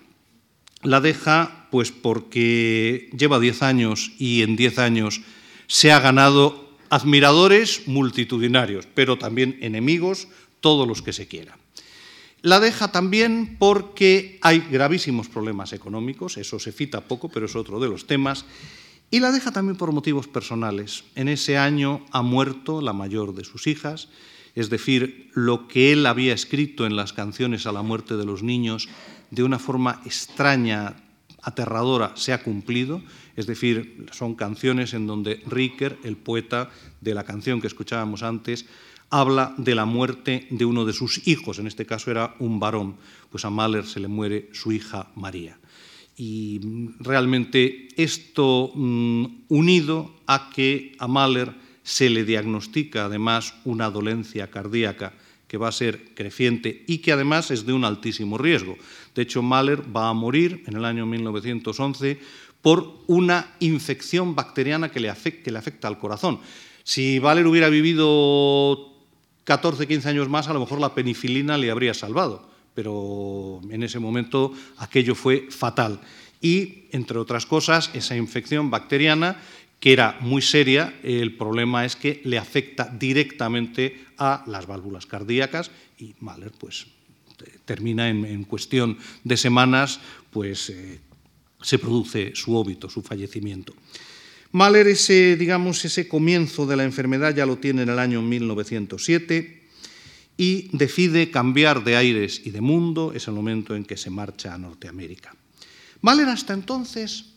La 0.82 1.00
deja 1.00 1.66
pues 1.70 1.90
porque 1.90 3.10
lleva 3.16 3.40
diez 3.40 3.62
años 3.62 4.12
y 4.18 4.42
en 4.42 4.56
diez 4.56 4.78
años 4.78 5.20
se 5.66 5.92
ha 5.92 6.00
ganado 6.00 6.67
admiradores 6.90 7.86
multitudinarios, 7.86 8.86
pero 8.94 9.18
también 9.18 9.58
enemigos, 9.60 10.28
todos 10.60 10.86
los 10.86 11.02
que 11.02 11.12
se 11.12 11.28
quieran. 11.28 11.58
La 12.42 12.60
deja 12.60 12.92
también 12.92 13.56
porque 13.58 14.38
hay 14.42 14.60
gravísimos 14.60 15.28
problemas 15.28 15.72
económicos, 15.72 16.36
eso 16.36 16.58
se 16.58 16.72
cita 16.72 17.00
poco, 17.00 17.28
pero 17.28 17.46
es 17.46 17.56
otro 17.56 17.80
de 17.80 17.88
los 17.88 18.06
temas, 18.06 18.44
y 19.10 19.20
la 19.20 19.32
deja 19.32 19.52
también 19.52 19.76
por 19.76 19.92
motivos 19.92 20.28
personales. 20.28 21.04
En 21.14 21.28
ese 21.28 21.58
año 21.58 22.04
ha 22.12 22.22
muerto 22.22 22.80
la 22.80 22.92
mayor 22.92 23.34
de 23.34 23.44
sus 23.44 23.66
hijas, 23.66 24.08
es 24.54 24.70
decir, 24.70 25.30
lo 25.34 25.66
que 25.66 25.92
él 25.92 26.06
había 26.06 26.34
escrito 26.34 26.86
en 26.86 26.96
las 26.96 27.12
canciones 27.12 27.66
a 27.66 27.72
la 27.72 27.82
muerte 27.82 28.16
de 28.16 28.24
los 28.24 28.42
niños 28.42 28.88
de 29.30 29.42
una 29.42 29.58
forma 29.58 30.00
extraña, 30.04 30.96
aterradora, 31.42 32.12
se 32.16 32.32
ha 32.32 32.42
cumplido, 32.42 33.02
es 33.36 33.46
decir, 33.46 34.06
son 34.12 34.34
canciones 34.34 34.94
en 34.94 35.06
donde 35.06 35.42
Ricker, 35.46 35.98
el 36.04 36.16
poeta 36.16 36.70
de 37.00 37.14
la 37.14 37.24
canción 37.24 37.60
que 37.60 37.66
escuchábamos 37.66 38.22
antes, 38.22 38.66
habla 39.10 39.54
de 39.56 39.74
la 39.74 39.84
muerte 39.84 40.46
de 40.50 40.64
uno 40.64 40.84
de 40.84 40.92
sus 40.92 41.26
hijos, 41.26 41.58
en 41.58 41.66
este 41.66 41.86
caso 41.86 42.10
era 42.10 42.34
un 42.38 42.60
varón, 42.60 42.96
pues 43.30 43.44
a 43.44 43.50
Mahler 43.50 43.86
se 43.86 44.00
le 44.00 44.08
muere 44.08 44.50
su 44.52 44.72
hija 44.72 45.08
María. 45.14 45.58
Y 46.16 46.60
realmente 46.98 47.88
esto 47.96 48.72
mm, 48.74 49.44
unido 49.48 50.14
a 50.26 50.50
que 50.50 50.96
a 50.98 51.06
Mahler 51.06 51.54
se 51.84 52.10
le 52.10 52.24
diagnostica 52.24 53.06
además 53.06 53.54
una 53.64 53.88
dolencia 53.88 54.50
cardíaca 54.50 55.14
que 55.46 55.56
va 55.56 55.68
a 55.68 55.72
ser 55.72 56.14
creciente 56.14 56.84
y 56.86 56.98
que 56.98 57.12
además 57.12 57.50
es 57.50 57.64
de 57.64 57.72
un 57.72 57.84
altísimo 57.84 58.36
riesgo. 58.36 58.76
De 59.14 59.22
hecho, 59.22 59.42
Mahler 59.42 59.82
va 59.94 60.08
a 60.08 60.12
morir 60.12 60.62
en 60.66 60.76
el 60.76 60.84
año 60.84 61.06
1911 61.06 62.18
por 62.62 62.98
una 63.06 63.54
infección 63.60 64.34
bacteriana 64.34 64.90
que 64.90 65.00
le, 65.00 65.08
afecta, 65.08 65.88
al 65.88 65.98
corazón. 65.98 66.40
Si 66.84 67.20
Mahler 67.20 67.46
hubiera 67.46 67.68
vivido 67.68 68.92
14, 69.44 69.86
15 69.86 70.08
años 70.08 70.28
más, 70.28 70.48
a 70.48 70.52
lo 70.52 70.60
mejor 70.60 70.80
la 70.80 70.94
penicilina 70.94 71.56
le 71.56 71.70
habría 71.70 71.94
salvado, 71.94 72.48
pero 72.74 73.60
en 73.70 73.82
ese 73.82 73.98
momento 73.98 74.52
aquello 74.78 75.14
fue 75.14 75.46
fatal. 75.50 76.00
Y, 76.40 76.84
entre 76.92 77.18
otras 77.18 77.46
cosas, 77.46 77.90
esa 77.94 78.16
infección 78.16 78.70
bacteriana, 78.70 79.40
que 79.80 79.92
era 79.92 80.16
muy 80.20 80.42
seria, 80.42 80.98
el 81.02 81.36
problema 81.36 81.84
es 81.84 81.96
que 81.96 82.20
le 82.24 82.38
afecta 82.38 82.84
directamente 82.86 84.04
a 84.18 84.44
las 84.46 84.66
válvulas 84.66 85.06
cardíacas 85.06 85.70
y 85.98 86.14
Mahler 86.20 86.52
pues, 86.52 86.86
termina 87.64 88.08
en, 88.08 88.44
cuestión 88.44 88.98
de 89.24 89.36
semanas, 89.36 90.00
pues 90.30 90.70
eh, 90.70 91.00
se 91.60 91.78
produce 91.78 92.32
su 92.34 92.56
óbito, 92.56 92.88
su 92.88 93.02
fallecimiento. 93.02 93.74
Mahler, 94.52 94.88
ese, 94.88 95.36
digamos, 95.36 95.84
ese 95.84 96.08
comienzo 96.08 96.66
de 96.66 96.76
la 96.76 96.84
enfermedad 96.84 97.34
ya 97.34 97.44
lo 97.44 97.58
tiene 97.58 97.82
en 97.82 97.90
el 97.90 97.98
año 97.98 98.22
1907 98.22 99.62
y 100.36 100.70
decide 100.76 101.30
cambiar 101.30 101.84
de 101.84 101.96
aires 101.96 102.40
y 102.44 102.50
de 102.50 102.60
mundo, 102.60 103.12
es 103.14 103.28
el 103.28 103.34
momento 103.34 103.74
en 103.74 103.84
que 103.84 103.96
se 103.96 104.08
marcha 104.08 104.54
a 104.54 104.58
Norteamérica. 104.58 105.34
Mahler 106.00 106.28
hasta 106.28 106.54
entonces 106.54 107.34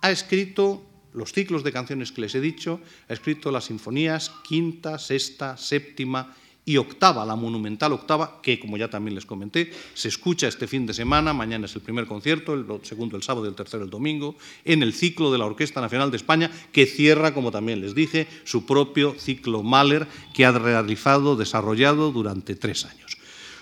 ha 0.00 0.10
escrito 0.10 0.84
los 1.12 1.32
ciclos 1.32 1.62
de 1.62 1.72
canciones 1.72 2.10
que 2.10 2.22
les 2.22 2.34
he 2.34 2.40
dicho, 2.40 2.80
ha 3.08 3.12
escrito 3.12 3.50
las 3.50 3.64
sinfonías 3.66 4.32
quinta, 4.48 4.98
sexta, 4.98 5.56
séptima 5.56 6.34
y 6.68 6.76
octava, 6.76 7.24
la 7.24 7.34
monumental 7.34 7.94
octava, 7.94 8.42
que 8.42 8.60
como 8.60 8.76
ya 8.76 8.90
también 8.90 9.14
les 9.14 9.24
comenté, 9.24 9.72
se 9.94 10.08
escucha 10.08 10.48
este 10.48 10.66
fin 10.66 10.84
de 10.84 10.92
semana, 10.92 11.32
mañana 11.32 11.64
es 11.64 11.74
el 11.74 11.80
primer 11.80 12.04
concierto, 12.04 12.52
el 12.52 12.66
segundo 12.82 13.16
el 13.16 13.22
sábado 13.22 13.46
y 13.46 13.48
el 13.48 13.54
tercero 13.54 13.84
el 13.84 13.88
domingo, 13.88 14.36
en 14.66 14.82
el 14.82 14.92
ciclo 14.92 15.32
de 15.32 15.38
la 15.38 15.46
Orquesta 15.46 15.80
Nacional 15.80 16.10
de 16.10 16.18
España, 16.18 16.50
que 16.70 16.84
cierra, 16.84 17.32
como 17.32 17.50
también 17.50 17.80
les 17.80 17.94
dije, 17.94 18.28
su 18.44 18.66
propio 18.66 19.14
ciclo 19.18 19.62
Mahler, 19.62 20.06
que 20.34 20.44
ha 20.44 20.52
realizado, 20.52 21.36
desarrollado 21.36 22.12
durante 22.12 22.54
tres 22.54 22.84
años. 22.84 23.16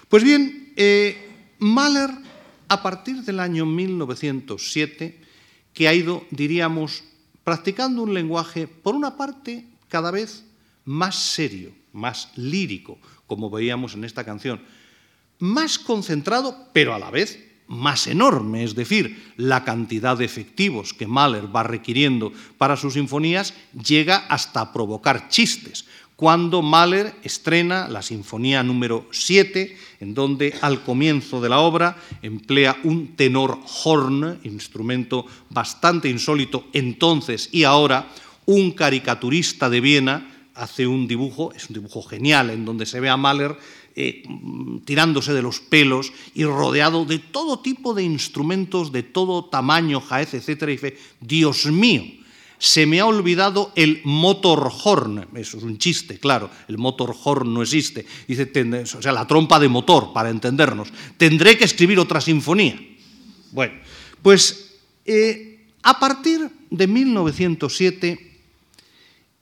Pues 0.08 0.24
bien, 0.24 0.72
eh, 0.74 1.30
Mahler, 1.60 2.10
a 2.66 2.82
partir 2.82 3.22
del 3.22 3.38
año 3.38 3.66
1907, 3.66 5.20
que 5.72 5.86
ha 5.86 5.94
ido, 5.94 6.24
diríamos, 6.32 7.04
practicando 7.44 8.02
un 8.02 8.14
lenguaje, 8.14 8.66
por 8.66 8.96
una 8.96 9.16
parte, 9.16 9.64
cada 9.88 10.10
vez 10.10 10.42
más 10.84 11.14
serio, 11.14 11.70
más 11.96 12.30
lírico, 12.36 12.98
como 13.26 13.50
veíamos 13.50 13.94
en 13.94 14.04
esta 14.04 14.24
canción, 14.24 14.60
más 15.38 15.78
concentrado, 15.78 16.68
pero 16.72 16.94
a 16.94 16.98
la 16.98 17.10
vez 17.10 17.42
más 17.68 18.06
enorme, 18.06 18.62
es 18.62 18.74
decir, 18.74 19.32
la 19.36 19.64
cantidad 19.64 20.16
de 20.16 20.24
efectivos 20.24 20.94
que 20.94 21.06
Mahler 21.06 21.54
va 21.54 21.64
requiriendo 21.64 22.32
para 22.58 22.76
sus 22.76 22.94
sinfonías 22.94 23.54
llega 23.72 24.18
hasta 24.28 24.72
provocar 24.72 25.28
chistes. 25.28 25.84
Cuando 26.14 26.62
Mahler 26.62 27.14
estrena 27.24 27.88
la 27.88 28.00
Sinfonía 28.00 28.62
número 28.62 29.06
7, 29.10 29.76
en 30.00 30.14
donde 30.14 30.54
al 30.62 30.82
comienzo 30.82 31.42
de 31.42 31.50
la 31.50 31.58
obra 31.58 31.98
emplea 32.22 32.78
un 32.84 33.16
tenor 33.16 33.58
horn, 33.84 34.38
instrumento 34.44 35.26
bastante 35.50 36.08
insólito 36.08 36.68
entonces 36.72 37.50
y 37.52 37.64
ahora, 37.64 38.08
un 38.46 38.70
caricaturista 38.70 39.68
de 39.68 39.80
Viena 39.80 40.35
hace 40.56 40.86
un 40.86 41.06
dibujo, 41.06 41.52
es 41.54 41.68
un 41.68 41.74
dibujo 41.74 42.02
genial, 42.02 42.50
en 42.50 42.64
donde 42.64 42.86
se 42.86 43.00
ve 43.00 43.08
a 43.08 43.16
Mahler 43.16 43.56
eh, 43.94 44.22
tirándose 44.84 45.32
de 45.32 45.42
los 45.42 45.60
pelos 45.60 46.12
y 46.34 46.44
rodeado 46.44 47.04
de 47.04 47.18
todo 47.18 47.60
tipo 47.60 47.94
de 47.94 48.02
instrumentos 48.02 48.92
de 48.92 49.02
todo 49.02 49.46
tamaño, 49.46 50.00
jaez, 50.00 50.34
etc. 50.34 50.62
Y 50.62 50.66
dice, 50.66 50.98
Dios 51.20 51.66
mío, 51.66 52.04
se 52.58 52.86
me 52.86 53.00
ha 53.00 53.06
olvidado 53.06 53.72
el 53.74 54.00
motorhorn. 54.04 55.28
Eso 55.34 55.58
es 55.58 55.62
un 55.62 55.78
chiste, 55.78 56.18
claro, 56.18 56.50
el 56.68 56.78
motorhorn 56.78 57.52
no 57.52 57.62
existe. 57.62 58.06
Dice, 58.26 58.50
o 58.98 59.02
sea, 59.02 59.12
la 59.12 59.26
trompa 59.26 59.58
de 59.58 59.68
motor, 59.68 60.12
para 60.12 60.30
entendernos. 60.30 60.88
Tendré 61.16 61.56
que 61.56 61.64
escribir 61.64 61.98
otra 61.98 62.20
sinfonía. 62.20 62.78
Bueno, 63.52 63.74
pues 64.22 64.74
eh, 65.04 65.66
a 65.82 65.98
partir 65.98 66.50
de 66.70 66.86
1907, 66.86 68.35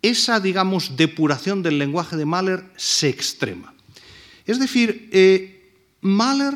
esa, 0.05 0.39
digamos, 0.39 0.97
depuración 0.97 1.63
del 1.63 1.79
lenguaje 1.79 2.17
de 2.17 2.27
Mahler 2.27 2.65
se 2.77 3.09
extrema. 3.09 3.73
Es 4.45 4.59
decir, 4.59 5.09
eh, 5.13 5.73
Mahler 6.03 6.55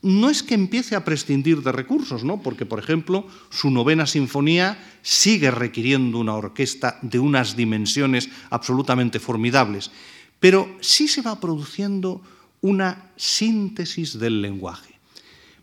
no 0.00 0.30
es 0.30 0.42
que 0.42 0.54
empiece 0.54 0.96
a 0.96 1.04
prescindir 1.04 1.62
de 1.62 1.72
recursos, 1.72 2.24
¿no? 2.24 2.40
porque, 2.40 2.64
por 2.64 2.78
ejemplo, 2.78 3.26
su 3.50 3.70
novena 3.70 4.06
sinfonía 4.06 4.78
sigue 5.02 5.50
requiriendo 5.50 6.18
una 6.18 6.34
orquesta 6.34 6.98
de 7.02 7.18
unas 7.18 7.54
dimensiones 7.54 8.30
absolutamente 8.48 9.20
formidables, 9.20 9.90
pero 10.40 10.76
sí 10.80 11.06
se 11.06 11.22
va 11.22 11.38
produciendo 11.38 12.22
una 12.62 13.10
síntesis 13.16 14.18
del 14.18 14.40
lenguaje. 14.40 14.94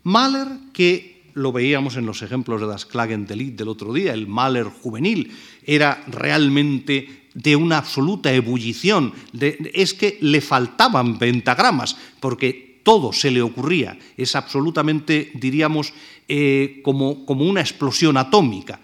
Mahler, 0.04 0.48
que 0.72 1.14
lo 1.34 1.50
veíamos 1.50 1.96
en 1.96 2.06
los 2.06 2.22
ejemplos 2.22 2.60
de 2.60 2.68
Das 2.68 2.86
Klagen 2.86 3.26
del 3.26 3.68
otro 3.68 3.92
día, 3.92 4.12
el 4.12 4.28
Mahler 4.28 4.66
juvenil, 4.66 5.32
era 5.64 6.04
realmente 6.06 7.23
de 7.34 7.56
una 7.56 7.78
absoluta 7.78 8.32
ebullición, 8.32 9.12
es 9.38 9.92
que 9.92 10.18
le 10.20 10.40
faltaban 10.40 11.18
pentagramas, 11.18 11.96
porque 12.20 12.80
todo 12.84 13.12
se 13.12 13.30
le 13.30 13.42
ocurría, 13.42 13.98
es 14.16 14.36
absolutamente, 14.36 15.32
diríamos, 15.34 15.92
eh, 16.28 16.80
como, 16.84 17.26
como 17.26 17.44
una 17.44 17.60
explosión 17.60 18.16
atómica. 18.16 18.78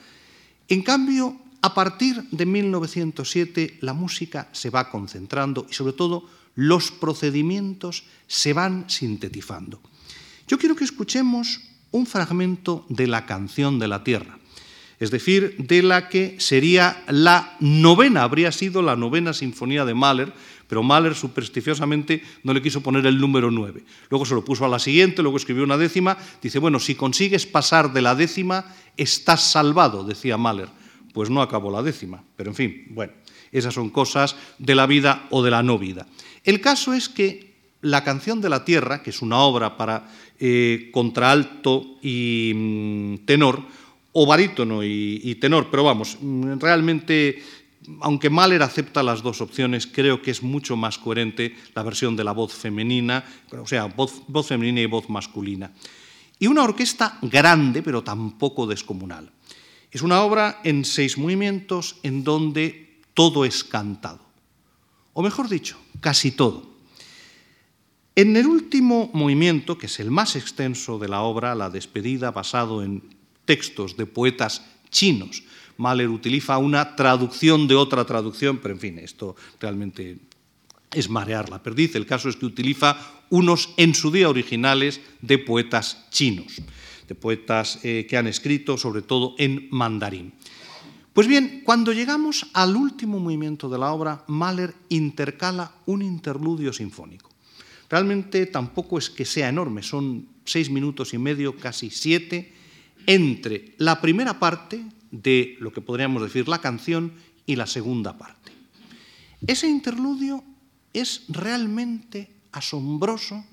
En 0.68 0.82
cambio, 0.82 1.36
a 1.62 1.74
partir 1.74 2.24
de 2.30 2.46
1907 2.46 3.78
la 3.80 3.92
música 3.92 4.48
se 4.52 4.70
va 4.70 4.90
concentrando 4.90 5.66
y 5.70 5.74
sobre 5.74 5.92
todo 5.92 6.24
los 6.56 6.90
procedimientos 6.90 8.04
se 8.26 8.52
van 8.52 8.88
sintetizando. 8.88 9.80
Yo 10.48 10.58
quiero 10.58 10.74
que 10.74 10.84
escuchemos 10.84 11.60
un 11.92 12.06
fragmento 12.06 12.86
de 12.88 13.06
la 13.06 13.26
canción 13.26 13.78
de 13.78 13.88
la 13.88 14.02
Tierra 14.02 14.39
es 15.00 15.10
decir, 15.10 15.56
de 15.56 15.82
la 15.82 16.10
que 16.10 16.36
sería 16.38 17.02
la 17.08 17.56
novena, 17.58 18.22
habría 18.22 18.52
sido 18.52 18.82
la 18.82 18.96
novena 18.96 19.32
sinfonía 19.32 19.86
de 19.86 19.94
Mahler, 19.94 20.32
pero 20.68 20.82
Mahler 20.82 21.14
supersticiosamente 21.14 22.22
no 22.44 22.52
le 22.52 22.60
quiso 22.60 22.82
poner 22.82 23.06
el 23.06 23.18
número 23.18 23.50
nueve. 23.50 23.82
Luego 24.10 24.26
se 24.26 24.34
lo 24.34 24.44
puso 24.44 24.66
a 24.66 24.68
la 24.68 24.78
siguiente, 24.78 25.22
luego 25.22 25.38
escribió 25.38 25.64
una 25.64 25.78
décima, 25.78 26.18
dice, 26.42 26.58
bueno, 26.58 26.78
si 26.78 26.94
consigues 26.94 27.46
pasar 27.46 27.94
de 27.94 28.02
la 28.02 28.14
décima, 28.14 28.72
estás 28.96 29.50
salvado, 29.50 30.04
decía 30.04 30.36
Mahler. 30.36 30.68
Pues 31.14 31.30
no 31.30 31.40
acabó 31.40 31.72
la 31.72 31.82
décima, 31.82 32.22
pero 32.36 32.50
en 32.50 32.54
fin, 32.54 32.84
bueno, 32.90 33.14
esas 33.50 33.74
son 33.74 33.90
cosas 33.90 34.36
de 34.58 34.74
la 34.74 34.86
vida 34.86 35.26
o 35.30 35.42
de 35.42 35.50
la 35.50 35.62
no 35.62 35.78
vida. 35.78 36.06
El 36.44 36.60
caso 36.60 36.92
es 36.92 37.08
que 37.08 37.50
la 37.80 38.04
canción 38.04 38.40
de 38.40 38.50
la 38.50 38.64
tierra, 38.64 39.02
que 39.02 39.10
es 39.10 39.22
una 39.22 39.38
obra 39.38 39.76
para 39.76 40.08
eh, 40.38 40.90
contraalto 40.92 41.96
y 42.02 42.52
mm, 42.54 43.24
tenor, 43.24 43.62
o 44.12 44.26
barítono 44.26 44.82
y, 44.82 45.36
tenor, 45.40 45.68
pero 45.70 45.84
vamos, 45.84 46.18
realmente, 46.58 47.42
aunque 48.00 48.30
Mahler 48.30 48.62
acepta 48.62 49.02
las 49.02 49.22
dos 49.22 49.40
opciones, 49.40 49.86
creo 49.86 50.20
que 50.20 50.30
es 50.30 50.42
mucho 50.42 50.76
más 50.76 50.98
coherente 50.98 51.54
la 51.74 51.82
versión 51.82 52.16
de 52.16 52.24
la 52.24 52.32
voz 52.32 52.52
femenina, 52.52 53.24
o 53.52 53.66
sea, 53.66 53.86
voz, 53.86 54.22
voz 54.26 54.48
femenina 54.48 54.80
y 54.80 54.86
voz 54.86 55.08
masculina. 55.08 55.70
Y 56.38 56.46
una 56.46 56.64
orquesta 56.64 57.18
grande, 57.22 57.82
pero 57.82 58.02
tampoco 58.02 58.66
descomunal. 58.66 59.30
Es 59.90 60.02
una 60.02 60.22
obra 60.22 60.60
en 60.64 60.84
seis 60.84 61.18
movimientos 61.18 61.96
en 62.02 62.24
donde 62.24 63.00
todo 63.14 63.44
es 63.44 63.62
cantado. 63.62 64.20
O 65.12 65.22
mejor 65.22 65.48
dicho, 65.48 65.76
casi 66.00 66.30
todo. 66.30 66.70
En 68.16 68.36
el 68.36 68.46
último 68.46 69.10
movimiento, 69.12 69.78
que 69.78 69.86
es 69.86 70.00
el 70.00 70.10
más 70.10 70.36
extenso 70.36 70.98
de 70.98 71.08
la 71.08 71.22
obra, 71.22 71.54
la 71.54 71.70
despedida, 71.70 72.30
basado 72.30 72.82
en 72.82 73.19
textos 73.44 73.96
de 73.96 74.06
poetas 74.06 74.62
chinos. 74.90 75.42
Mahler 75.76 76.08
utiliza 76.08 76.58
una 76.58 76.94
traducción 76.94 77.66
de 77.66 77.74
otra 77.74 78.04
traducción, 78.04 78.58
pero 78.58 78.74
en 78.74 78.80
fin, 78.80 78.98
esto 78.98 79.34
realmente 79.60 80.18
es 80.92 81.08
marear 81.08 81.48
la 81.48 81.62
perdiz. 81.62 81.94
El 81.94 82.06
caso 82.06 82.28
es 82.28 82.36
que 82.36 82.46
utiliza 82.46 82.98
unos 83.30 83.70
en 83.76 83.94
su 83.94 84.10
día 84.10 84.28
originales 84.28 85.00
de 85.22 85.38
poetas 85.38 86.06
chinos, 86.10 86.60
de 87.08 87.14
poetas 87.14 87.78
eh, 87.82 88.06
que 88.08 88.16
han 88.16 88.26
escrito 88.26 88.76
sobre 88.76 89.02
todo 89.02 89.34
en 89.38 89.68
mandarín. 89.70 90.32
Pues 91.12 91.26
bien, 91.26 91.62
cuando 91.64 91.92
llegamos 91.92 92.46
al 92.52 92.76
último 92.76 93.18
movimiento 93.18 93.68
de 93.68 93.78
la 93.78 93.92
obra, 93.92 94.24
Mahler 94.28 94.74
intercala 94.88 95.72
un 95.86 96.02
interludio 96.02 96.72
sinfónico. 96.72 97.30
Realmente 97.88 98.46
tampoco 98.46 98.98
es 98.98 99.10
que 99.10 99.24
sea 99.24 99.48
enorme, 99.48 99.82
son 99.82 100.28
seis 100.44 100.70
minutos 100.70 101.12
y 101.12 101.18
medio, 101.18 101.56
casi 101.56 101.90
siete, 101.90 102.52
entre 103.06 103.74
la 103.78 104.00
primera 104.00 104.38
parte 104.38 104.84
de 105.10 105.56
lo 105.60 105.72
que 105.72 105.80
podríamos 105.80 106.22
decir 106.22 106.48
la 106.48 106.60
canción 106.60 107.12
y 107.46 107.56
la 107.56 107.66
segunda 107.66 108.16
parte. 108.16 108.52
Ese 109.46 109.68
interludio 109.68 110.44
es 110.92 111.24
realmente 111.28 112.30
asombroso 112.52 113.44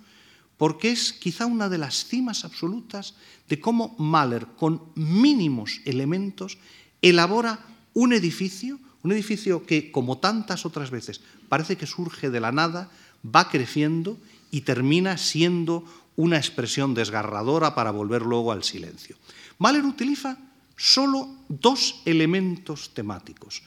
porque 0.57 0.91
es 0.91 1.13
quizá 1.13 1.45
una 1.45 1.69
de 1.69 1.77
las 1.77 2.05
cimas 2.05 2.43
absolutas 2.43 3.13
de 3.47 3.61
cómo 3.61 3.95
Mahler, 3.99 4.47
con 4.57 4.81
mínimos 4.95 5.81
elementos, 5.85 6.57
elabora 7.01 7.59
un 7.93 8.11
edificio, 8.11 8.79
un 9.03 9.11
edificio 9.11 9.65
que, 9.65 9.91
como 9.91 10.17
tantas 10.17 10.65
otras 10.65 10.89
veces, 10.89 11.21
parece 11.47 11.77
que 11.77 11.85
surge 11.85 12.29
de 12.29 12.39
la 12.39 12.51
nada, 12.51 12.89
va 13.23 13.49
creciendo 13.49 14.17
y 14.51 14.61
termina 14.61 15.17
siendo 15.17 15.85
una 16.15 16.37
expresión 16.37 16.95
desgarradora 16.95 17.75
para 17.75 17.91
volver 17.91 18.23
luego 18.23 18.51
al 18.51 18.63
silencio. 18.63 19.15
Mahler 19.57 19.85
utiliza 19.85 20.37
solo 20.75 21.27
dos 21.49 22.01
elementos 22.05 22.93
temáticos. 22.93 23.63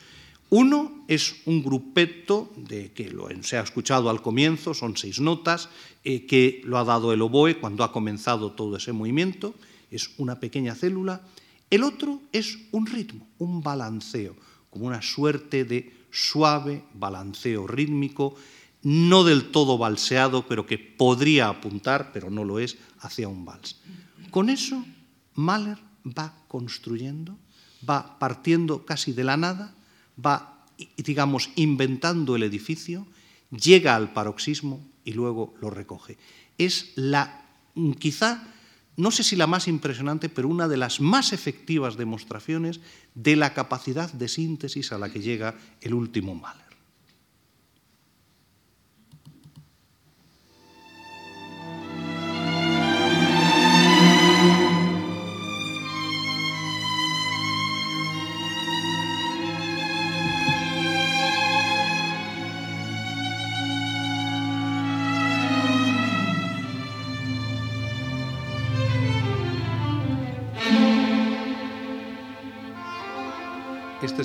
Uno 0.51 1.05
es 1.07 1.43
un 1.47 1.62
grupeto 1.62 2.51
de 2.57 2.93
que 2.93 3.11
lo 3.11 3.28
se 3.43 3.57
ha 3.57 3.62
escuchado 3.62 4.11
al 4.11 4.20
comienzo, 4.20 4.74
son 4.74 4.97
seis 4.97 5.20
notas, 5.20 5.68
eh, 6.03 6.26
que 6.26 6.61
lo 6.64 6.78
ha 6.78 6.84
dado 6.84 7.12
el 7.12 7.22
oboe 7.22 7.61
cuando 7.61 7.84
ha 7.84 7.93
comenzado 7.93 8.53
todo 8.53 8.76
ese 8.76 8.93
movimiento, 8.93 9.55
es 9.91 10.11
una 10.18 10.41
pequeña 10.41 10.74
célula. 10.74 11.22
El 11.70 11.84
otro 11.84 12.20
es 12.32 12.59
un 12.72 12.86
ritmo, 12.86 13.28
un 13.38 13.62
balanceo, 13.62 14.34
como 14.70 14.86
una 14.86 15.03
suerte 15.03 15.64
de 15.64 15.93
suave 16.11 16.82
balanceo 16.95 17.68
rítmico, 17.68 18.34
no 18.82 19.22
del 19.22 19.53
todo 19.53 19.78
balseado, 19.78 20.47
pero 20.49 20.66
que 20.66 20.78
podría 20.78 21.49
apuntar, 21.49 22.11
pero 22.12 22.28
no 22.28 22.45
lo 22.45 22.59
es, 22.59 22.76
hacia 23.01 23.28
un 23.28 23.45
vals. 23.45 23.78
Con 24.32 24.51
eso 24.51 24.84
Mahler 25.35 25.78
va 26.05 26.35
construyendo, 26.49 27.39
va 27.89 28.18
partiendo 28.18 28.85
casi 28.85 29.12
de 29.12 29.24
la 29.24 29.37
nada, 29.37 29.74
va, 30.14 30.66
digamos, 30.97 31.51
inventando 31.57 32.37
el 32.37 32.43
edificio, 32.43 33.07
llega 33.51 33.97
al 33.97 34.12
paroxismo 34.12 34.87
y 35.05 35.12
luego 35.12 35.55
lo 35.61 35.70
recoge. 35.70 36.18
Es 36.59 36.93
la, 36.97 37.45
quizá, 37.99 38.45
no 38.97 39.11
sé 39.11 39.22
si 39.22 39.37
la 39.37 39.47
más 39.47 39.68
impresionante, 39.68 40.28
pero 40.28 40.49
una 40.49 40.68
de 40.68 40.76
las 40.76 41.01
más 41.01 41.33
efectivas 41.33 41.97
demostraciones 41.97 42.81
de 43.14 43.37
la 43.37 43.55
capacidad 43.55 44.12
de 44.12 44.28
síntesis 44.28 44.93
a 44.93 44.99
la 44.99 45.11
que 45.11 45.20
llega 45.20 45.57
el 45.81 45.95
último 45.95 46.35
Mahler. 46.35 46.69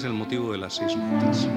El 0.08 0.14
motivo 0.14 0.51
de 0.51 0.58
las 0.58 0.74
seis 0.76 0.95
notas. 0.95 1.47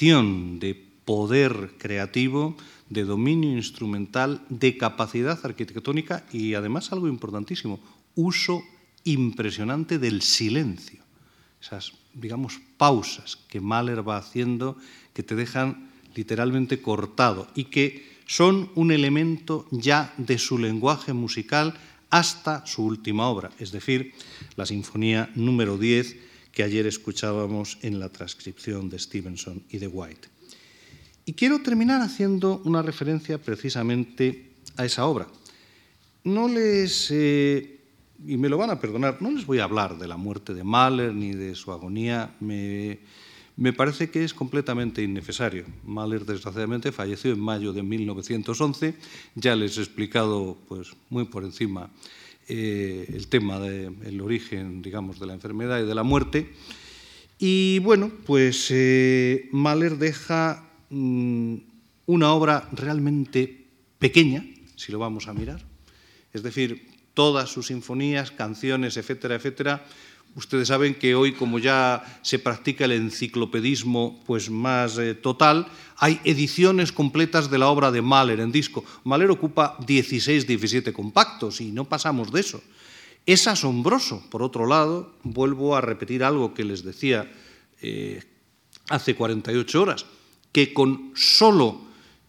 De 0.00 0.82
poder 1.04 1.74
creativo, 1.76 2.56
de 2.88 3.04
dominio 3.04 3.52
instrumental, 3.52 4.40
de 4.48 4.78
capacidad 4.78 5.38
arquitectónica 5.44 6.24
y 6.32 6.54
además 6.54 6.90
algo 6.90 7.06
importantísimo, 7.06 7.80
uso 8.14 8.62
impresionante 9.04 9.98
del 9.98 10.22
silencio. 10.22 11.02
Esas, 11.60 11.92
digamos, 12.14 12.60
pausas 12.78 13.36
que 13.36 13.60
Mahler 13.60 14.00
va 14.00 14.16
haciendo 14.16 14.78
que 15.12 15.22
te 15.22 15.34
dejan 15.36 15.90
literalmente 16.14 16.80
cortado 16.80 17.48
y 17.54 17.64
que 17.64 18.08
son 18.24 18.70
un 18.76 18.92
elemento 18.92 19.66
ya 19.70 20.14
de 20.16 20.38
su 20.38 20.56
lenguaje 20.56 21.12
musical 21.12 21.74
hasta 22.08 22.64
su 22.66 22.86
última 22.86 23.28
obra, 23.28 23.50
es 23.58 23.70
decir, 23.70 24.14
la 24.56 24.64
Sinfonía 24.64 25.28
número 25.34 25.76
10 25.76 26.29
que 26.52 26.62
ayer 26.62 26.86
escuchábamos 26.86 27.78
en 27.82 28.00
la 28.00 28.08
transcripción 28.08 28.88
de 28.88 28.98
Stevenson 28.98 29.62
y 29.70 29.78
de 29.78 29.86
White. 29.86 30.28
Y 31.24 31.34
quiero 31.34 31.62
terminar 31.62 32.00
haciendo 32.02 32.60
una 32.64 32.82
referencia 32.82 33.38
precisamente 33.38 34.50
a 34.76 34.84
esa 34.84 35.06
obra. 35.06 35.28
No 36.24 36.48
les, 36.48 37.10
eh, 37.10 37.80
y 38.26 38.36
me 38.36 38.48
lo 38.48 38.58
van 38.58 38.70
a 38.70 38.80
perdonar, 38.80 39.22
no 39.22 39.30
les 39.30 39.46
voy 39.46 39.58
a 39.58 39.64
hablar 39.64 39.98
de 39.98 40.08
la 40.08 40.16
muerte 40.16 40.54
de 40.54 40.64
Mahler 40.64 41.14
ni 41.14 41.32
de 41.32 41.54
su 41.54 41.72
agonía, 41.72 42.34
me, 42.40 42.98
me 43.56 43.72
parece 43.72 44.10
que 44.10 44.24
es 44.24 44.34
completamente 44.34 45.02
innecesario. 45.02 45.64
Mahler, 45.84 46.24
desgraciadamente, 46.24 46.92
falleció 46.92 47.32
en 47.32 47.40
mayo 47.40 47.72
de 47.72 47.82
1911. 47.82 48.94
Ya 49.34 49.54
les 49.54 49.78
he 49.78 49.82
explicado 49.82 50.58
pues, 50.68 50.88
muy 51.10 51.24
por 51.26 51.44
encima 51.44 51.90
eh, 52.52 53.06
el 53.14 53.28
tema 53.28 53.60
del 53.60 54.20
origen, 54.20 54.82
digamos, 54.82 55.20
de 55.20 55.26
la 55.26 55.34
enfermedad 55.34 55.80
y 55.80 55.86
de 55.86 55.94
la 55.94 56.02
muerte. 56.02 56.50
Y 57.38 57.78
bueno, 57.78 58.10
pues 58.26 58.66
eh, 58.70 59.48
Mahler 59.52 59.98
deja 59.98 60.68
mm, 60.90 61.54
una 62.06 62.32
obra 62.32 62.68
realmente 62.72 63.66
pequeña, 64.00 64.44
si 64.74 64.90
lo 64.90 64.98
vamos 64.98 65.28
a 65.28 65.32
mirar. 65.32 65.64
Es 66.32 66.42
decir, 66.42 66.88
todas 67.14 67.50
sus 67.50 67.68
sinfonías, 67.68 68.32
canciones, 68.32 68.96
etcétera, 68.96 69.36
etcétera, 69.36 69.86
Ustedes 70.36 70.68
saben 70.68 70.94
que 70.94 71.14
hoy, 71.14 71.32
como 71.32 71.58
ya 71.58 72.20
se 72.22 72.38
practica 72.38 72.84
el 72.84 72.92
enciclopedismo 72.92 74.22
pues 74.26 74.48
más 74.48 74.96
eh, 74.98 75.14
total, 75.14 75.66
hay 75.96 76.20
ediciones 76.24 76.92
completas 76.92 77.50
de 77.50 77.58
la 77.58 77.68
obra 77.68 77.90
de 77.90 78.00
Mahler 78.00 78.40
en 78.40 78.52
disco. 78.52 78.84
Mahler 79.04 79.30
ocupa 79.30 79.76
16, 79.86 80.46
17 80.46 80.92
compactos 80.92 81.60
y 81.60 81.72
no 81.72 81.84
pasamos 81.84 82.30
de 82.32 82.40
eso. 82.40 82.62
Es 83.26 83.48
asombroso. 83.48 84.22
Por 84.30 84.42
otro 84.42 84.66
lado, 84.66 85.14
vuelvo 85.24 85.76
a 85.76 85.80
repetir 85.80 86.22
algo 86.22 86.54
que 86.54 86.64
les 86.64 86.84
decía 86.84 87.30
eh, 87.82 88.22
hace 88.88 89.14
48 89.14 89.82
horas, 89.82 90.06
que 90.52 90.72
con 90.72 91.12
solo 91.14 91.80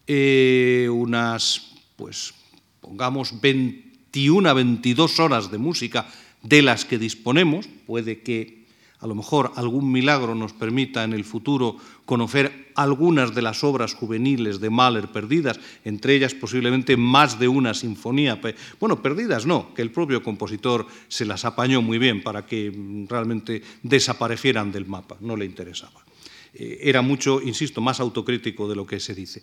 eh, 0.06 0.88
unas, 0.90 1.70
pues 1.96 2.34
pongamos, 2.80 3.40
21, 3.40 4.54
22 4.54 5.20
horas 5.20 5.50
de 5.50 5.58
música 5.58 6.06
de 6.42 6.62
las 6.62 6.84
que 6.84 6.98
disponemos, 6.98 7.68
puede 7.86 8.20
que 8.20 8.62
a 9.02 9.08
lo 9.08 9.16
mejor 9.16 9.52
algún 9.56 9.90
milagro 9.90 10.36
nos 10.36 10.52
permita 10.52 11.02
en 11.02 11.12
el 11.12 11.24
futuro 11.24 11.76
conocer 12.04 12.70
algunas 12.76 13.34
de 13.34 13.42
las 13.42 13.64
obras 13.64 13.94
juveniles 13.94 14.60
de 14.60 14.70
Mahler 14.70 15.08
perdidas, 15.08 15.58
entre 15.84 16.14
ellas 16.14 16.34
posiblemente 16.34 16.96
más 16.96 17.38
de 17.40 17.48
una 17.48 17.74
sinfonía. 17.74 18.40
Bueno, 18.78 19.02
perdidas 19.02 19.44
no, 19.44 19.74
que 19.74 19.82
el 19.82 19.90
propio 19.90 20.22
compositor 20.22 20.86
se 21.08 21.24
las 21.24 21.44
apañó 21.44 21.82
muy 21.82 21.98
bien 21.98 22.22
para 22.22 22.46
que 22.46 22.72
realmente 23.08 23.62
desaparecieran 23.82 24.70
del 24.70 24.86
mapa, 24.86 25.16
no 25.20 25.36
le 25.36 25.46
interesaba. 25.46 26.04
Eh, 26.54 26.78
era 26.82 27.02
mucho, 27.02 27.42
insisto, 27.42 27.80
más 27.80 27.98
autocrítico 27.98 28.68
de 28.68 28.76
lo 28.76 28.86
que 28.86 29.00
se 29.00 29.14
dice. 29.14 29.42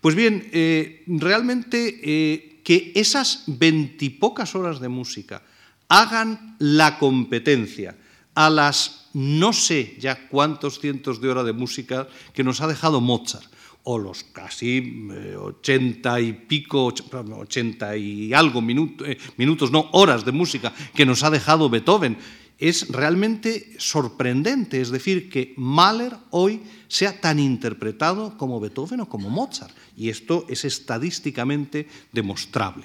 Pues 0.00 0.14
bien, 0.14 0.48
eh, 0.52 1.02
realmente 1.06 2.00
eh, 2.02 2.60
que 2.62 2.92
esas 2.94 3.44
veintipocas 3.46 4.54
horas 4.54 4.78
de 4.78 4.88
música, 4.88 5.42
hagan 5.90 6.56
la 6.58 6.98
competencia 6.98 7.98
a 8.34 8.48
las 8.48 9.10
no 9.12 9.52
sé 9.52 9.96
ya 9.98 10.28
cuántos 10.28 10.78
cientos 10.78 11.20
de 11.20 11.28
horas 11.28 11.44
de 11.44 11.52
música 11.52 12.08
que 12.32 12.44
nos 12.44 12.60
ha 12.60 12.68
dejado 12.68 13.00
Mozart, 13.00 13.52
o 13.82 13.98
los 13.98 14.22
casi 14.24 15.08
eh, 15.10 15.36
ochenta 15.36 16.20
y 16.20 16.32
pico, 16.32 16.94
ochenta 17.34 17.96
y 17.96 18.32
algo 18.32 18.60
eh, 18.60 19.18
minutos, 19.36 19.72
no, 19.72 19.88
horas 19.92 20.24
de 20.24 20.32
música 20.32 20.72
que 20.94 21.04
nos 21.04 21.22
ha 21.22 21.30
dejado 21.30 21.68
Beethoven. 21.68 22.16
Es 22.58 22.88
realmente 22.88 23.74
sorprendente, 23.78 24.82
es 24.82 24.90
decir, 24.90 25.30
que 25.30 25.54
Mahler 25.56 26.14
hoy 26.28 26.60
sea 26.88 27.18
tan 27.18 27.38
interpretado 27.38 28.36
como 28.36 28.60
Beethoven 28.60 29.00
o 29.00 29.08
como 29.08 29.30
Mozart, 29.30 29.74
y 29.96 30.10
esto 30.10 30.44
es 30.46 30.66
estadísticamente 30.66 31.88
demostrable. 32.12 32.84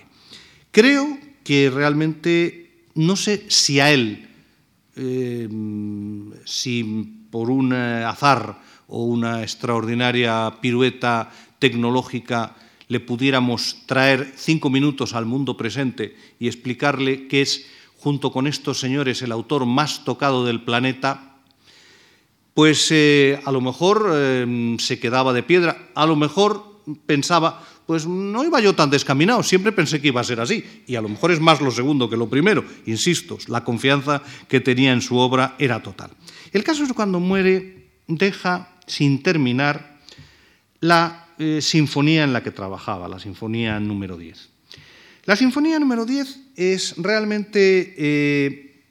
Creo 0.72 1.20
que 1.43 1.70
realmente 1.70 2.64
no 2.96 3.16
sé 3.16 3.46
si 3.50 3.80
a 3.80 3.91
él, 3.91 4.28
eh, 4.96 5.48
si 6.46 6.84
por 7.30 7.50
un 7.50 7.74
azar 7.74 8.62
o 8.88 9.04
una 9.04 9.41
extraordinaria 9.43 10.58
pirueta 10.62 11.32
tecnológica 11.60 12.56
le 12.88 13.00
pudiéramos 13.00 13.84
traer 13.86 14.34
cinco 14.36 14.70
minutos 14.70 15.14
al 15.14 15.26
mundo 15.26 15.58
presente 15.58 16.16
y 16.39 16.48
explicarle 16.48 17.28
que 17.28 17.41
es, 17.41 17.66
junto 17.98 18.32
con 18.32 18.48
estos 18.48 18.80
señores, 18.80 19.22
el 19.22 19.32
autor 19.32 19.66
más 19.66 20.06
tocado 20.06 20.46
del 20.46 20.64
planeta, 20.64 21.36
pues 22.54 22.89
eh, 22.91 23.41
a 23.43 23.52
lo 23.52 23.60
mejor 23.60 24.12
eh, 24.14 24.76
se 24.80 25.00
quedaba 25.00 25.34
de 25.34 25.43
piedra, 25.43 25.89
a 25.96 26.06
lo 26.06 26.16
mejor 26.16 26.82
pensaba, 27.06 27.66
pues 27.86 28.08
no 28.08 28.44
iba 28.44 28.60
yo 28.60 28.74
tan 28.74 28.90
descaminado, 28.90 29.44
siempre 29.44 29.72
pensé 29.72 30.02
que 30.02 30.08
iba 30.08 30.22
a 30.22 30.24
ser 30.24 30.40
así, 30.40 30.64
y 30.88 30.96
a 30.96 31.02
lo 31.02 31.10
mejor 31.10 31.32
es 31.32 31.40
más 31.40 31.62
lo 31.62 31.72
segundo 31.72 32.10
que 32.10 32.18
lo 32.18 32.30
primero, 32.30 32.66
insisto, 32.86 33.38
la 33.48 33.64
confianza 33.64 34.24
que 34.48 34.60
tenía 34.60 34.92
en 34.92 35.02
su 35.02 35.18
obra 35.18 35.56
era 35.60 35.82
total. 35.84 36.12
El 36.52 36.64
caso 36.64 36.84
es 36.84 36.90
que 36.90 36.96
cuando 36.96 37.20
muere 37.20 37.90
deja 38.08 38.70
sin 38.88 39.22
terminar 39.22 40.00
la 40.80 41.28
eh, 41.38 41.62
sinfonía 41.62 42.24
en 42.24 42.34
la 42.34 42.44
que 42.44 42.52
trabajaba, 42.52 43.08
la 43.08 43.20
sinfonía 43.20 43.80
número 43.80 44.18
10. 44.18 44.50
La 45.26 45.36
sinfonía 45.36 45.80
número 45.80 46.06
10 46.06 46.40
es 46.56 46.96
realmente 46.98 47.96
eh, 47.98 48.84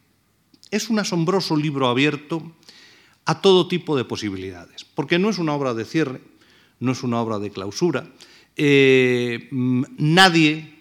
es 0.71 0.91
un 0.91 0.99
asombroso 0.99 1.57
libro 1.57 1.87
abierto 1.89 2.53
a 3.25 3.41
todo 3.41 3.69
tipo 3.69 3.97
de 3.97 4.05
posibilidades, 4.05 4.85
porque 4.85 5.19
no 5.19 5.31
es 5.31 5.39
una 5.39 5.55
obra 5.55 5.73
de 5.73 5.85
cierre, 5.85 6.21
no 6.81 6.93
es 6.93 7.03
una 7.03 7.21
obra 7.21 7.39
de 7.39 7.51
clausura, 7.51 8.09
eh, 8.57 9.49
nadie, 9.51 10.79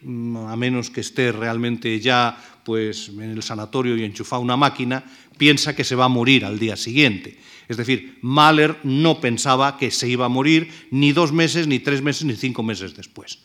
a 0.47 0.55
menos 0.55 0.89
que 0.89 1.01
esté 1.01 1.31
realmente 1.31 1.99
ya 1.99 2.37
pues, 2.63 3.09
en 3.09 3.31
el 3.31 3.43
sanatorio 3.43 3.97
y 3.97 4.03
enchufado 4.03 4.41
una 4.41 4.57
máquina, 4.57 5.03
piensa 5.37 5.75
que 5.75 5.83
se 5.83 5.95
va 5.95 6.05
a 6.05 6.09
morir 6.09 6.45
al 6.45 6.59
día 6.59 6.75
siguiente. 6.75 7.37
Es 7.67 7.77
decir, 7.77 8.17
Mahler 8.21 8.77
no 8.83 9.19
pensaba 9.19 9.77
que 9.77 9.89
se 9.91 10.07
iba 10.07 10.25
a 10.25 10.29
morir 10.29 10.69
ni 10.91 11.11
dos 11.11 11.31
meses, 11.31 11.67
ni 11.67 11.79
tres 11.79 12.01
meses, 12.01 12.25
ni 12.25 12.35
cinco 12.35 12.61
meses 12.61 12.95
después. 12.95 13.39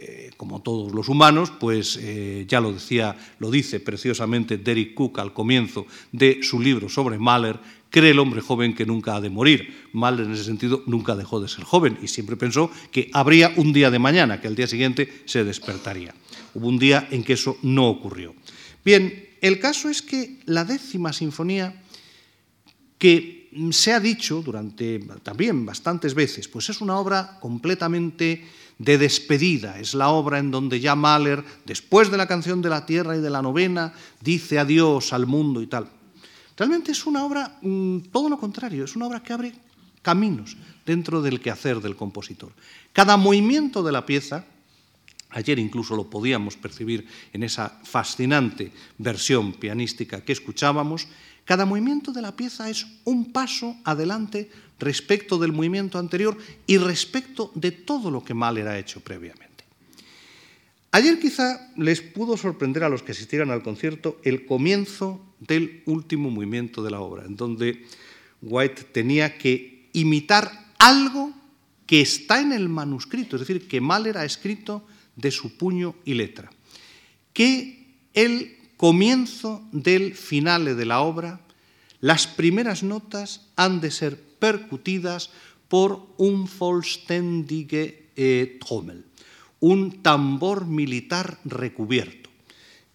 Eh, 0.00 0.30
como 0.36 0.62
todos 0.62 0.92
los 0.92 1.08
humanos, 1.08 1.50
pues 1.58 1.98
eh, 2.00 2.44
ya 2.46 2.60
lo 2.60 2.72
decía, 2.72 3.16
lo 3.40 3.50
dice 3.50 3.80
preciosamente 3.80 4.56
Derek 4.56 4.94
Cook 4.94 5.18
al 5.18 5.32
comienzo 5.32 5.86
de 6.12 6.38
su 6.42 6.60
libro 6.60 6.88
sobre 6.88 7.18
Mahler, 7.18 7.58
cree 7.90 8.10
el 8.10 8.18
hombre 8.18 8.40
joven 8.40 8.74
que 8.74 8.86
nunca 8.86 9.16
ha 9.16 9.20
de 9.20 9.30
morir. 9.30 9.88
Mahler 9.92 10.26
en 10.26 10.32
ese 10.32 10.44
sentido 10.44 10.82
nunca 10.86 11.16
dejó 11.16 11.40
de 11.40 11.48
ser 11.48 11.64
joven 11.64 11.98
y 12.02 12.08
siempre 12.08 12.36
pensó 12.36 12.70
que 12.90 13.10
habría 13.12 13.52
un 13.56 13.72
día 13.72 13.90
de 13.90 13.98
mañana, 13.98 14.40
que 14.40 14.48
al 14.48 14.56
día 14.56 14.66
siguiente 14.66 15.22
se 15.24 15.44
despertaría. 15.44 16.14
Hubo 16.54 16.68
un 16.68 16.78
día 16.78 17.08
en 17.10 17.24
que 17.24 17.34
eso 17.34 17.56
no 17.62 17.88
ocurrió. 17.88 18.34
Bien, 18.84 19.28
el 19.40 19.58
caso 19.60 19.88
es 19.88 20.02
que 20.02 20.40
la 20.46 20.64
décima 20.64 21.12
sinfonía, 21.12 21.82
que 22.98 23.50
se 23.70 23.92
ha 23.92 24.00
dicho 24.00 24.42
durante 24.42 24.98
también 25.22 25.64
bastantes 25.64 26.14
veces, 26.14 26.48
pues 26.48 26.68
es 26.68 26.80
una 26.80 26.98
obra 26.98 27.38
completamente 27.40 28.44
de 28.78 28.98
despedida. 28.98 29.78
Es 29.78 29.94
la 29.94 30.10
obra 30.10 30.38
en 30.38 30.50
donde 30.50 30.80
ya 30.80 30.94
Mahler, 30.94 31.44
después 31.64 32.10
de 32.10 32.16
la 32.16 32.26
canción 32.26 32.62
de 32.62 32.68
la 32.68 32.86
tierra 32.86 33.16
y 33.16 33.20
de 33.20 33.30
la 33.30 33.42
novena, 33.42 33.92
dice 34.20 34.58
adiós 34.58 35.12
al 35.12 35.26
mundo 35.26 35.62
y 35.62 35.66
tal. 35.66 35.97
Realmente 36.58 36.90
es 36.90 37.06
una 37.06 37.24
obra, 37.24 37.56
mm, 37.62 38.10
todo 38.10 38.28
lo 38.28 38.36
contrario, 38.36 38.84
es 38.84 38.96
una 38.96 39.06
obra 39.06 39.22
que 39.22 39.32
abre 39.32 39.52
caminos 40.02 40.56
dentro 40.84 41.22
del 41.22 41.40
quehacer 41.40 41.80
del 41.80 41.94
compositor. 41.94 42.52
Cada 42.92 43.16
movimiento 43.16 43.84
de 43.84 43.92
la 43.92 44.04
pieza, 44.04 44.44
ayer 45.30 45.60
incluso 45.60 45.94
lo 45.94 46.10
podíamos 46.10 46.56
percibir 46.56 47.06
en 47.32 47.44
esa 47.44 47.78
fascinante 47.84 48.72
versión 48.98 49.52
pianística 49.52 50.24
que 50.24 50.32
escuchábamos, 50.32 51.06
cada 51.44 51.64
movimiento 51.64 52.12
de 52.12 52.22
la 52.22 52.34
pieza 52.34 52.68
es 52.68 52.86
un 53.04 53.32
paso 53.32 53.76
adelante 53.84 54.50
respecto 54.80 55.38
del 55.38 55.52
movimiento 55.52 55.98
anterior 55.98 56.36
y 56.66 56.76
respecto 56.78 57.52
de 57.54 57.70
todo 57.70 58.10
lo 58.10 58.24
que 58.24 58.34
Mahler 58.34 58.66
ha 58.68 58.78
hecho 58.78 59.00
previamente. 59.00 59.47
Ayer 60.90 61.18
quizá 61.20 61.70
les 61.76 62.00
pudo 62.00 62.36
sorprender 62.36 62.82
a 62.82 62.88
los 62.88 63.02
que 63.02 63.12
asistieran 63.12 63.50
al 63.50 63.62
concierto 63.62 64.18
el 64.24 64.46
comienzo 64.46 65.20
del 65.38 65.82
último 65.86 66.30
movimiento 66.30 66.82
de 66.82 66.90
la 66.90 67.00
obra, 67.00 67.24
en 67.26 67.36
donde 67.36 67.84
White 68.40 68.84
tenía 68.92 69.36
que 69.36 69.90
imitar 69.92 70.72
algo 70.78 71.32
que 71.86 72.00
está 72.00 72.40
en 72.40 72.52
el 72.52 72.68
manuscrito, 72.68 73.36
es 73.36 73.40
decir, 73.40 73.68
que 73.68 73.80
Mahler 73.80 74.18
ha 74.18 74.24
escrito 74.24 74.86
de 75.16 75.30
su 75.30 75.56
puño 75.56 75.94
y 76.04 76.14
letra, 76.14 76.50
que 77.32 77.96
el 78.14 78.56
comienzo 78.76 79.66
del 79.72 80.14
finale 80.14 80.74
de 80.74 80.86
la 80.86 81.00
obra, 81.00 81.40
las 82.00 82.26
primeras 82.26 82.82
notas 82.82 83.48
han 83.56 83.80
de 83.80 83.90
ser 83.90 84.20
percutidas 84.38 85.30
por 85.68 86.14
un 86.16 86.48
vollständige 86.58 88.10
eh, 88.16 88.58
Trommel, 88.64 89.04
un 89.60 90.02
tambor 90.02 90.66
militar 90.66 91.38
recubierto. 91.44 92.30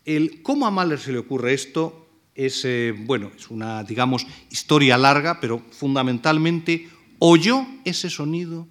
El, 0.05 0.41
¿Cómo 0.41 0.68
a 0.68 0.72
Mahler 0.72 0.99
se 0.99 1.11
le 1.11 1.20
ocurre 1.20 1.53
esto? 1.53 2.07
Es, 2.36 2.66
eh, 2.66 2.93
bueno, 2.97 3.32
es 3.36 3.49
una, 3.49 3.84
digamos, 3.84 4.26
historia 4.49 4.97
larga, 4.97 5.39
pero 5.39 5.59
fundamentalmente 5.72 6.89
oyó 7.20 7.66
ese 7.86 8.09
sonido 8.09 8.68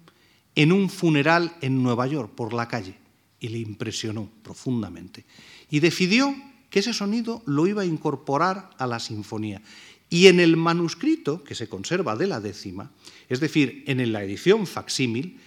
en 0.55 0.71
un 0.71 0.89
funeral 0.89 1.55
en 1.61 1.81
Nueva 1.81 2.05
York, 2.07 2.33
por 2.35 2.53
la 2.53 2.67
calle, 2.67 2.95
y 3.39 3.47
le 3.47 3.57
impresionó 3.57 4.29
profundamente. 4.43 5.25
Y 5.69 5.79
decidió 5.79 6.35
que 6.69 6.79
ese 6.79 6.93
sonido 6.93 7.41
lo 7.45 7.67
iba 7.67 7.83
a 7.83 7.85
incorporar 7.85 8.69
a 8.77 8.85
la 8.85 8.99
sinfonía. 8.99 9.61
Y 10.09 10.27
en 10.27 10.39
el 10.39 10.57
manuscrito, 10.57 11.43
que 11.43 11.55
se 11.55 11.67
conserva 11.67 12.15
de 12.15 12.27
la 12.27 12.39
décima, 12.39 12.91
es 13.29 13.39
decir, 13.39 13.83
en 13.87 14.11
la 14.11 14.23
edición 14.23 14.67
facsímil, 14.67 15.39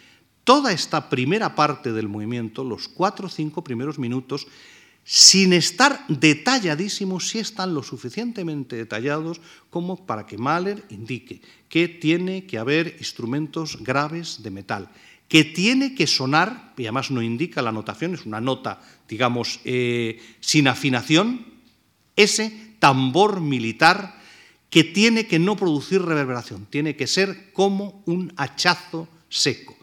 toda 0.47 0.71
esta 0.71 1.11
primera 1.11 1.57
parte 1.57 1.91
del 1.91 2.07
movimiento, 2.07 2.63
los 2.63 2.87
cuatro 2.87 3.27
o 3.27 3.29
cinco 3.29 3.67
primeros 3.67 3.99
minutos, 3.99 4.47
sin 5.03 5.53
estar 5.53 6.07
detalladísimos, 6.07 7.29
sí 7.29 7.41
están 7.41 7.75
lo 7.75 7.83
suficientemente 7.83 8.77
detallados 8.77 9.41
como 9.71 10.07
para 10.07 10.25
que 10.25 10.39
Mahler 10.39 10.87
indique 10.89 11.43
que 11.69 11.89
tiene 11.89 12.47
que 12.47 12.59
haber 12.59 12.95
instrumentos 12.99 13.83
graves 13.83 14.43
de 14.43 14.51
metal, 14.51 14.89
que 15.27 15.43
tiene 15.43 15.97
que 15.97 16.07
sonar, 16.07 16.73
y 16.79 16.87
además 16.87 17.11
no 17.11 17.23
indica 17.23 17.61
la 17.61 17.73
notación, 17.73 18.15
es 18.15 18.25
una 18.25 18.41
nota, 18.41 18.81
digamos, 19.09 19.59
eh, 19.65 20.23
sin 20.39 20.69
afinación, 20.69 21.45
ese 22.15 22.77
tambor 22.79 23.41
militar 23.41 24.23
que 24.71 24.85
tiene 24.85 25.27
que 25.27 25.41
no 25.41 25.57
producir 25.57 26.03
reverberación, 26.03 26.67
tiene 26.71 26.95
que 26.95 27.09
ser 27.09 27.53
como 27.53 28.03
un 28.07 28.33
hachazo 28.37 29.09
seco. 29.29 29.76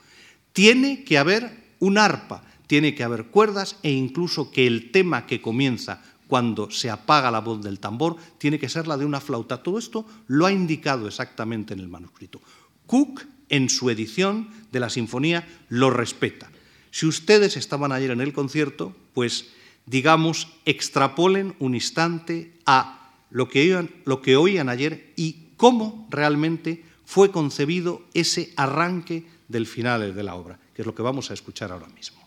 Tiene 0.53 1.03
que 1.03 1.17
haber 1.17 1.75
un 1.79 1.97
arpa, 1.97 2.43
tiene 2.67 2.95
que 2.95 3.03
haber 3.03 3.25
cuerdas 3.25 3.77
e 3.83 3.91
incluso 3.91 4.51
que 4.51 4.65
el 4.65 4.91
tema 4.91 5.25
que 5.25 5.41
comienza 5.41 6.01
cuando 6.27 6.71
se 6.71 6.89
apaga 6.89 7.29
la 7.31 7.41
voz 7.41 7.61
del 7.61 7.79
tambor 7.79 8.15
tiene 8.37 8.57
que 8.57 8.69
ser 8.69 8.87
la 8.87 8.97
de 8.97 9.05
una 9.05 9.19
flauta. 9.19 9.61
Todo 9.61 9.77
esto 9.77 10.05
lo 10.27 10.45
ha 10.45 10.51
indicado 10.51 11.07
exactamente 11.07 11.73
en 11.73 11.79
el 11.79 11.89
manuscrito. 11.89 12.41
Cook, 12.85 13.21
en 13.49 13.69
su 13.69 13.89
edición 13.89 14.49
de 14.71 14.79
la 14.79 14.89
sinfonía, 14.89 15.47
lo 15.69 15.89
respeta. 15.89 16.49
Si 16.91 17.05
ustedes 17.05 17.57
estaban 17.57 17.91
ayer 17.91 18.11
en 18.11 18.21
el 18.21 18.33
concierto, 18.33 18.95
pues 19.13 19.47
digamos, 19.85 20.47
extrapolen 20.65 21.55
un 21.59 21.75
instante 21.75 22.53
a 22.65 23.11
lo 23.29 23.49
que 23.49 23.61
oían, 23.61 23.89
lo 24.05 24.21
que 24.21 24.35
oían 24.35 24.69
ayer 24.69 25.11
y 25.15 25.47
cómo 25.57 26.07
realmente 26.09 26.83
fue 27.05 27.31
concebido 27.31 28.03
ese 28.13 28.53
arranque 28.55 29.25
del 29.53 29.67
final 29.67 30.13
de 30.13 30.23
la 30.23 30.35
obra, 30.35 30.59
que 30.73 30.81
es 30.81 30.85
lo 30.85 30.93
que 30.93 31.01
vamos 31.01 31.31
a 31.31 31.33
escuchar 31.33 31.71
ahora 31.71 31.87
mismo. 31.87 32.22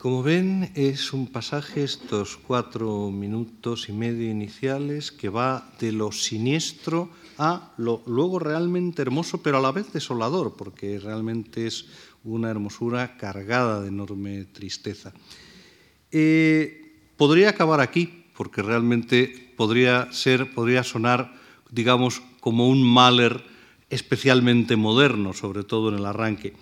Como 0.00 0.22
ven, 0.22 0.72
es 0.76 1.12
un 1.12 1.26
pasaje, 1.26 1.84
estos 1.84 2.38
cuatro 2.38 3.10
minutos 3.10 3.90
y 3.90 3.92
medio 3.92 4.30
iniciales, 4.30 5.12
que 5.12 5.28
va 5.28 5.74
de 5.78 5.92
lo 5.92 6.10
siniestro 6.10 7.10
a 7.36 7.74
lo 7.76 8.02
luego 8.06 8.38
realmente 8.38 9.02
hermoso, 9.02 9.42
pero 9.42 9.58
a 9.58 9.60
la 9.60 9.72
vez 9.72 9.92
desolador, 9.92 10.56
porque 10.56 10.98
realmente 10.98 11.66
es 11.66 11.84
una 12.24 12.48
hermosura 12.48 13.18
cargada 13.18 13.82
de 13.82 13.88
enorme 13.88 14.46
tristeza. 14.46 15.12
Eh, 16.10 16.96
podría 17.18 17.50
acabar 17.50 17.82
aquí, 17.82 18.24
porque 18.34 18.62
realmente 18.62 19.52
podría 19.54 20.10
ser, 20.14 20.54
podría 20.54 20.82
sonar, 20.82 21.34
digamos, 21.70 22.22
como 22.40 22.70
un 22.70 22.82
Mahler 22.82 23.44
especialmente 23.90 24.76
moderno, 24.76 25.34
sobre 25.34 25.62
todo 25.62 25.90
en 25.90 25.96
el 25.96 26.06
arranque. 26.06 26.54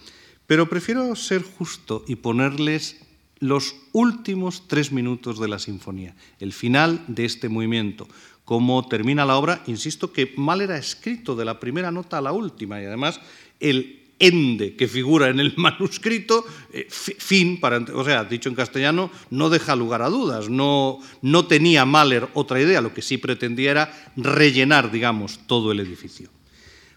Pero 0.49 0.69
prefiero 0.69 1.15
ser 1.15 1.45
justo 1.45 2.05
y 2.09 2.17
ponerles 2.17 3.07
los 3.41 3.77
últimos 3.93 4.67
tres 4.67 4.93
minutos 4.93 5.39
de 5.39 5.49
la 5.49 5.59
sinfonía, 5.59 6.15
el 6.41 6.53
final 6.53 7.05
de 7.07 7.25
este 7.25 7.49
movimiento. 7.49 8.09
Cómo 8.45 8.87
termina 8.89 9.27
la 9.27 9.37
obra, 9.37 9.63
insisto 9.67 10.13
que 10.13 10.33
mal 10.37 10.61
era 10.61 10.79
escrito 10.79 11.37
de 11.37 11.45
la 11.45 11.61
primera 11.61 11.91
nota 11.91 12.19
a 12.19 12.23
la 12.23 12.33
última 12.33 12.81
y 12.81 12.87
además 12.87 13.21
el 13.61 13.99
ende 14.19 14.75
que 14.75 14.89
figura 14.89 15.29
en 15.29 15.41
el 15.41 15.55
manuscrito, 15.57 16.45
eh, 16.73 16.87
fin, 16.91 17.61
para, 17.61 17.79
o 17.79 18.05
sea, 18.05 18.25
dicho 18.25 18.49
en 18.49 18.55
castellano, 18.55 19.11
no 19.31 19.51
deja 19.51 19.77
lugar 19.77 20.03
a 20.03 20.09
dudas, 20.09 20.49
no, 20.49 20.99
no 21.23 21.47
tenía 21.47 21.85
Mahler 21.85 22.29
otra 22.35 22.61
idea, 22.61 22.81
lo 22.81 22.95
que 22.95 23.03
sí 23.03 23.19
pretendía 23.19 23.71
era 23.71 24.13
rellenar, 24.17 24.91
digamos, 24.91 25.41
todo 25.47 25.73
el 25.73 25.81
edificio. 25.81 26.31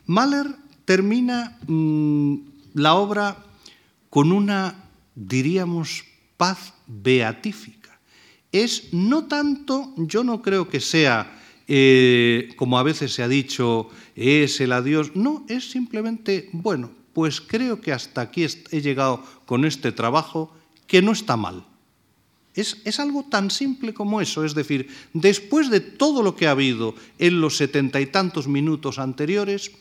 Mahler 0.07 0.47
termina 0.85 1.59
mm, 1.67 2.35
la 2.73 2.95
obra 2.95 3.37
con 4.09 4.31
una, 4.31 4.89
diríamos, 5.15 6.05
paz 6.41 6.73
beatífica. 6.87 7.99
Es 8.51 8.91
no 8.93 9.25
tanto, 9.25 9.93
yo 9.95 10.23
no 10.23 10.41
creo 10.41 10.67
que 10.67 10.79
sea, 10.79 11.39
eh, 11.67 12.49
como 12.55 12.79
a 12.79 12.83
veces 12.83 13.13
se 13.13 13.21
ha 13.21 13.27
dicho, 13.27 13.89
es 14.15 14.59
el 14.59 14.71
adiós, 14.71 15.15
no, 15.15 15.45
es 15.47 15.69
simplemente, 15.69 16.49
bueno, 16.51 16.89
pues 17.13 17.41
creo 17.41 17.79
que 17.79 17.91
hasta 17.93 18.21
aquí 18.21 18.43
he 18.71 18.81
llegado 18.81 19.23
con 19.45 19.65
este 19.65 19.91
trabajo 19.91 20.51
que 20.87 21.03
no 21.03 21.11
está 21.11 21.37
mal. 21.37 21.63
Es, 22.55 22.81
es, 22.85 22.99
algo 22.99 23.23
tan 23.29 23.51
simple 23.51 23.93
como 23.93 24.19
eso, 24.19 24.43
es 24.43 24.55
decir, 24.55 24.89
después 25.13 25.69
de 25.69 25.79
todo 25.79 26.23
lo 26.23 26.35
que 26.35 26.47
ha 26.47 26.57
habido 26.57 26.95
en 27.19 27.39
los 27.39 27.55
setenta 27.55 28.01
y 28.01 28.07
tantos 28.07 28.47
minutos 28.47 28.97
anteriores, 28.97 29.71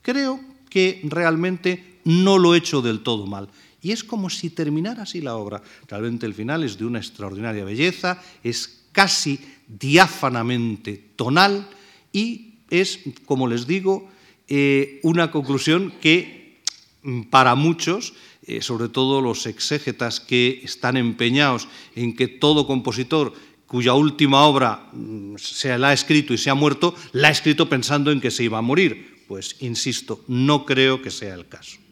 creo 0.00 0.38
que 0.70 1.00
realmente 1.02 1.98
no 2.04 2.38
lo 2.38 2.54
he 2.54 2.58
hecho 2.58 2.82
del 2.82 3.02
todo 3.02 3.26
mal. 3.26 3.48
Y 3.84 3.92
es 3.92 4.02
como 4.02 4.30
si 4.30 4.48
terminara 4.48 5.02
así 5.02 5.20
la 5.20 5.36
obra. 5.36 5.62
Realmente 5.86 6.24
el 6.24 6.32
final 6.32 6.64
es 6.64 6.78
de 6.78 6.86
una 6.86 6.98
extraordinaria 6.98 7.64
belleza, 7.64 8.18
es 8.42 8.86
casi 8.92 9.38
diáfanamente 9.68 11.12
tonal 11.16 11.68
y 12.10 12.54
es, 12.70 13.00
como 13.26 13.46
les 13.46 13.66
digo, 13.66 14.08
eh, 14.48 15.00
una 15.02 15.30
conclusión 15.30 15.92
que 16.00 16.62
mm, 17.02 17.24
para 17.24 17.54
muchos, 17.56 18.14
eh, 18.46 18.62
sobre 18.62 18.88
todo 18.88 19.20
los 19.20 19.44
exégetas 19.44 20.18
que 20.18 20.62
están 20.64 20.96
empeñados 20.96 21.68
en 21.94 22.16
que 22.16 22.26
todo 22.26 22.66
compositor 22.66 23.34
cuya 23.66 23.92
última 23.92 24.44
obra 24.44 24.88
mm, 24.94 25.36
se 25.36 25.76
la 25.76 25.90
ha 25.90 25.92
escrito 25.92 26.32
y 26.32 26.38
se 26.38 26.48
ha 26.48 26.54
muerto, 26.54 26.94
la 27.12 27.28
ha 27.28 27.32
escrito 27.32 27.68
pensando 27.68 28.10
en 28.10 28.22
que 28.22 28.30
se 28.30 28.44
iba 28.44 28.56
a 28.56 28.62
morir. 28.62 29.24
Pues, 29.28 29.56
insisto, 29.60 30.24
no 30.26 30.64
creo 30.64 31.02
que 31.02 31.10
sea 31.10 31.34
el 31.34 31.48
caso. 31.48 31.83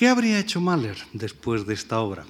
¿Qué 0.00 0.08
habría 0.08 0.40
hecho 0.40 0.62
Mahler 0.62 0.96
después 1.12 1.66
de 1.66 1.74
esta 1.74 2.00
obra? 2.00 2.24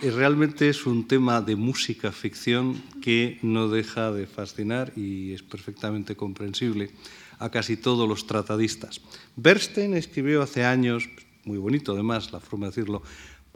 realmente 0.00 0.68
es 0.68 0.86
un 0.86 1.08
tema 1.08 1.40
de 1.40 1.56
música 1.56 2.12
ficción 2.12 2.80
que 3.02 3.40
no 3.42 3.66
deja 3.66 4.12
de 4.12 4.28
fascinar 4.28 4.92
y 4.94 5.32
es 5.32 5.42
perfectamente 5.42 6.14
comprensible 6.14 6.92
a 7.40 7.50
casi 7.50 7.76
todos 7.76 8.08
los 8.08 8.28
tratadistas. 8.28 9.00
Bernstein 9.34 9.94
escribió 9.94 10.40
hace 10.40 10.64
años, 10.64 11.08
muy 11.44 11.58
bonito 11.58 11.94
además 11.94 12.30
la 12.30 12.38
forma 12.38 12.66
de 12.66 12.76
decirlo, 12.76 13.02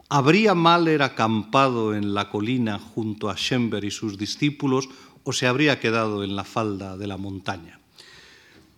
¿habría 0.09 0.53
Mahler 0.53 1.01
acampado 1.01 1.95
en 1.95 2.13
la 2.13 2.29
colina 2.29 2.77
junto 2.77 3.29
a 3.29 3.37
Schember 3.37 3.85
y 3.85 3.89
sus 3.91 4.17
discípulos 4.17 4.89
o 5.23 5.31
se 5.31 5.47
habría 5.47 5.79
quedado 5.79 6.25
en 6.25 6.35
la 6.35 6.43
falda 6.43 6.97
de 6.97 7.07
la 7.07 7.15
montaña? 7.15 7.79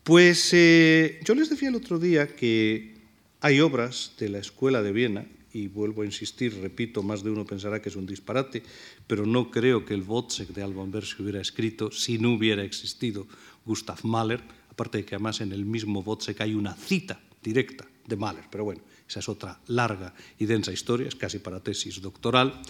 Pues 0.04 0.52
eh, 0.54 1.20
yo 1.26 1.34
les 1.34 1.50
decía 1.50 1.70
el 1.70 1.76
otro 1.76 1.98
día 1.98 2.28
que 2.36 2.97
hay 3.42 3.60
obras 3.60 4.14
de 4.20 4.30
la 4.30 4.40
Escuela 4.40 4.82
de 4.82 4.92
Viena, 4.92 5.26
y 5.54 5.68
vuelvo 5.68 6.04
a 6.04 6.06
insistir, 6.06 6.60
repito, 6.62 7.02
más 7.02 7.24
de 7.24 7.32
uno 7.32 7.46
pensará 7.46 7.82
que 7.82 7.90
es 7.90 7.96
un 7.96 8.06
disparate, 8.06 8.62
pero 9.08 9.26
no 9.26 9.50
creo 9.50 9.86
que 9.86 9.94
el 9.94 10.04
Wozzeck 10.04 10.50
de 10.50 10.62
Alban 10.62 10.92
se 11.02 11.22
hubiera 11.22 11.42
escrito 11.42 11.92
si 11.92 12.20
no 12.20 12.34
hubiera 12.34 12.64
existido 12.64 13.28
Gustav 13.66 14.00
Mahler, 14.04 14.42
aparte 14.70 15.00
de 15.00 15.06
que 15.06 15.16
además 15.16 15.42
en 15.42 15.52
el 15.52 15.66
mismo 15.66 16.02
Wozzeck 16.02 16.42
hay 16.42 16.54
una 16.54 16.76
cita 16.76 17.20
directa 17.42 17.88
de 18.06 18.16
Mahler, 18.16 18.44
pero 18.52 18.66
bueno, 18.66 18.82
esa 19.08 19.20
es 19.20 19.30
otra 19.30 19.60
larga 19.68 20.14
y 20.38 20.46
densa 20.46 20.72
historia, 20.72 21.08
es 21.08 21.16
casi 21.16 21.40
para 21.40 21.64
tesis 21.64 22.02
doctoral. 22.02 22.62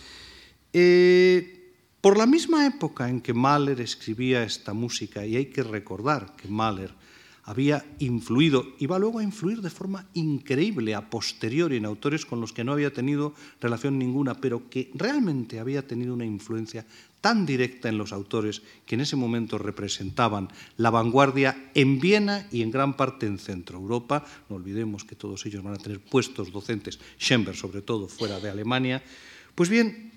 Eh, 0.71 1.73
por 1.99 2.17
la 2.17 2.25
misma 2.25 2.65
época 2.67 3.09
en 3.09 3.21
que 3.21 3.33
Mahler 3.33 3.81
escribía 3.81 4.43
esta 4.43 4.73
música, 4.73 5.25
y 5.25 5.35
hay 5.35 5.47
que 5.47 5.63
recordar 5.63 6.35
que 6.37 6.47
Mahler 6.47 6.93
había 7.47 7.85
influido 7.99 8.75
va 8.87 8.99
luego 8.99 9.19
a 9.19 9.23
influir 9.23 9.61
de 9.61 9.71
forma 9.71 10.05
increíble 10.13 10.93
a 10.93 11.09
posteriori 11.09 11.77
en 11.77 11.87
autores 11.87 12.25
con 12.27 12.41
los 12.43 12.51
que 12.51 12.63
no 12.63 12.73
había 12.73 12.91
tenido 12.91 13.33
relación 13.61 13.97
ninguna, 13.97 14.35
pero 14.35 14.69
que 14.69 14.91
realmente 14.93 15.59
había 15.59 15.87
tenido 15.87 16.13
una 16.13 16.25
influencia 16.25 16.85
tan 17.21 17.45
directa 17.45 17.87
en 17.87 17.97
los 17.97 18.11
autores 18.11 18.61
que 18.85 18.95
en 18.95 19.01
ese 19.01 19.15
momento 19.15 19.57
representaban 19.57 20.49
la 20.75 20.89
vanguardia 20.89 21.71
en 21.73 21.99
Viena 21.99 22.47
y 22.51 22.61
en 22.61 22.71
gran 22.71 22.95
parte 22.95 23.25
en 23.25 23.39
Centro 23.39 23.79
Europa. 23.79 24.25
No 24.49 24.57
olvidemos 24.57 25.05
que 25.05 25.15
todos 25.15 25.45
ellos 25.45 25.63
van 25.63 25.73
a 25.73 25.81
tener 25.81 25.99
puestos 25.99 26.51
docentes, 26.51 26.99
Schember 27.19 27.55
sobre 27.55 27.81
todo, 27.81 28.09
fuera 28.09 28.39
de 28.41 28.49
Alemania. 28.49 29.01
Pues 29.55 29.69
bien, 29.69 30.11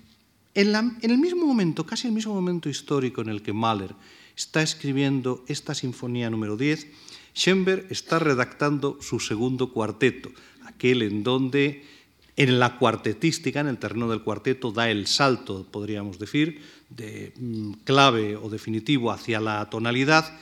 en, 0.53 0.75
en 0.75 1.11
el 1.11 1.17
mismo 1.17 1.45
momento, 1.45 1.85
casi 1.85 2.07
el 2.07 2.13
mismo 2.13 2.33
momento 2.33 2.67
histórico 2.67 3.21
en 3.21 3.29
el 3.29 3.41
que 3.41 3.53
Mahler 3.53 3.95
está 4.35 4.61
escribiendo 4.61 5.43
esta 5.47 5.73
sinfonía 5.73 6.29
número 6.29 6.57
10, 6.57 6.87
Schoenberg 7.33 7.87
está 7.89 8.19
redactando 8.19 8.97
su 9.01 9.19
segundo 9.19 9.71
cuarteto, 9.71 10.31
aquel 10.65 11.01
en 11.01 11.23
donde 11.23 11.85
en 12.35 12.59
la 12.59 12.77
cuartetística, 12.77 13.59
en 13.59 13.67
el 13.67 13.77
terreno 13.77 14.09
del 14.09 14.23
cuarteto, 14.23 14.71
da 14.71 14.89
el 14.89 15.07
salto, 15.07 15.65
podríamos 15.69 16.17
decir, 16.17 16.61
de 16.89 17.33
mm, 17.37 17.83
clave 17.83 18.35
o 18.35 18.49
definitivo 18.49 19.11
hacia 19.11 19.39
la 19.39 19.69
tonalidad, 19.69 20.37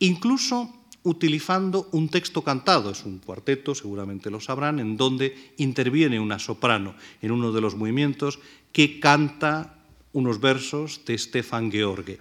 incluso 0.00 0.74
utilizando 1.02 1.88
un 1.92 2.08
texto 2.08 2.42
cantado. 2.42 2.90
Es 2.90 3.04
un 3.04 3.18
cuarteto, 3.18 3.74
seguramente 3.74 4.30
lo 4.30 4.40
sabrán, 4.40 4.80
en 4.80 4.96
donde 4.96 5.52
interviene 5.56 6.20
una 6.20 6.38
soprano 6.38 6.94
en 7.22 7.30
uno 7.30 7.52
de 7.52 7.60
los 7.60 7.74
movimientos 7.74 8.38
que 8.72 9.00
canta 9.00 9.78
unos 10.12 10.40
versos 10.40 11.00
de 11.06 11.16
Stefan 11.16 11.70
George. 11.70 12.18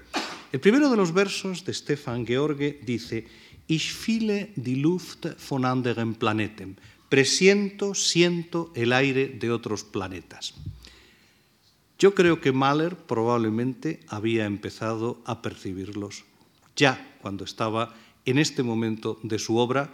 El 0.51 0.59
primero 0.59 0.89
de 0.89 0.97
los 0.97 1.13
versos 1.13 1.65
de 1.65 1.73
Stefan 1.73 2.25
George 2.25 2.79
dice, 2.85 3.27
Ich 3.69 3.93
fühle 3.93 4.49
die 4.55 4.81
Luft 4.81 5.27
von 5.37 5.63
anderen 5.63 6.15
Planeten. 6.15 6.79
Presiento, 7.07 7.93
siento 7.93 8.71
el 8.73 8.91
aire 8.91 9.27
de 9.27 9.51
otros 9.51 9.83
planetas. 9.83 10.55
Yo 11.99 12.15
creo 12.15 12.41
que 12.41 12.51
Mahler 12.51 12.95
probablemente 12.95 13.99
había 14.07 14.45
empezado 14.47 15.21
a 15.23 15.43
percibirlos 15.43 16.23
ya 16.75 17.15
cuando 17.21 17.43
estaba 17.43 17.93
en 18.25 18.39
este 18.39 18.63
momento 18.63 19.19
de 19.21 19.37
su 19.37 19.57
obra 19.57 19.93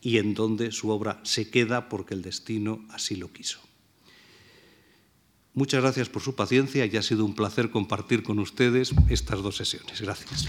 y 0.00 0.18
en 0.18 0.34
donde 0.34 0.70
su 0.70 0.90
obra 0.90 1.18
se 1.24 1.50
queda 1.50 1.88
porque 1.88 2.14
el 2.14 2.22
destino 2.22 2.84
así 2.90 3.16
lo 3.16 3.32
quiso. 3.32 3.58
Muchas 5.52 5.82
gracias 5.82 6.08
por 6.08 6.22
su 6.22 6.36
paciencia 6.36 6.86
y 6.86 6.96
ha 6.96 7.02
sido 7.02 7.24
un 7.24 7.34
placer 7.34 7.70
compartir 7.70 8.22
con 8.22 8.38
ustedes 8.38 8.94
estas 9.08 9.42
dos 9.42 9.56
sesiones. 9.56 10.00
Gracias. 10.00 10.48